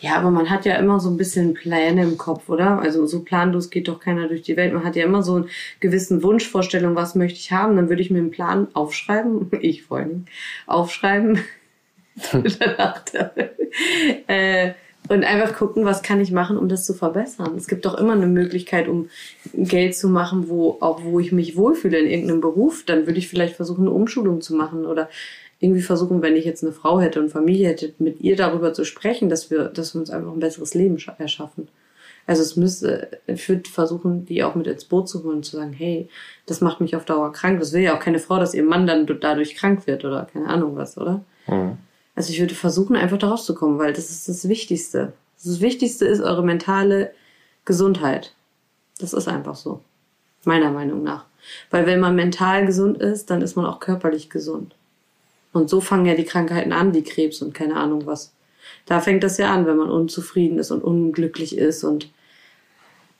Ja, 0.00 0.16
aber 0.16 0.30
man 0.30 0.50
hat 0.50 0.66
ja 0.66 0.76
immer 0.76 1.00
so 1.00 1.10
ein 1.10 1.16
bisschen 1.16 1.54
Pläne 1.54 2.02
im 2.02 2.18
Kopf, 2.18 2.48
oder? 2.48 2.78
Also 2.78 3.06
so 3.06 3.22
planlos 3.22 3.70
geht 3.70 3.88
doch 3.88 3.98
keiner 3.98 4.28
durch 4.28 4.42
die 4.42 4.56
Welt. 4.56 4.72
Man 4.72 4.84
hat 4.84 4.96
ja 4.96 5.04
immer 5.04 5.22
so 5.22 5.36
einen 5.36 5.48
gewissen 5.80 6.22
Wunschvorstellung, 6.22 6.94
was 6.94 7.14
möchte 7.14 7.38
ich 7.38 7.50
haben. 7.50 7.74
Dann 7.74 7.88
würde 7.88 8.02
ich 8.02 8.10
mir 8.10 8.18
einen 8.18 8.30
Plan 8.30 8.68
aufschreiben, 8.74 9.50
ich 9.62 9.84
vor 9.84 9.98
allem, 9.98 10.26
aufschreiben. 10.66 11.40
äh, 14.28 14.72
und 15.08 15.24
einfach 15.24 15.54
gucken, 15.54 15.84
was 15.84 16.02
kann 16.02 16.20
ich 16.20 16.32
machen, 16.32 16.56
um 16.56 16.68
das 16.68 16.86
zu 16.86 16.94
verbessern. 16.94 17.54
Es 17.56 17.68
gibt 17.68 17.84
doch 17.84 17.94
immer 17.94 18.14
eine 18.14 18.26
Möglichkeit, 18.26 18.88
um 18.88 19.10
Geld 19.52 19.94
zu 19.94 20.08
machen, 20.08 20.48
wo 20.48 20.78
auch 20.80 21.04
wo 21.04 21.20
ich 21.20 21.30
mich 21.30 21.56
wohlfühle 21.56 21.98
in 21.98 22.08
irgendeinem 22.08 22.40
Beruf. 22.40 22.84
Dann 22.86 23.06
würde 23.06 23.18
ich 23.18 23.28
vielleicht 23.28 23.56
versuchen, 23.56 23.82
eine 23.82 23.90
Umschulung 23.90 24.40
zu 24.40 24.54
machen 24.54 24.86
oder 24.86 25.10
irgendwie 25.60 25.82
versuchen, 25.82 26.22
wenn 26.22 26.36
ich 26.36 26.44
jetzt 26.44 26.62
eine 26.62 26.72
Frau 26.72 27.00
hätte 27.00 27.20
und 27.20 27.30
Familie 27.30 27.68
hätte, 27.68 27.94
mit 27.98 28.20
ihr 28.20 28.36
darüber 28.36 28.72
zu 28.72 28.84
sprechen, 28.84 29.28
dass 29.28 29.50
wir, 29.50 29.64
dass 29.64 29.94
wir 29.94 30.00
uns 30.00 30.10
einfach 30.10 30.32
ein 30.32 30.40
besseres 30.40 30.74
Leben 30.74 30.98
erschaffen. 31.18 31.68
Also 32.26 32.42
es 32.42 32.56
müsste, 32.56 33.20
ich 33.26 33.46
würde 33.48 33.68
versuchen, 33.68 34.24
die 34.24 34.42
auch 34.42 34.54
mit 34.54 34.66
ins 34.66 34.86
Boot 34.86 35.08
zu 35.08 35.22
holen 35.22 35.36
und 35.36 35.44
zu 35.44 35.56
sagen, 35.56 35.74
hey, 35.74 36.08
das 36.46 36.62
macht 36.62 36.80
mich 36.80 36.96
auf 36.96 37.04
Dauer 37.04 37.32
krank. 37.32 37.60
Das 37.60 37.74
will 37.74 37.82
ja 37.82 37.94
auch 37.94 38.00
keine 38.00 38.18
Frau, 38.18 38.38
dass 38.38 38.54
ihr 38.54 38.64
Mann 38.64 38.86
dann 38.86 39.06
dadurch 39.20 39.54
krank 39.54 39.86
wird 39.86 40.04
oder 40.06 40.26
keine 40.32 40.48
Ahnung 40.48 40.76
was, 40.76 40.96
oder? 40.96 41.22
Mhm. 41.46 41.76
Also 42.14 42.32
ich 42.32 42.40
würde 42.40 42.54
versuchen, 42.54 42.96
einfach 42.96 43.18
da 43.18 43.28
rauszukommen, 43.28 43.78
weil 43.78 43.92
das 43.92 44.10
ist 44.10 44.28
das 44.28 44.48
Wichtigste. 44.48 45.12
Das 45.42 45.60
Wichtigste 45.60 46.06
ist 46.06 46.20
eure 46.20 46.44
mentale 46.44 47.12
Gesundheit. 47.64 48.34
Das 48.98 49.12
ist 49.12 49.28
einfach 49.28 49.56
so. 49.56 49.80
Meiner 50.44 50.70
Meinung 50.70 51.02
nach. 51.02 51.24
Weil 51.70 51.86
wenn 51.86 52.00
man 52.00 52.14
mental 52.14 52.66
gesund 52.66 52.98
ist, 52.98 53.30
dann 53.30 53.42
ist 53.42 53.56
man 53.56 53.66
auch 53.66 53.80
körperlich 53.80 54.30
gesund. 54.30 54.74
Und 55.52 55.70
so 55.70 55.80
fangen 55.80 56.06
ja 56.06 56.14
die 56.14 56.24
Krankheiten 56.24 56.72
an, 56.72 56.94
wie 56.94 57.02
Krebs 57.02 57.42
und 57.42 57.54
keine 57.54 57.76
Ahnung 57.76 58.06
was. 58.06 58.32
Da 58.86 59.00
fängt 59.00 59.22
das 59.22 59.38
ja 59.38 59.52
an, 59.52 59.66
wenn 59.66 59.76
man 59.76 59.90
unzufrieden 59.90 60.58
ist 60.58 60.70
und 60.70 60.82
unglücklich 60.82 61.56
ist 61.56 61.84
und 61.84 62.10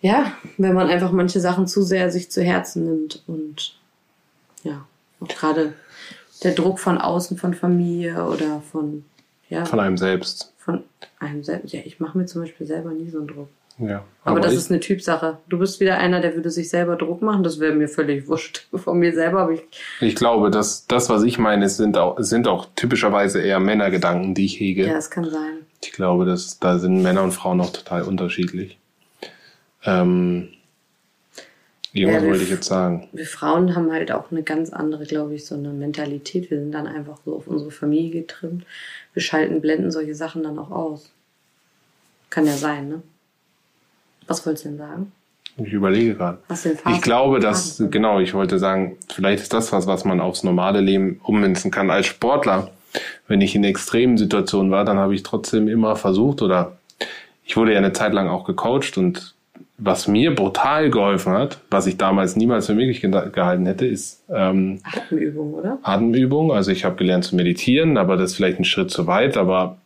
ja, 0.01 0.33
wenn 0.59 0.75
man 0.75 0.89
einfach 0.91 1.13
manche 1.13 1.41
Sachen 1.41 1.67
zu 1.67 1.83
sehr 1.83 2.11
sich 2.11 2.31
zu 2.31 2.43
Herzen 2.43 2.85
nimmt 2.85 3.23
und 3.27 3.79
ja, 4.63 4.87
auch 5.21 5.29
gerade 5.29 5.73
der 6.45 6.53
Druck 6.53 6.79
von 6.79 6.99
außen, 6.99 7.37
von 7.37 7.55
Familie 7.55 8.25
oder 8.25 8.63
von 8.71 9.05
ja. 9.49 9.65
Von 9.65 9.81
einem 9.81 9.97
selbst. 9.97 10.53
Von 10.59 10.83
einem 11.19 11.45
selbst. 11.45 11.73
Ja, 11.73 11.81
ich 11.85 12.01
mache 12.01 12.17
mir 12.19 12.27
zum 12.27 12.43
Beispiel 12.43 12.67
selber 12.67 12.91
nie 12.91 13.11
so 13.11 13.19
einen 13.19 13.29
Druck. 13.29 13.49
Ja. 13.79 14.05
Aber, 14.23 14.37
aber 14.37 14.41
das 14.41 14.55
ist 14.55 14.71
eine 14.71 14.81
Typsache. 14.81 15.39
Du 15.49 15.59
bist 15.59 15.81
wieder 15.81 15.99
einer, 15.99 16.21
der 16.21 16.35
würde 16.37 16.51
sich 16.51 16.71
selber 16.71 16.97
Druck 16.97 17.23
machen. 17.23 17.43
Das 17.43 17.59
wäre 17.59 17.75
mir 17.75 17.89
völlig 17.89 18.29
wurscht. 18.29 18.69
Von 18.75 18.99
mir 18.99 19.13
selber 19.13 19.41
habe 19.41 19.55
ich. 19.55 19.63
Ich 20.01 20.15
glaube, 20.15 20.51
dass 20.51 20.87
das, 20.87 21.09
was 21.09 21.23
ich 21.25 21.39
meine, 21.39 21.69
sind 21.69 21.99
auch, 21.99 22.17
sind 22.19 22.49
auch 22.49 22.67
typischerweise 22.77 23.41
eher 23.41 23.61
Männergedanken, 23.61 24.35
die 24.35 24.47
ich 24.47 24.59
hege. 24.61 24.87
Ja, 24.87 24.97
es 24.97 25.11
kann 25.11 25.29
sein. 25.29 25.67
Ich 25.83 25.93
glaube, 25.93 26.25
dass 26.25 26.59
da 26.61 26.79
sind 26.79 27.03
Männer 27.03 27.23
und 27.23 27.33
Frauen 27.33 27.61
auch 27.61 27.71
total 27.71 28.03
unterschiedlich. 28.03 28.79
Ähm, 29.85 30.49
Irgendwas 31.95 32.23
ja, 32.23 32.29
wollte 32.29 32.43
ich 32.43 32.51
jetzt 32.51 32.67
sagen. 32.67 33.09
Wir 33.13 33.25
Frauen 33.25 33.77
haben 33.77 33.93
halt 33.93 34.11
auch 34.11 34.33
eine 34.33 34.43
ganz 34.43 34.71
andere, 34.71 35.07
glaube 35.07 35.35
ich, 35.37 35.47
so 35.47 35.55
eine 35.55 35.69
Mentalität. 35.69 36.51
Wir 36.51 36.59
sind 36.59 36.73
dann 36.73 36.89
einfach 36.89 37.19
so 37.25 37.37
auf 37.37 37.47
unsere 37.47 37.71
Familie 37.71 38.23
getrimmt. 38.23 38.67
Wir 39.13 39.23
schalten, 39.23 39.61
blenden 39.61 39.93
solche 39.93 40.17
Sachen 40.17 40.43
dann 40.43 40.59
auch 40.59 40.73
aus. 40.73 41.11
Kann 42.31 42.47
ja 42.47 42.55
sein, 42.55 42.89
ne? 42.89 43.03
Was 44.27 44.45
wolltest 44.45 44.65
du 44.65 44.71
denn 44.71 44.79
sagen? 44.79 45.13
Ich 45.57 45.73
überlege 45.73 46.17
gerade. 46.17 46.39
Ich 46.93 47.01
glaube, 47.01 47.39
dass, 47.39 47.81
genau, 47.91 48.19
ich 48.19 48.35
wollte 48.35 48.59
sagen, 48.59 48.97
vielleicht 49.15 49.45
ist 49.45 49.53
das 49.53 49.71
was, 49.71 49.87
was 49.87 50.05
man 50.05 50.21
aufs 50.21 50.43
normale 50.43 50.81
Leben 50.81 51.21
ummünzen 51.23 51.71
kann. 51.71 51.91
Als 51.91 52.07
Sportler, 52.07 52.73
wenn 53.29 53.41
ich 53.41 53.55
in 53.55 53.63
extremen 53.63 54.19
Situationen 54.19 54.73
war, 54.73 54.85
dann 54.85 54.99
habe 54.99 55.15
ich 55.15 55.23
trotzdem 55.23 55.69
immer 55.69 55.95
versucht 55.95 56.43
oder 56.43 56.77
ich 57.45 57.57
wurde 57.57 57.73
ja 57.73 57.79
eine 57.79 57.93
Zeit 57.93 58.15
lang 58.15 58.29
auch 58.29 58.45
gecoacht 58.45 58.99
und 58.99 59.35
was 59.77 60.07
mir 60.07 60.35
brutal 60.35 60.91
geholfen 60.91 61.33
hat, 61.33 61.59
was 61.71 61.87
ich 61.87 61.97
damals 61.97 62.37
niemals 62.37 62.67
für 62.67 62.75
möglich 62.75 63.01
gehalten 63.01 63.67
hätte, 63.67 63.87
ist 63.87 64.23
ähm, 64.31 64.81
Atemübung, 64.85 65.55
oder? 65.55 65.79
Atemübung. 65.83 66.53
Also 66.53 66.71
ich 66.71 66.85
habe 66.85 66.97
gelernt 66.97 67.25
zu 67.25 67.35
meditieren, 67.35 67.99
aber 67.99 68.17
das 68.17 68.31
ist 68.31 68.37
vielleicht 68.37 68.61
ein 68.61 68.65
Schritt 68.65 68.91
zu 68.91 69.07
weit. 69.07 69.37
Aber 69.37 69.79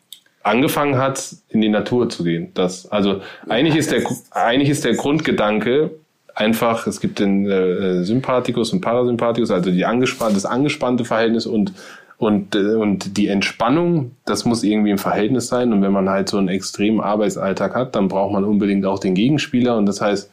angefangen 0.43 0.99
hat, 0.99 1.35
in 1.49 1.61
die 1.61 1.69
Natur 1.69 2.09
zu 2.11 2.25
gehen. 2.25 2.51
Das, 2.55 2.91
also 2.91 3.15
ja, 3.15 3.21
eigentlich 3.49 3.77
ist 3.77 3.91
der 3.93 4.03
eigentlich 4.31 4.69
ist 4.69 4.85
der 4.85 4.95
Grundgedanke 4.95 5.91
einfach, 6.35 6.87
es 6.87 7.01
gibt 7.01 7.19
den 7.19 7.51
äh, 7.51 8.05
Sympathikus 8.05 8.73
und 8.73 8.81
Parasympathikus, 8.81 9.51
also 9.51 9.71
die 9.71 9.85
angespannt, 9.85 10.37
das 10.37 10.47
angespannte 10.47 11.05
Verhältnis 11.05 11.47
und 11.47 11.73
und, 12.19 12.57
äh, 12.57 12.75
und 12.75 13.17
die 13.17 13.29
Entspannung, 13.29 14.17
das 14.25 14.45
muss 14.45 14.65
irgendwie 14.65 14.91
im 14.91 14.99
Verhältnis 14.99 15.47
sein. 15.47 15.73
Und 15.73 15.83
wenn 15.83 15.93
man 15.93 16.09
halt 16.11 16.29
so 16.29 16.37
einen 16.37 16.49
extremen 16.49 17.01
Arbeitsalltag 17.01 17.75
hat, 17.75 17.95
dann 17.95 18.09
braucht 18.09 18.33
man 18.33 18.45
unbedingt 18.45 18.85
auch 18.85 18.99
den 18.99 19.15
Gegenspieler. 19.15 19.77
Und 19.77 19.87
das 19.87 20.01
heißt, 20.01 20.31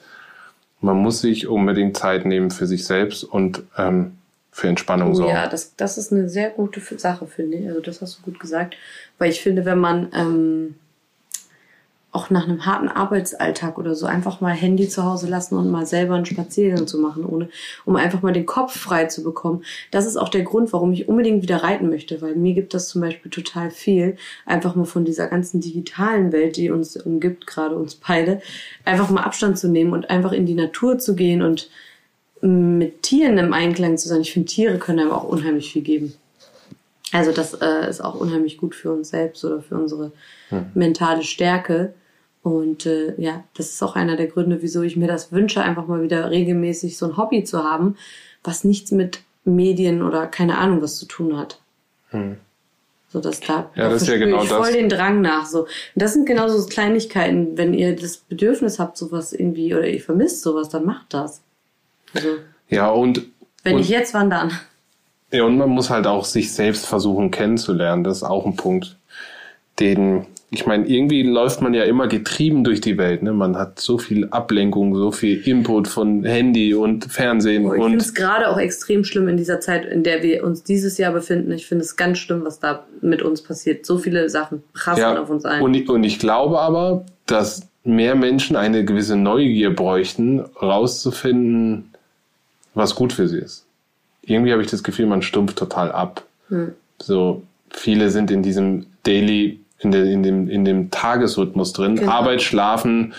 man 0.82 0.98
muss 0.98 1.21
sich 1.21 1.48
unbedingt 1.48 1.95
Zeit 1.95 2.26
nehmen 2.26 2.50
für 2.50 2.65
sich 2.65 2.86
selbst 2.86 3.24
und 3.24 3.63
ähm, 3.78 4.17
für 4.52 4.67
Entspannung 4.67 5.13
sorgen. 5.13 5.32
Ja, 5.32 5.48
das, 5.48 5.76
das 5.76 5.98
ist 5.98 6.12
eine 6.12 6.28
sehr 6.28 6.50
gute 6.50 6.82
Sache, 6.98 7.28
finde 7.28 7.58
ich. 7.58 7.67
Also 7.67 7.82
das 7.82 8.02
hast 8.02 8.17
du 8.17 8.24
gut 8.24 8.39
gesagt. 8.39 8.76
Weil 9.19 9.30
ich 9.30 9.41
finde, 9.41 9.65
wenn 9.65 9.80
man 9.80 10.10
ähm, 10.13 10.76
auch 12.15 12.30
nach 12.30 12.47
einem 12.47 12.65
harten 12.65 12.88
Arbeitsalltag 12.88 13.78
oder 13.78 13.93
so 13.93 14.06
einfach 14.06 14.41
mal 14.41 14.54
Handy 14.54 14.88
zu 14.88 15.04
Hause 15.04 15.28
lassen 15.28 15.58
und 15.58 15.69
mal 15.69 15.86
selber 15.86 16.15
einen 16.15 16.25
Spaziergang 16.25 16.88
zu 16.88 16.97
machen, 16.97 17.25
ohne, 17.25 17.49
um 17.84 17.95
einfach 17.97 18.21
mal 18.21 18.34
den 18.34 18.45
Kopf 18.45 18.78
frei 18.78 19.06
zu 19.06 19.23
bekommen. 19.23 19.63
Das 19.91 20.06
ist 20.06 20.15
auch 20.15 20.30
der 20.30 20.43
Grund, 20.43 20.71
warum 20.71 20.93
ich 20.93 21.10
unbedingt 21.10 21.43
wieder 21.43 21.58
reiten 21.58 21.89
möchte, 21.89 22.21
weil 22.21 22.36
mir 22.36 22.54
gibt 22.54 22.73
das 22.73 22.88
zum 22.88 23.01
Beispiel 23.01 23.30
total 23.30 23.69
viel, 23.69 24.17
einfach 24.45 24.75
mal 24.75 24.86
von 24.86 25.04
dieser 25.04 25.28
ganzen 25.28 25.60
digitalen 25.60 26.32
Welt, 26.32 26.56
die 26.56 26.71
uns 26.71 26.95
umgibt, 26.95 27.45
gerade 27.45 27.75
uns 27.75 27.95
beide, 27.95 28.41
einfach 28.86 29.10
mal 29.10 29.23
Abstand 29.23 29.60
zu 29.60 29.67
nehmen 29.67 29.91
und 29.91 30.10
einfach 30.10 30.32
in 30.32 30.45
die 30.45 30.56
Natur 30.56 30.97
zu 30.97 31.15
gehen 31.15 31.41
und 31.41 31.69
mit 32.41 33.04
Tieren 33.04 33.38
im 33.38 33.54
Einklang 33.54 33.97
zu 33.97 34.08
sein. 34.08 34.21
Ich 34.21 34.32
finde, 34.32 34.47
Tiere 34.47 34.78
können 34.78 34.99
einem 34.99 35.12
auch 35.12 35.23
unheimlich 35.23 35.71
viel 35.71 35.82
geben. 35.82 36.13
Also 37.12 37.32
das 37.32 37.54
äh, 37.54 37.89
ist 37.89 38.01
auch 38.01 38.15
unheimlich 38.15 38.58
gut 38.58 38.75
für 38.75 38.91
uns 38.91 39.10
selbst 39.10 39.43
oder 39.45 39.62
für 39.62 39.75
unsere 39.75 40.12
hm. 40.49 40.65
mentale 40.73 41.23
Stärke. 41.23 41.93
Und 42.45 42.86
äh, 42.86 43.19
ja, 43.19 43.43
das 43.55 43.71
ist 43.71 43.81
auch 43.81 43.95
einer 43.95 44.17
der 44.17 44.27
Gründe, 44.27 44.62
wieso 44.62 44.84
ich 44.84 44.95
mir 44.95 45.08
das 45.08 45.31
wünsche, 45.31 45.63
einfach 45.63 45.88
mal 45.88 46.03
wieder 46.03 46.29
regelmäßig 46.29 46.95
so 46.95 47.08
ein 47.08 47.17
Hobby 47.17 47.43
zu 47.43 47.63
haben, 47.63 47.97
was 48.43 48.63
nichts 48.63 48.91
mit 48.91 49.21
Medien 49.45 50.03
oder 50.03 50.27
keine 50.27 50.60
Ahnung 50.60 50.79
was 50.84 50.97
zu 50.97 51.08
tun 51.08 51.39
hat. 51.39 51.60
Hm. 52.12 52.38
So 53.10 53.19
dass 53.19 53.39
da, 53.39 53.71
ja, 53.73 53.89
das 53.89 54.03
ist 54.03 54.10
ja 54.10 54.17
genau 54.17 54.43
ich 54.43 54.49
voll 54.49 54.67
das. 54.67 54.73
den 54.73 54.89
Drang 54.89 55.21
nach. 55.21 55.47
So. 55.47 55.62
Und 55.62 55.69
das 55.95 56.13
sind 56.13 56.27
genau 56.27 56.47
so 56.47 56.63
Kleinigkeiten, 56.67 57.58
wenn 57.58 57.73
ihr 57.73 57.95
das 57.95 58.17
Bedürfnis 58.17 58.77
habt, 58.77 58.95
sowas 58.95 59.34
irgendwie, 59.34 59.73
oder 59.73 59.88
ihr 59.88 59.99
vermisst 59.99 60.43
sowas, 60.43 60.69
dann 60.69 60.86
macht 60.86 61.15
das. 61.15 61.41
Also, 62.13 62.27
ja, 62.69 62.91
und. 62.91 63.23
Wenn 63.63 63.77
und, 63.77 63.81
ich 63.81 63.89
jetzt 63.89 64.13
wandern. 64.13 64.51
Ja, 65.31 65.45
und 65.45 65.58
man 65.58 65.71
muss 65.71 65.89
halt 65.89 66.05
auch 66.05 66.25
sich 66.25 66.53
selbst 66.53 66.86
versuchen 66.86 67.31
kennenzulernen. 67.31 68.03
Das 68.03 68.17
ist 68.17 68.23
auch 68.23 68.45
ein 68.45 68.55
Punkt, 68.55 68.97
den 69.79 70.27
ich 70.51 70.65
meine, 70.65 70.88
irgendwie 70.88 71.23
läuft 71.23 71.62
man 71.62 71.73
ja 71.73 71.84
immer 71.84 72.08
getrieben 72.08 72.63
durch 72.63 72.79
die 72.79 72.97
Welt. 72.97 73.23
Ne? 73.23 73.34
Man 73.34 73.58
hat 73.58 73.79
so 73.79 73.97
viel 73.97 74.27
Ablenkung, 74.29 74.95
so 74.95 75.12
viel 75.12 75.41
Input 75.47 75.88
von 75.88 76.23
Handy 76.23 76.73
und 76.75 77.05
Fernsehen. 77.05 77.65
Oh, 77.65 77.73
ich 77.73 77.81
finde 77.81 77.97
es 77.97 78.13
gerade 78.13 78.49
auch 78.49 78.58
extrem 78.58 79.03
schlimm 79.03 79.27
in 79.27 79.38
dieser 79.38 79.60
Zeit, 79.60 79.86
in 79.86 80.03
der 80.03 80.21
wir 80.21 80.43
uns 80.43 80.63
dieses 80.63 80.97
Jahr 80.97 81.12
befinden. 81.12 81.51
Ich 81.51 81.65
finde 81.65 81.84
es 81.84 81.95
ganz 81.95 82.19
schlimm, 82.19 82.45
was 82.45 82.60
da 82.60 82.86
mit 83.01 83.23
uns 83.23 83.41
passiert. 83.41 83.86
So 83.86 83.97
viele 83.97 84.29
Sachen 84.29 84.63
prassen 84.73 85.01
ja, 85.01 85.19
auf 85.19 85.29
uns 85.29 85.45
ein. 85.45 85.62
Und 85.62 85.73
ich, 85.73 85.89
und 85.89 86.03
ich 86.03 86.19
glaube 86.19 86.60
aber, 86.60 87.05
dass 87.25 87.67
mehr 87.84 88.15
Menschen 88.15 88.55
eine 88.55 88.86
gewisse 88.86 89.15
Neugier 89.15 89.75
bräuchten, 89.75 90.41
rauszufinden, 90.62 91.91
was 92.75 92.93
gut 92.93 93.13
für 93.13 93.27
sie 93.27 93.39
ist. 93.39 93.65
Irgendwie 94.21 94.51
habe 94.51 94.62
ich 94.62 94.69
das 94.69 94.84
Gefühl, 94.84 95.08
man 95.08 95.21
stumpft 95.21 95.58
total 95.58 95.91
ab. 95.91 96.23
Hm. 96.49 96.73
So, 97.01 97.43
viele 97.69 98.10
sind 98.10 98.31
in 98.31 98.43
diesem 98.43 98.86
Daily 99.03 99.60
in, 99.79 99.91
der, 99.91 100.05
in, 100.05 100.23
dem, 100.23 100.49
in 100.49 100.65
dem 100.65 100.91
Tagesrhythmus 100.91 101.73
drin. 101.73 101.95
Genau. 101.95 102.11
Arbeit, 102.11 102.41
Schlafen, 102.41 103.13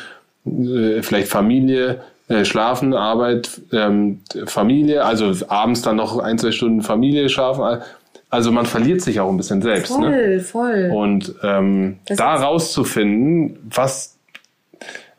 äh, 0.47 1.03
vielleicht 1.03 1.29
Familie, 1.29 2.03
äh, 2.29 2.45
Schlafen, 2.45 2.95
Arbeit, 2.95 3.61
ähm, 3.73 4.21
Familie, 4.47 5.05
also 5.05 5.33
abends 5.49 5.83
dann 5.83 5.97
noch 5.97 6.19
ein, 6.19 6.38
zwei 6.38 6.51
Stunden 6.51 6.83
Familie, 6.83 7.29
Schlafen. 7.29 7.83
Also 8.31 8.51
man 8.51 8.66
verliert 8.66 9.01
sich 9.01 9.21
auch 9.21 9.29
ein 9.29 9.37
bisschen 9.37 9.62
selbst. 9.62 9.92
Voll, 9.92 10.11
ne? 10.11 10.40
voll. 10.40 10.90
Und 10.92 11.35
ähm, 11.42 11.99
da 12.09 12.35
rauszufinden, 12.35 13.59
was, 13.71 14.16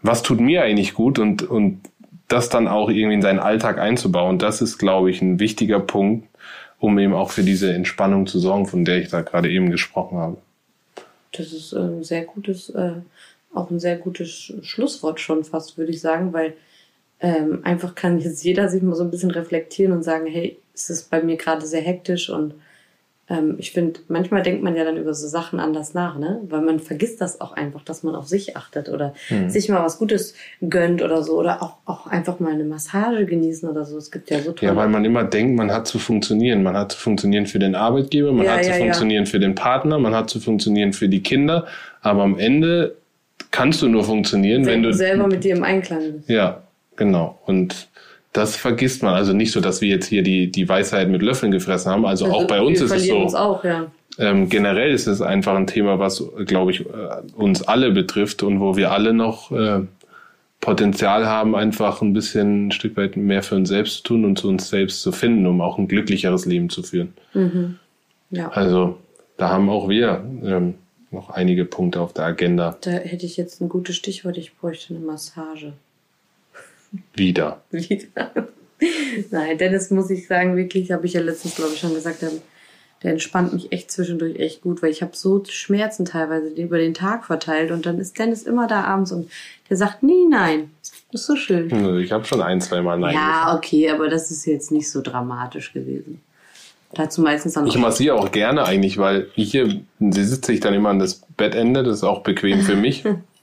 was 0.01 0.23
tut 0.23 0.39
mir 0.39 0.63
eigentlich 0.63 0.93
gut 0.93 1.17
und, 1.17 1.43
und 1.43 1.81
das 2.27 2.49
dann 2.49 2.67
auch 2.67 2.89
irgendwie 2.89 3.15
in 3.15 3.21
seinen 3.21 3.39
Alltag 3.39 3.79
einzubauen, 3.79 4.37
das 4.37 4.61
ist, 4.61 4.77
glaube 4.77 5.09
ich, 5.09 5.21
ein 5.21 5.39
wichtiger 5.39 5.79
Punkt, 5.79 6.27
um 6.79 6.99
eben 6.99 7.13
auch 7.13 7.31
für 7.31 7.43
diese 7.43 7.73
Entspannung 7.73 8.27
zu 8.27 8.39
sorgen, 8.39 8.65
von 8.65 8.83
der 8.83 8.97
ich 8.97 9.09
da 9.09 9.21
gerade 9.21 9.49
eben 9.49 9.71
gesprochen 9.71 10.17
habe. 10.17 10.37
Das 11.31 11.53
ist 11.53 11.73
ein 11.73 11.97
ähm, 11.97 12.03
sehr 12.03 12.25
gutes, 12.25 12.69
äh, 12.69 12.93
auch 13.53 13.69
ein 13.69 13.79
sehr 13.79 13.97
gutes 13.97 14.53
Schlusswort 14.61 15.19
schon 15.19 15.43
fast, 15.43 15.77
würde 15.77 15.91
ich 15.91 16.01
sagen, 16.01 16.33
weil 16.33 16.53
ähm, 17.19 17.61
einfach 17.63 17.95
kann 17.95 18.19
jetzt 18.19 18.43
jeder 18.43 18.69
sich 18.69 18.81
mal 18.81 18.95
so 18.95 19.03
ein 19.03 19.11
bisschen 19.11 19.31
reflektieren 19.31 19.91
und 19.91 20.03
sagen, 20.03 20.27
hey, 20.27 20.57
es 20.73 20.89
ist 20.89 21.09
bei 21.09 21.21
mir 21.21 21.37
gerade 21.37 21.65
sehr 21.65 21.81
hektisch 21.81 22.29
und 22.29 22.53
ähm, 23.29 23.55
ich 23.57 23.71
finde, 23.71 23.99
manchmal 24.07 24.41
denkt 24.41 24.63
man 24.63 24.75
ja 24.75 24.85
dann 24.85 24.95
über 24.95 25.13
so 25.13 25.27
Sachen 25.27 25.59
anders 25.59 25.93
nach, 25.93 26.17
ne? 26.17 26.39
Weil 26.47 26.61
man 26.61 26.79
vergisst 26.79 27.19
das 27.19 27.41
auch 27.41 27.51
einfach, 27.51 27.83
dass 27.83 28.03
man 28.03 28.15
auf 28.15 28.27
sich 28.27 28.55
achtet 28.55 28.87
oder 28.87 29.13
mhm. 29.29 29.49
sich 29.49 29.67
mal 29.67 29.83
was 29.83 29.97
Gutes 29.97 30.33
gönnt 30.61 31.01
oder 31.01 31.23
so 31.23 31.37
oder 31.37 31.61
auch, 31.61 31.77
auch 31.85 32.07
einfach 32.07 32.39
mal 32.39 32.53
eine 32.53 32.63
Massage 32.63 33.25
genießen 33.25 33.67
oder 33.67 33.83
so. 33.83 33.97
Es 33.97 34.11
gibt 34.11 34.29
ja 34.29 34.39
so 34.39 34.53
tolle. 34.53 34.71
Ja, 34.71 34.75
weil 34.77 34.87
man 34.87 35.03
immer 35.03 35.25
denkt, 35.25 35.57
man 35.57 35.71
hat 35.71 35.87
zu 35.87 35.99
funktionieren. 35.99 36.63
Man 36.63 36.77
hat 36.77 36.93
zu 36.93 36.99
funktionieren 36.99 37.47
für 37.47 37.59
den 37.59 37.75
Arbeitgeber, 37.75 38.31
man 38.31 38.45
ja, 38.45 38.53
hat 38.53 38.65
ja, 38.65 38.73
zu 38.73 38.79
funktionieren 38.79 39.25
ja. 39.25 39.29
für 39.29 39.39
den 39.39 39.55
Partner, 39.55 39.99
man 39.99 40.15
hat 40.15 40.29
zu 40.29 40.39
funktionieren 40.39 40.93
für 40.93 41.09
die 41.09 41.21
Kinder. 41.21 41.67
Aber 42.01 42.23
am 42.23 42.39
Ende 42.39 42.95
kannst 43.51 43.81
du 43.81 43.89
nur 43.89 44.05
funktionieren, 44.05 44.65
wenn, 44.65 44.75
wenn 44.75 44.83
du 44.83 44.93
selber 44.93 45.27
mit 45.27 45.43
dir 45.43 45.55
im 45.55 45.63
Einklang 45.63 46.13
bist. 46.13 46.29
Ja, 46.29 46.63
genau. 46.95 47.39
Und 47.45 47.89
das 48.37 48.55
vergisst 48.55 49.03
man. 49.03 49.15
Also 49.15 49.33
nicht 49.33 49.51
so, 49.51 49.59
dass 49.59 49.81
wir 49.81 49.89
jetzt 49.89 50.05
hier 50.05 50.21
die, 50.21 50.51
die 50.51 50.69
Weisheit 50.69 51.09
mit 51.09 51.21
Löffeln 51.21 51.51
gefressen 51.51 51.91
haben. 51.91 52.05
Also, 52.05 52.25
also 52.25 52.37
auch 52.37 52.47
bei 52.47 52.61
uns 52.61 52.79
ist 52.79 52.91
es 52.91 53.07
so. 53.07 53.17
Uns 53.17 53.33
auch, 53.33 53.63
ja. 53.63 53.87
ähm, 54.19 54.47
generell 54.47 54.91
ist 54.91 55.07
es 55.07 55.21
einfach 55.21 55.55
ein 55.55 55.67
Thema, 55.67 55.99
was, 55.99 56.23
glaube 56.45 56.71
ich, 56.71 56.81
äh, 56.81 56.85
uns 57.35 57.63
alle 57.63 57.91
betrifft 57.91 58.43
und 58.43 58.59
wo 58.59 58.77
wir 58.77 58.91
alle 58.91 59.13
noch 59.13 59.51
äh, 59.51 59.81
Potenzial 60.61 61.25
haben, 61.25 61.55
einfach 61.55 62.01
ein 62.01 62.13
bisschen 62.13 62.67
ein 62.67 62.71
Stück 62.71 62.95
weit 62.97 63.17
mehr 63.17 63.41
für 63.43 63.55
uns 63.55 63.69
selbst 63.69 63.97
zu 63.97 64.03
tun 64.03 64.25
und 64.25 64.37
zu 64.37 64.49
uns 64.49 64.69
selbst 64.69 65.01
zu 65.01 65.11
finden, 65.11 65.45
um 65.45 65.61
auch 65.61 65.77
ein 65.77 65.87
glücklicheres 65.87 66.45
Leben 66.45 66.69
zu 66.69 66.83
führen. 66.83 67.13
Mhm. 67.33 67.79
Ja. 68.31 68.49
Also 68.49 68.97
da 69.37 69.49
haben 69.49 69.69
auch 69.69 69.89
wir 69.89 70.23
ähm, 70.43 70.75
noch 71.11 71.29
einige 71.29 71.65
Punkte 71.65 72.01
auf 72.01 72.13
der 72.13 72.25
Agenda. 72.25 72.77
Da 72.81 72.91
hätte 72.91 73.25
ich 73.25 73.37
jetzt 73.37 73.61
ein 73.61 73.69
gutes 73.69 73.95
Stichwort, 73.95 74.37
ich 74.37 74.55
bräuchte 74.57 74.93
eine 74.93 75.03
Massage. 75.03 75.73
Wieder. 77.13 77.61
Wieder. 77.71 78.31
Nein, 79.31 79.57
Dennis 79.57 79.89
muss 79.89 80.09
ich 80.09 80.27
sagen, 80.27 80.55
wirklich, 80.55 80.91
habe 80.91 81.05
ich 81.05 81.13
ja 81.13 81.21
letztens, 81.21 81.55
glaube 81.55 81.73
ich, 81.73 81.79
schon 81.79 81.93
gesagt, 81.93 82.21
der, 82.21 82.31
der 83.03 83.11
entspannt 83.11 83.53
mich 83.53 83.71
echt 83.71 83.91
zwischendurch 83.91 84.37
echt 84.37 84.61
gut, 84.61 84.81
weil 84.81 84.91
ich 84.91 85.01
habe 85.01 85.15
so 85.15 85.43
Schmerzen 85.47 86.05
teilweise 86.05 86.49
über 86.49 86.77
den 86.77 86.93
Tag 86.93 87.25
verteilt 87.25 87.71
und 87.71 87.85
dann 87.85 87.99
ist 87.99 88.17
Dennis 88.19 88.43
immer 88.43 88.67
da 88.67 88.83
abends 88.83 89.11
und 89.11 89.29
der 89.69 89.77
sagt 89.77 90.03
nie 90.03 90.27
nein. 90.27 90.71
Das 91.11 91.21
ist 91.21 91.27
so 91.27 91.35
schön. 91.35 91.99
Ich 91.99 92.11
habe 92.11 92.25
schon 92.25 92.41
ein, 92.41 92.61
zwei 92.61 92.81
Mal 92.81 92.99
nein. 92.99 93.15
Ja, 93.15 93.45
gesagt. 93.45 93.57
okay, 93.57 93.89
aber 93.89 94.09
das 94.09 94.29
ist 94.29 94.45
jetzt 94.45 94.71
nicht 94.71 94.91
so 94.91 95.01
dramatisch 95.01 95.73
gewesen. 95.73 96.21
Dazu 96.93 97.21
meistens 97.21 97.53
dann 97.53 97.67
Ich 97.67 97.77
massiere 97.77 98.15
auch 98.15 98.31
gerne 98.31 98.65
eigentlich, 98.65 98.97
weil 98.97 99.27
hier 99.35 99.81
sitze 99.99 100.53
ich 100.53 100.59
dann 100.59 100.73
immer 100.73 100.89
an 100.89 100.99
das 100.99 101.21
Bettende, 101.35 101.83
das 101.83 101.97
ist 101.97 102.03
auch 102.03 102.23
bequem 102.23 102.61
für 102.61 102.75
mich. 102.75 103.03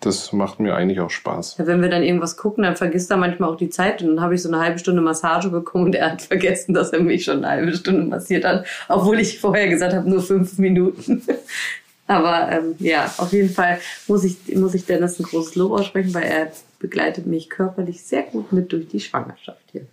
das 0.00 0.32
macht 0.32 0.60
mir 0.60 0.74
eigentlich 0.74 1.00
auch 1.00 1.10
Spaß. 1.10 1.58
Ja, 1.58 1.66
wenn 1.66 1.82
wir 1.82 1.90
dann 1.90 2.02
irgendwas 2.02 2.38
gucken, 2.38 2.64
dann 2.64 2.74
vergisst 2.74 3.10
er 3.10 3.18
manchmal 3.18 3.50
auch 3.50 3.56
die 3.56 3.68
Zeit. 3.68 4.02
Und 4.02 4.08
dann 4.08 4.20
habe 4.22 4.34
ich 4.34 4.42
so 4.42 4.48
eine 4.48 4.58
halbe 4.58 4.78
Stunde 4.78 5.02
Massage 5.02 5.50
bekommen 5.50 5.86
und 5.86 5.94
er 5.94 6.12
hat 6.12 6.22
vergessen, 6.22 6.72
dass 6.72 6.90
er 6.90 7.00
mich 7.00 7.24
schon 7.24 7.44
eine 7.44 7.48
halbe 7.48 7.74
Stunde 7.74 8.04
massiert 8.04 8.44
hat, 8.44 8.66
obwohl 8.88 9.20
ich 9.20 9.38
vorher 9.38 9.68
gesagt 9.68 9.92
habe, 9.92 10.08
nur 10.08 10.22
fünf 10.22 10.58
Minuten. 10.58 11.22
Aber 12.06 12.50
ähm, 12.50 12.74
ja, 12.78 13.12
auf 13.18 13.32
jeden 13.32 13.50
Fall 13.50 13.78
muss 14.08 14.24
ich, 14.24 14.56
muss 14.56 14.74
ich 14.74 14.84
Dennis 14.84 15.20
ein 15.20 15.24
großes 15.24 15.54
Lob 15.54 15.72
aussprechen, 15.72 16.12
weil 16.12 16.24
er 16.24 16.50
begleitet 16.80 17.26
mich 17.26 17.50
körperlich 17.50 18.02
sehr 18.02 18.22
gut 18.22 18.52
mit 18.52 18.72
durch 18.72 18.88
die 18.88 18.98
Schwangerschaft 18.98 19.62
hier. 19.70 19.86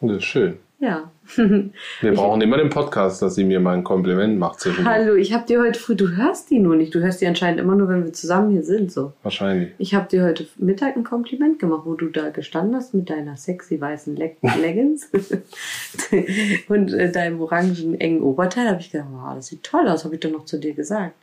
Das 0.00 0.18
ist 0.18 0.24
schön. 0.24 0.58
Ja. 0.78 1.10
Wir 2.00 2.14
brauchen 2.14 2.40
immer 2.40 2.56
den 2.56 2.70
Podcast, 2.70 3.20
dass 3.22 3.34
sie 3.34 3.44
mir 3.44 3.60
mal 3.60 3.74
ein 3.74 3.84
Kompliment 3.84 4.38
macht. 4.38 4.66
Hallo, 4.84 5.14
ich 5.14 5.32
habe 5.32 5.46
dir 5.46 5.60
heute 5.60 5.78
früh, 5.78 5.94
du 5.94 6.16
hörst 6.16 6.50
die 6.50 6.58
nur 6.58 6.76
nicht. 6.76 6.94
Du 6.94 7.00
hörst 7.00 7.20
die 7.20 7.26
anscheinend 7.26 7.60
immer 7.60 7.74
nur, 7.74 7.88
wenn 7.88 8.04
wir 8.04 8.12
zusammen 8.12 8.50
hier 8.50 8.62
sind. 8.62 8.90
So. 8.90 9.12
Wahrscheinlich. 9.22 9.70
Ich 9.78 9.94
habe 9.94 10.08
dir 10.08 10.24
heute 10.24 10.46
Mittag 10.56 10.96
ein 10.96 11.04
Kompliment 11.04 11.58
gemacht, 11.58 11.82
wo 11.84 11.94
du 11.94 12.06
da 12.06 12.30
gestanden 12.30 12.76
hast 12.76 12.94
mit 12.94 13.10
deiner 13.10 13.36
sexy 13.36 13.80
weißen 13.80 14.16
Leg 14.16 14.36
Leggings 14.60 15.10
und 16.68 16.92
äh, 16.92 17.12
deinem 17.12 17.40
orangen 17.40 18.00
engen 18.00 18.22
Oberteil. 18.22 18.68
habe 18.68 18.80
ich 18.80 18.90
gedacht, 18.90 19.08
wow, 19.12 19.34
das 19.34 19.48
sieht 19.48 19.62
toll 19.62 19.86
aus. 19.88 20.04
Habe 20.04 20.14
ich 20.14 20.20
doch 20.20 20.30
noch 20.30 20.44
zu 20.46 20.58
dir 20.58 20.72
gesagt. 20.72 21.14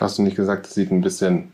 Hast 0.00 0.18
du 0.18 0.22
nicht 0.22 0.36
gesagt, 0.36 0.66
das 0.66 0.74
sieht 0.74 0.90
ein 0.90 1.00
bisschen. 1.00 1.52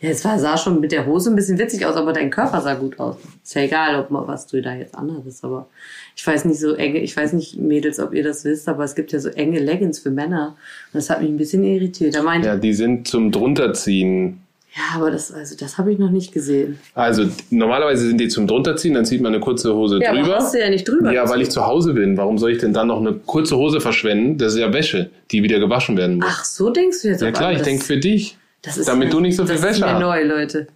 Ja, 0.00 0.10
es 0.10 0.24
war, 0.24 0.38
sah 0.38 0.56
schon 0.56 0.78
mit 0.80 0.92
der 0.92 1.06
Hose 1.06 1.28
ein 1.30 1.34
bisschen 1.34 1.58
witzig 1.58 1.84
aus, 1.84 1.96
aber 1.96 2.12
dein 2.12 2.30
Körper 2.30 2.60
sah 2.60 2.74
gut 2.74 3.00
aus. 3.00 3.16
Ist 3.42 3.54
ja 3.56 3.62
egal, 3.62 3.98
ob 3.98 4.10
man, 4.12 4.28
was 4.28 4.46
du 4.46 4.62
da 4.62 4.72
jetzt 4.74 4.94
anhattest, 4.94 5.42
aber 5.44 5.66
ich 6.14 6.24
weiß 6.24 6.44
nicht 6.44 6.60
so 6.60 6.74
enge, 6.74 7.00
ich 7.00 7.16
weiß 7.16 7.32
nicht, 7.32 7.58
Mädels, 7.58 7.98
ob 7.98 8.14
ihr 8.14 8.22
das 8.22 8.44
wisst, 8.44 8.68
aber 8.68 8.84
es 8.84 8.94
gibt 8.94 9.10
ja 9.10 9.18
so 9.18 9.28
enge 9.30 9.58
Leggings 9.58 9.98
für 9.98 10.10
Männer. 10.10 10.54
Und 10.92 10.98
das 10.98 11.10
hat 11.10 11.20
mich 11.20 11.28
ein 11.30 11.36
bisschen 11.36 11.64
irritiert. 11.64 12.14
Da 12.14 12.22
meinte, 12.22 12.46
Ja, 12.46 12.56
die 12.56 12.74
sind 12.74 13.08
zum 13.08 13.32
drunterziehen. 13.32 14.40
ja, 14.76 14.96
aber 15.00 15.10
das, 15.10 15.32
also 15.32 15.56
das 15.58 15.78
habe 15.78 15.92
ich 15.92 15.98
noch 15.98 16.10
nicht 16.10 16.32
gesehen. 16.32 16.78
Also 16.94 17.24
normalerweise 17.50 18.06
sind 18.06 18.18
die 18.20 18.28
zum 18.28 18.46
drunterziehen, 18.46 18.94
dann 18.94 19.04
zieht 19.04 19.20
man 19.20 19.32
eine 19.34 19.40
kurze 19.40 19.74
Hose 19.74 19.98
Ja, 20.00 20.10
aber 20.10 20.20
drüber. 20.20 20.36
hast 20.36 20.54
du 20.54 20.60
ja 20.60 20.70
nicht 20.70 20.86
drüber. 20.86 21.12
Ja, 21.12 21.28
weil 21.28 21.42
ich 21.42 21.50
zu 21.50 21.66
Hause 21.66 21.94
bin. 21.94 22.16
Warum 22.16 22.38
soll 22.38 22.52
ich 22.52 22.58
denn 22.58 22.72
dann 22.72 22.86
noch 22.86 23.00
eine 23.00 23.14
kurze 23.14 23.56
Hose 23.56 23.80
verschwenden? 23.80 24.38
Das 24.38 24.52
ist 24.54 24.60
ja 24.60 24.72
Wäsche, 24.72 25.10
die 25.32 25.42
wieder 25.42 25.58
gewaschen 25.58 25.96
werden 25.96 26.18
muss. 26.18 26.26
Ach, 26.28 26.44
so 26.44 26.70
denkst 26.70 27.02
du 27.02 27.08
jetzt 27.08 27.20
ja 27.22 27.32
klar, 27.32 27.52
ich 27.52 27.62
denke 27.62 27.82
für 27.84 27.96
dich. 27.96 28.36
Das 28.62 28.76
ist 28.76 28.88
damit 28.88 29.12
du 29.12 29.20
nicht 29.20 29.36
so 29.36 29.46
viel 29.46 29.54
das 29.54 29.62
Wäsche 29.62 29.74
ist 29.74 29.80
mir 29.80 29.94
hast. 29.94 30.00
neu, 30.00 30.24
Leute. 30.24 30.66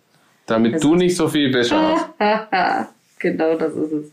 Damit 0.46 0.82
du 0.82 0.94
nicht 0.94 1.16
so 1.16 1.28
viel 1.28 1.52
Wäsche 1.52 1.76
hast. 1.76 2.88
genau 3.18 3.56
das 3.56 3.74
ist 3.74 3.92
es. 3.92 4.10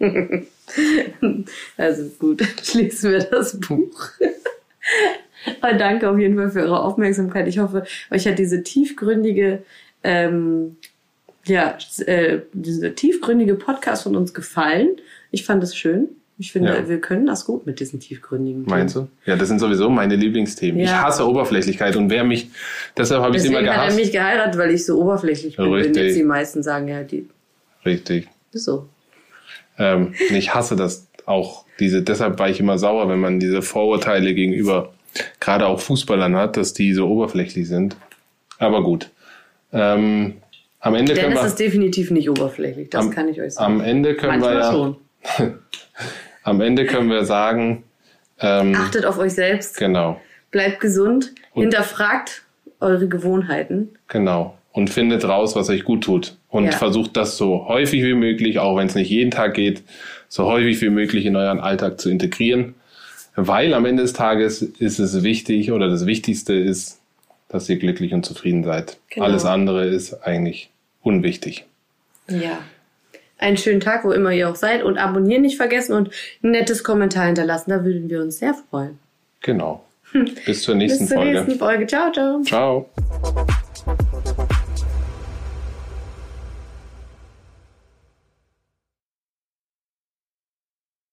also 1.76 2.04
gut, 2.18 2.42
schließen 2.62 3.12
wir 3.12 3.20
das 3.20 3.58
Buch. 3.58 4.10
Aber 5.60 5.74
danke 5.74 6.08
auf 6.08 6.18
jeden 6.18 6.36
Fall 6.36 6.50
für 6.50 6.60
eure 6.60 6.82
Aufmerksamkeit. 6.82 7.48
Ich 7.48 7.58
hoffe, 7.58 7.84
euch 8.10 8.26
hat 8.26 8.38
diese 8.38 8.62
tiefgründige, 8.62 9.62
ähm, 10.04 10.76
ja, 11.46 11.78
äh, 12.06 12.40
diese 12.52 12.94
tiefgründige 12.94 13.54
Podcast 13.54 14.04
von 14.04 14.16
uns 14.16 14.34
gefallen. 14.34 14.96
Ich 15.30 15.44
fand 15.44 15.62
es 15.62 15.76
schön. 15.76 16.08
Ich 16.40 16.52
finde, 16.52 16.72
Ja. 16.72 16.88
wir 16.88 17.00
können 17.00 17.26
das 17.26 17.44
gut 17.44 17.66
mit 17.66 17.80
diesen 17.80 17.98
tiefgründigen 17.98 18.64
Themen. 18.64 18.78
Meinst 18.78 18.94
du? 18.94 19.08
Ja, 19.26 19.34
das 19.36 19.48
sind 19.48 19.58
sowieso 19.58 19.90
meine 19.90 20.14
Lieblingsthemen. 20.14 20.80
Ja. 20.80 20.84
Ich 20.86 20.92
hasse 20.92 21.28
Oberflächlichkeit 21.28 21.96
und 21.96 22.10
wer 22.10 22.22
mich, 22.22 22.48
deshalb 22.96 23.22
habe 23.22 23.36
ich 23.36 23.42
Deswegen 23.42 23.58
immer 23.60 23.68
hat 23.70 23.76
er 23.76 23.82
gehasst. 23.86 23.96
mich 23.98 24.12
geheiratet, 24.12 24.56
weil 24.58 24.70
ich 24.70 24.86
so 24.86 25.00
oberflächlich 25.00 25.56
bin. 25.56 25.64
Wenn 25.66 25.72
Richtig. 25.74 25.96
jetzt 25.96 26.16
die 26.16 26.22
meisten 26.22 26.62
sagen, 26.62 26.86
ja, 26.88 27.02
die 27.02 27.28
Richtig. 27.84 28.28
ist 28.52 28.64
so. 28.64 28.88
Ähm, 29.78 30.14
ich 30.30 30.54
hasse 30.54 30.76
das 30.76 31.08
auch. 31.26 31.64
Diese, 31.80 32.02
deshalb 32.02 32.38
war 32.38 32.48
ich 32.48 32.60
immer 32.60 32.78
sauer, 32.78 33.08
wenn 33.08 33.18
man 33.20 33.40
diese 33.40 33.60
Vorurteile 33.62 34.32
gegenüber 34.34 34.92
gerade 35.40 35.66
auch 35.66 35.80
Fußballern 35.80 36.36
hat, 36.36 36.56
dass 36.56 36.72
die 36.72 36.94
so 36.94 37.08
oberflächlich 37.08 37.66
sind. 37.68 37.96
Aber 38.58 38.82
gut. 38.84 39.10
Ähm, 39.72 40.34
am 40.80 40.94
Ende 40.94 41.14
können 41.14 41.26
Dennis 41.30 41.40
wir, 41.42 41.46
ist 41.48 41.58
definitiv 41.58 42.10
nicht 42.12 42.30
oberflächlich, 42.30 42.90
das 42.90 43.06
am, 43.06 43.10
kann 43.10 43.28
ich 43.28 43.40
euch 43.40 43.54
sagen. 43.54 43.74
am 43.74 43.80
Ende 43.80 44.14
können 44.14 44.38
Manchmal 44.40 44.54
wir 44.54 44.60
ja, 44.60 44.70
schon. 44.72 44.96
am 46.48 46.60
Ende 46.60 46.86
können 46.86 47.10
wir 47.10 47.24
sagen, 47.24 47.84
ähm, 48.40 48.74
Achtet 48.76 49.04
auf 49.04 49.18
euch 49.18 49.32
selbst, 49.34 49.76
genau, 49.78 50.20
bleibt 50.50 50.80
gesund, 50.80 51.32
Und- 51.54 51.62
hinterfragt 51.62 52.42
eure 52.80 53.08
Gewohnheiten. 53.08 53.90
genau. 54.08 54.54
Und 54.72 54.90
findet 54.90 55.24
raus, 55.26 55.56
was 55.56 55.70
euch 55.70 55.82
gut 55.82 56.04
tut. 56.04 56.36
Und 56.50 56.66
Ja. 56.66 56.70
versucht 56.72 57.16
das 57.16 57.36
so 57.36 57.66
häufig 57.66 58.04
wie 58.04 58.14
möglich, 58.14 58.60
auch 58.60 58.76
wenn 58.76 58.86
es 58.86 58.94
nicht 58.94 59.10
jeden 59.10 59.32
Tag 59.32 59.54
geht, 59.54 59.82
so 60.28 60.44
häufig 60.44 60.80
wie 60.82 60.90
möglich 60.90 61.26
in 61.26 61.34
euren 61.34 61.58
Alltag 61.58 61.98
zu 61.98 62.10
integrieren. 62.10 62.74
Weil 63.34 63.74
am 63.74 63.84
Ende 63.86 64.02
des 64.04 64.12
Tages 64.12 64.62
ist 64.62 65.00
es 65.00 65.24
wichtig 65.24 65.72
oder 65.72 65.88
das 65.88 66.06
Wichtigste 66.06 66.52
ist, 66.54 67.00
dass 67.48 67.68
ihr 67.68 67.76
glücklich 67.78 68.12
und 68.14 68.24
zufrieden 68.24 68.62
seid. 68.62 68.98
Genau. 69.10 69.26
Alles 69.26 69.44
andere 69.44 69.84
ist 69.86 70.14
eigentlich 70.22 70.70
unwichtig. 71.02 71.64
Ja. 72.28 72.58
Einen 73.38 73.56
schönen 73.56 73.80
Tag, 73.80 74.04
wo 74.04 74.12
immer 74.12 74.32
ihr 74.32 74.48
auch 74.48 74.56
seid. 74.56 74.82
Und 74.82 74.98
abonnieren 74.98 75.42
nicht 75.42 75.56
vergessen 75.56 75.94
und 75.94 76.10
ein 76.42 76.50
nettes 76.50 76.84
Kommentar 76.84 77.26
hinterlassen. 77.26 77.70
Da 77.70 77.84
würden 77.84 78.10
wir 78.10 78.20
uns 78.20 78.38
sehr 78.38 78.54
freuen. 78.54 78.98
Genau. 79.40 79.84
Bis 80.46 80.62
zur 80.62 80.74
nächsten 80.74 81.00
Bis 81.00 81.08
zur 81.08 81.18
Folge. 81.18 81.32
nächsten 81.32 81.58
Folge. 81.58 81.86
Ciao, 81.86 82.12
ciao. 82.12 82.42
Ciao. 82.42 82.88